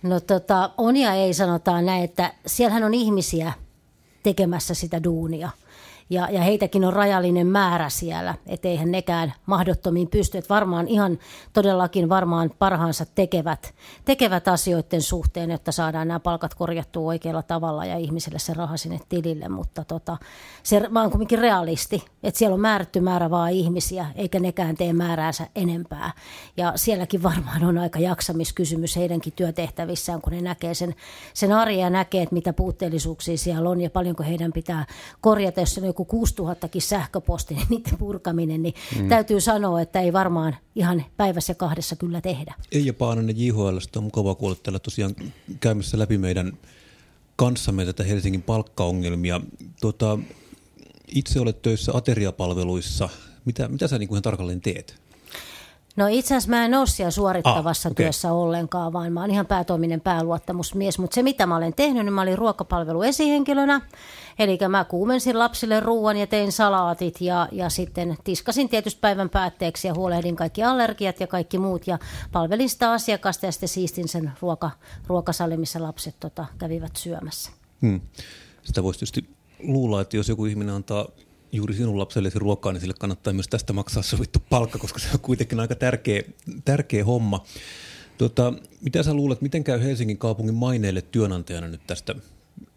No 0.03 0.19
tota, 0.19 0.71
on 0.77 0.97
ja 0.97 1.13
ei 1.13 1.34
sanotaan 1.34 1.86
näin, 1.86 2.03
että 2.03 2.34
siellähän 2.45 2.84
on 2.84 2.93
ihmisiä 2.93 3.53
tekemässä 4.23 4.73
sitä 4.73 5.03
duunia– 5.03 5.49
ja, 6.10 6.28
ja 6.32 6.41
heitäkin 6.41 6.86
on 6.86 6.93
rajallinen 6.93 7.48
määrä 7.48 7.89
siellä, 7.89 8.36
etteihän 8.48 8.91
nekään 8.91 9.34
mahdottomiin 9.45 10.08
pysty. 10.08 10.38
Että 10.38 10.54
varmaan 10.54 10.88
ihan 10.88 11.19
todellakin 11.54 12.10
varmaan 12.10 12.52
parhaansa 12.60 13.06
tekevät, 13.15 13.74
tekevät 14.06 14.48
asioiden 14.48 15.02
suhteen, 15.02 15.52
että 15.52 15.72
saadaan 15.72 16.08
nämä 16.08 16.19
palkat 16.19 16.54
korjattua 16.54 17.08
oikealla 17.08 17.43
tavalla 17.43 17.86
ja 17.86 17.98
ihmiselle 17.98 18.39
se 18.39 18.54
raha 18.54 18.78
sinne 18.78 19.00
tilille, 19.10 19.50
mutta 19.50 19.84
tota, 19.84 20.17
se, 20.63 20.89
mä 20.89 21.02
oon 21.02 21.12
kuitenkin 21.12 21.39
realisti, 21.39 22.06
että 22.24 22.38
siellä 22.38 22.54
on 22.54 22.60
määrätty 22.60 23.00
määrä 23.00 23.30
vaan 23.30 23.52
ihmisiä, 23.52 24.06
eikä 24.15 24.39
nekään 24.39 24.76
tee 24.76 24.93
määräänsä 24.93 25.48
enempää. 25.56 26.12
Ja 26.58 26.74
sielläkin 26.76 27.24
varmaan 27.24 27.63
on 27.63 27.78
aika 27.78 28.00
jaksamiskysymys 28.00 28.95
heidänkin 28.95 29.34
työtehtävissään, 29.34 30.22
kun 30.22 30.34
ne 30.34 30.41
näkee 30.41 30.74
sen, 30.74 30.95
sen 31.34 31.52
arjen 31.52 31.80
ja 31.80 31.89
näkee, 31.89 32.22
että 32.22 32.36
mitä 32.36 32.54
puutteellisuuksia 32.54 33.38
siellä 33.38 33.69
on 33.69 33.82
ja 33.82 33.89
paljonko 33.89 34.24
heidän 34.24 34.54
pitää 34.54 34.86
korjata, 35.22 35.60
jos 35.60 35.78
on 35.78 35.84
joku 35.99 36.05
6000 36.05 36.67
sähköposti, 36.79 37.53
niin 37.55 37.67
niiden 37.69 37.97
purkaminen, 37.97 38.63
niin 38.63 38.73
mm. 38.99 39.09
täytyy 39.09 39.41
sanoa, 39.41 39.81
että 39.81 40.01
ei 40.01 40.13
varmaan 40.13 40.55
ihan 40.75 41.05
päivässä 41.17 41.55
kahdessa 41.55 41.95
kyllä 41.95 42.21
tehdä. 42.21 42.53
Eija 42.71 42.93
Paananen 42.93 43.39
JHLstä 43.39 43.99
on 43.99 44.03
mukava 44.03 44.35
kuulla 44.35 44.55
täällä 44.63 44.79
tosiaan 44.79 45.15
käymässä 45.59 45.99
läpi 45.99 46.17
meidän 46.17 46.57
kanssamme 47.35 47.85
tätä 47.85 48.03
Helsingin 48.03 48.41
palkkaongelmia. 48.41 49.41
Tota, 49.81 50.19
itse 51.07 51.39
olet 51.39 51.62
töissä 51.62 51.91
ateriapalveluissa. 51.95 53.09
Mitä, 53.45 53.67
mitä 53.67 53.88
sä 53.88 53.97
niin 53.97 54.09
kuin 54.09 54.21
tarkalleen 54.21 54.62
teet? 54.62 55.09
No 55.99 56.07
itse 56.07 56.35
asiassa 56.35 56.49
mä 56.49 56.65
en 56.65 56.73
ole 56.73 56.88
siellä 56.88 57.12
suorittavassa 57.12 57.89
ah, 57.89 57.91
okay. 57.91 58.03
työssä 58.03 58.33
ollenkaan, 58.33 58.93
vaan 58.93 59.13
mä 59.13 59.21
oon 59.21 59.31
ihan 59.31 59.45
päätoiminen 59.45 60.01
pääluottamusmies. 60.01 60.99
Mutta 60.99 61.15
se 61.15 61.23
mitä 61.23 61.45
mä 61.45 61.55
olen 61.55 61.73
tehnyt, 61.73 62.05
niin 62.05 62.13
mä 62.13 62.21
olin 62.21 62.38
ruokapalvelu 62.38 63.01
esihenkilönä. 63.01 63.81
Eli 64.39 64.57
mä 64.69 64.85
kuumensin 64.85 65.39
lapsille 65.39 65.79
ruoan 65.79 66.17
ja 66.17 66.27
tein 66.27 66.51
salaatit 66.51 67.21
ja, 67.21 67.47
ja 67.51 67.69
sitten 67.69 68.17
tiskasin 68.24 68.69
tietysti 68.69 68.99
päivän 68.99 69.30
päätteeksi 69.30 69.88
ja 69.88 69.93
huolehdin 69.93 70.36
kaikki 70.36 70.63
allergiat 70.63 71.19
ja 71.19 71.28
kaikki 71.28 71.57
muut. 71.57 71.88
Ja 71.88 71.99
palvelin 72.32 72.69
sitä 72.69 72.91
asiakasta 72.91 73.45
ja 73.45 73.51
sitten 73.51 73.69
siistin 73.69 74.07
sen 74.07 74.32
ruoka, 74.41 74.71
ruokasali, 75.07 75.57
missä 75.57 75.84
lapset 75.84 76.15
tota, 76.19 76.45
kävivät 76.57 76.95
syömässä. 76.95 77.51
Hmm. 77.82 78.01
Sitä 78.63 78.84
voisi 78.84 78.99
tietysti 78.99 79.30
luulla, 79.63 80.01
että 80.01 80.17
jos 80.17 80.30
joku 80.30 80.45
ihminen 80.45 80.76
antaa 80.76 81.07
juuri 81.52 81.74
sinun 81.74 82.00
lapsellesi 82.00 82.39
ruokaa, 82.39 82.72
niin 82.72 82.82
sille 82.82 82.93
kannattaa 83.00 83.34
myös 83.34 83.47
tästä 83.47 83.74
maksaa 83.74 84.04
sovittu 84.04 84.39
palkka, 84.50 84.80
koska 84.80 85.00
se 85.00 85.08
on 85.14 85.20
kuitenkin 85.20 85.60
aika 85.60 85.76
tärkeä, 85.76 86.24
tärkeä 86.66 87.06
homma. 87.06 87.43
Tota, 88.18 88.54
mitä 88.82 89.04
sä 89.04 89.14
luulet, 89.14 89.41
miten 89.41 89.64
käy 89.64 89.84
Helsingin 89.84 90.18
kaupungin 90.18 90.56
maineelle 90.56 91.02
työnantajana 91.02 91.68
nyt 91.68 91.82
tästä 91.88 92.16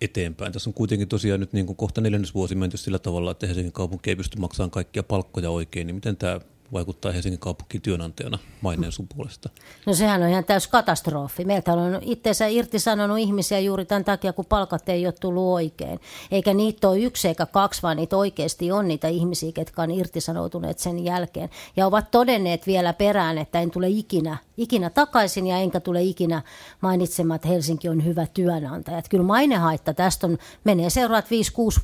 eteenpäin? 0.01 0.53
Tässä 0.53 0.71
on 0.71 0.75
kuitenkin 0.75 1.09
tosiaan 1.09 1.41
nyt 1.41 1.53
niin 1.53 1.67
kuin 1.67 1.77
kohta 1.77 2.01
neljännesvuosi 2.01 2.55
menty 2.55 2.77
sillä 2.77 2.99
tavalla, 2.99 3.31
että 3.31 3.47
Helsingin 3.47 3.73
kaupunki 3.73 4.11
ei 4.11 4.17
pysty 4.17 4.39
maksamaan 4.39 4.71
kaikkia 4.71 5.03
palkkoja 5.03 5.51
oikein, 5.51 5.87
niin 5.87 5.95
miten 5.95 6.17
tämä 6.17 6.41
vaikuttaa 6.73 7.13
Helsingin 7.13 7.39
kaupunkiin 7.39 7.83
työnantajana 7.83 8.39
maineen 8.61 8.93
sun 8.93 9.09
puolesta? 9.17 9.49
No 9.87 9.95
sehän 9.95 10.23
on 10.23 10.29
ihan 10.29 10.45
täys 10.45 10.67
katastrofi. 10.67 11.45
Meiltä 11.45 11.73
on 11.73 11.99
itseensä 12.03 12.47
irtisanonut 12.47 13.19
ihmisiä 13.19 13.59
juuri 13.59 13.85
tämän 13.85 14.05
takia, 14.05 14.33
kun 14.33 14.45
palkat 14.45 14.89
ei 14.89 15.07
ole 15.07 15.13
tullut 15.13 15.55
oikein. 15.55 16.01
Eikä 16.31 16.55
niitä 16.55 16.89
ole 16.89 16.99
yksi 16.99 17.29
eikä 17.29 17.47
kaksi, 17.47 17.83
vaan 17.83 17.97
niitä 17.97 18.17
oikeasti 18.17 18.73
on 18.73 18.89
niitä 18.89 19.09
ihmisiä, 19.09 19.53
jotka 19.57 19.83
on 19.83 19.91
irtisanoutuneet 19.91 20.79
sen 20.79 21.05
jälkeen. 21.05 21.51
Ja 21.77 21.87
ovat 21.87 22.11
todenneet 22.11 22.67
vielä 22.67 22.93
perään, 22.93 23.39
että 23.39 23.61
en 23.61 23.71
tule 23.71 23.89
ikinä, 23.89 24.37
ikinä 24.57 24.91
takaisin 24.91 25.47
ja 25.47 25.59
enkä 25.59 25.81
tule 25.81 26.03
ikinä 26.03 26.43
mainitsemaan, 26.81 27.37
että 27.37 27.49
Helsinki 27.49 27.89
on 27.89 28.05
hyvä 28.05 28.27
työnantaja. 28.35 28.99
Että 28.99 29.09
kyllä 29.09 29.25
mainehaitta 29.25 29.95
tästä 29.95 30.27
on, 30.27 30.39
menee 30.65 30.91
seuraavat 30.91 31.27
5-6 31.27 31.29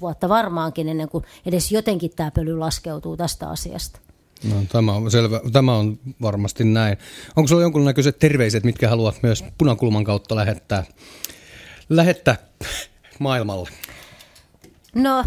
vuotta 0.00 0.28
varmaankin 0.28 0.88
ennen 0.88 1.08
kuin 1.08 1.24
edes 1.46 1.72
jotenkin 1.72 2.10
tämä 2.16 2.30
pöly 2.30 2.58
laskeutuu 2.58 3.16
tästä 3.16 3.50
asiasta. 3.50 4.07
No, 4.44 4.54
tämä 4.68 4.92
on 4.92 5.10
selvä. 5.10 5.40
Tämä 5.52 5.76
on 5.76 5.98
varmasti 6.22 6.64
näin. 6.64 6.98
Onko 7.36 7.48
sinulla 7.48 7.64
jonkunnäköiset 7.64 8.18
terveiset, 8.18 8.64
mitkä 8.64 8.88
haluat 8.88 9.22
myös 9.22 9.44
punakulman 9.58 10.04
kautta 10.04 10.36
lähettää, 10.36 10.84
lähettää 11.88 12.36
maailmalle? 13.18 13.70
No 14.94 15.24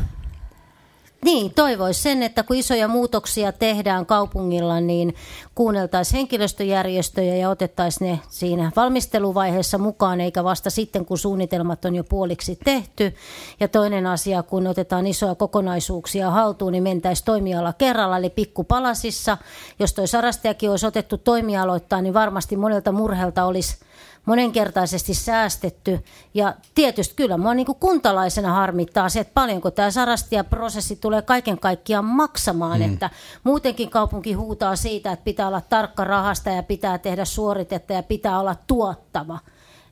niin, 1.25 1.53
toivoisi 1.53 2.01
sen, 2.01 2.23
että 2.23 2.43
kun 2.43 2.55
isoja 2.55 2.87
muutoksia 2.87 3.51
tehdään 3.51 4.05
kaupungilla, 4.05 4.79
niin 4.79 5.15
kuunneltaisiin 5.55 6.17
henkilöstöjärjestöjä 6.17 7.35
ja 7.35 7.49
otettaisiin 7.49 8.11
ne 8.11 8.19
siinä 8.29 8.71
valmisteluvaiheessa 8.75 9.77
mukaan, 9.77 10.21
eikä 10.21 10.43
vasta 10.43 10.69
sitten, 10.69 11.05
kun 11.05 11.17
suunnitelmat 11.17 11.85
on 11.85 11.95
jo 11.95 12.03
puoliksi 12.03 12.59
tehty. 12.63 13.15
Ja 13.59 13.67
toinen 13.67 14.07
asia, 14.07 14.43
kun 14.43 14.67
otetaan 14.67 15.07
isoja 15.07 15.35
kokonaisuuksia 15.35 16.31
haltuun, 16.31 16.71
niin 16.71 16.83
mentäisiin 16.83 17.25
toimiala 17.25 17.73
kerralla, 17.73 18.17
eli 18.17 18.29
pikkupalasissa. 18.29 19.37
Jos 19.79 19.93
toi 19.93 20.07
sarastajakin 20.07 20.71
olisi 20.71 20.85
otettu 20.85 21.17
toimialoittaa, 21.17 22.01
niin 22.01 22.13
varmasti 22.13 22.57
monelta 22.57 22.91
murhelta 22.91 23.45
olisi 23.45 23.77
monenkertaisesti 24.25 25.13
säästetty. 25.13 25.99
Ja 26.33 26.55
tietysti 26.75 27.15
kyllä 27.15 27.37
mua 27.37 27.53
niin 27.53 27.65
kuin 27.65 27.77
kuntalaisena 27.79 28.53
harmittaa 28.53 29.09
se, 29.09 29.19
että 29.19 29.33
paljonko 29.33 29.71
tämä 29.71 29.91
sarastia-prosessi 29.91 30.95
tulee 30.95 31.21
kaiken 31.21 31.59
kaikkiaan 31.59 32.05
maksamaan. 32.05 32.79
Mm. 32.79 32.93
Että 32.93 33.09
muutenkin 33.43 33.89
kaupunki 33.89 34.33
huutaa 34.33 34.75
siitä, 34.75 35.11
että 35.11 35.25
pitää 35.25 35.47
olla 35.47 35.61
tarkka 35.61 36.03
rahasta 36.03 36.49
ja 36.49 36.63
pitää 36.63 36.97
tehdä 36.97 37.25
suoritetta 37.25 37.93
ja 37.93 38.03
pitää 38.03 38.39
olla 38.39 38.55
tuottava. 38.67 39.39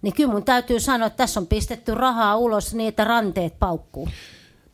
Niin 0.02 0.14
kyllä 0.14 0.32
mun 0.32 0.44
täytyy 0.44 0.80
sanoa, 0.80 1.08
että 1.08 1.18
tässä 1.18 1.40
on 1.40 1.48
pistetty 1.48 1.96
rahaa 1.96 2.38
ulos 2.38 2.74
niin, 2.74 2.88
että 2.88 3.04
ranteet 3.04 3.60
paukkuu. 3.60 4.10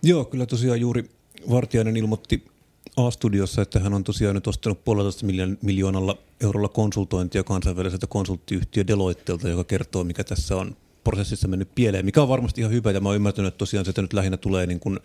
Joo, 0.03 0.25
kyllä 0.25 0.45
tosiaan 0.45 0.81
juuri 0.81 1.09
Vartiainen 1.49 1.97
ilmoitti 1.97 2.54
A-studiossa, 2.97 3.61
että 3.61 3.79
hän 3.79 3.93
on 3.93 4.03
tosiaan 4.03 4.35
nyt 4.35 4.47
ostanut 4.47 4.83
puolitoista 4.83 5.25
miljoonalla 5.61 6.17
eurolla 6.41 6.67
konsultointia 6.67 7.43
kansainväliseltä 7.43 8.07
konsulttiyhtiö 8.07 8.87
Deloittelta, 8.87 9.49
joka 9.49 9.63
kertoo, 9.63 10.03
mikä 10.03 10.23
tässä 10.23 10.55
on 10.55 10.75
prosessissa 11.03 11.47
mennyt 11.47 11.69
pieleen, 11.75 12.05
mikä 12.05 12.21
on 12.21 12.29
varmasti 12.29 12.61
ihan 12.61 12.73
hyvä. 12.73 12.91
Ja 12.91 13.01
mä 13.01 13.09
oon 13.09 13.15
ymmärtänyt, 13.15 13.47
että 13.47 13.57
tosiaan 13.57 13.85
se 13.85 14.01
nyt 14.01 14.13
lähinnä 14.13 14.37
tulee 14.37 14.65
niin 14.65 14.79
kuin 14.79 14.99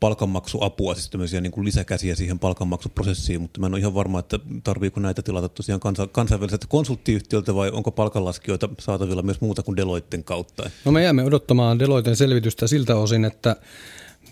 palkanmaksuapua, 0.00 0.94
siis 0.94 1.10
tämmöisiä 1.10 1.40
niin 1.40 1.52
kuin 1.52 1.64
lisäkäsiä 1.64 2.14
siihen 2.14 2.38
palkanmaksuprosessiin, 2.38 3.40
mutta 3.40 3.60
mä 3.60 3.66
en 3.66 3.74
ole 3.74 3.80
ihan 3.80 3.94
varma, 3.94 4.18
että 4.18 4.38
tarviiko 4.64 5.00
näitä 5.00 5.22
tilata 5.22 5.48
tosiaan 5.48 5.80
kansa, 5.80 6.06
kansainväliseltä 6.06 6.66
konsulttiyhtiöltä 6.68 7.54
vai 7.54 7.70
onko 7.70 7.90
palkanlaskijoita 7.90 8.68
saatavilla 8.78 9.22
myös 9.22 9.40
muuta 9.40 9.62
kuin 9.62 9.76
Deloitten 9.76 10.24
kautta? 10.24 10.70
No 10.84 10.92
me 10.92 11.02
jäämme 11.02 11.24
odottamaan 11.24 11.78
Deloitten 11.78 12.16
selvitystä 12.16 12.66
siltä 12.66 12.96
osin, 12.96 13.24
että 13.24 13.56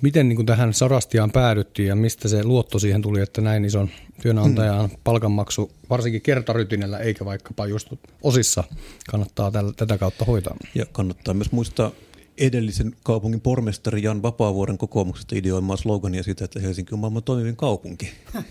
Miten 0.02 0.28
niin 0.28 0.36
kuin 0.36 0.46
tähän 0.46 0.74
Sarastiaan 0.74 1.32
päädyttiin 1.32 1.88
ja 1.88 1.96
mistä 1.96 2.28
se 2.28 2.44
luotto 2.44 2.78
siihen 2.78 3.02
tuli, 3.02 3.20
että 3.20 3.40
näin 3.40 3.64
ison 3.64 3.90
työnantajan 4.22 4.88
hmm. 4.88 4.98
palkanmaksu, 5.04 5.70
varsinkin 5.90 6.22
kertarytinellä 6.22 6.98
eikä 6.98 7.24
vaikkapa 7.24 7.66
just 7.66 7.92
osissa, 8.22 8.64
kannattaa 9.10 9.50
täl, 9.50 9.72
tätä 9.76 9.98
kautta 9.98 10.24
hoitaa? 10.24 10.56
Ja 10.74 10.86
kannattaa 10.92 11.34
myös 11.34 11.52
muistaa 11.52 11.90
edellisen 12.38 12.96
kaupungin 13.04 13.40
pormestari 13.40 14.02
Jan 14.02 14.22
Vapaavuoren 14.22 14.78
kokoomuksesta 14.78 15.36
ideoimaa 15.36 15.76
slogania 15.76 16.22
siitä, 16.22 16.44
että 16.44 16.60
Helsinki 16.60 16.94
on 16.94 17.00
maailman 17.00 17.22
toimivin 17.22 17.56
kaupunki. 17.56 18.10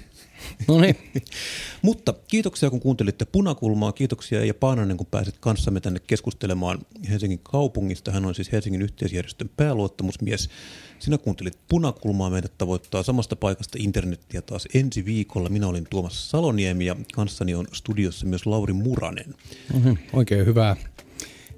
No 0.67 0.81
niin. 0.81 0.95
Mutta 1.81 2.13
kiitoksia 2.27 2.69
kun 2.69 2.79
kuuntelitte 2.79 3.25
Punakulmaa. 3.25 3.91
Kiitoksia 3.91 4.45
ja 4.45 4.53
Paananen 4.53 4.97
kun 4.97 5.07
pääsit 5.07 5.35
kanssamme 5.39 5.79
tänne 5.79 5.99
keskustelemaan 6.07 6.79
Helsingin 7.09 7.39
kaupungista. 7.43 8.11
Hän 8.11 8.25
on 8.25 8.35
siis 8.35 8.51
Helsingin 8.51 8.81
yhteisjärjestön 8.81 9.49
pääluottamusmies. 9.57 10.49
Sinä 10.99 11.17
kuuntelit 11.17 11.59
Punakulmaa. 11.67 12.29
Meidät 12.29 12.57
tavoittaa 12.57 13.03
samasta 13.03 13.35
paikasta 13.35 13.77
internettiä 13.81 14.41
taas 14.41 14.67
ensi 14.73 15.05
viikolla. 15.05 15.49
Minä 15.49 15.67
olin 15.67 15.87
Tuomas 15.89 16.29
Saloniemi 16.29 16.85
ja 16.85 16.95
kanssani 17.13 17.55
on 17.55 17.67
studiossa 17.73 18.25
myös 18.25 18.45
Lauri 18.45 18.73
Muranen. 18.73 19.35
Mm-hmm. 19.73 19.97
Oikein 20.13 20.45
hyvää 20.45 20.75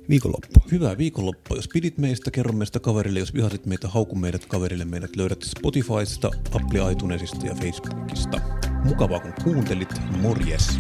viikonloppua. 0.10 0.64
Hyvää 0.72 0.98
viikonloppua. 0.98 1.58
Jos 1.58 1.68
pidit 1.68 1.98
meistä, 1.98 2.32
kerro 2.32 2.54
meistä 2.54 2.80
kaverille. 2.80 3.20
Jos 3.20 3.34
vihasit 3.34 3.66
meitä, 3.66 3.88
hauku 3.88 4.16
meidät 4.16 4.46
kaverille. 4.46 4.86
Meidät 4.86 5.16
löydät 5.16 5.44
Spotifysta, 5.44 6.32
Apple 6.52 6.92
iTunesista 6.92 7.46
ja 7.46 7.56
Facebookista. 7.56 8.42
Mukavaa 8.84 9.20
kun 9.20 9.34
kuuntelit. 9.44 9.90
Morjes! 10.22 10.80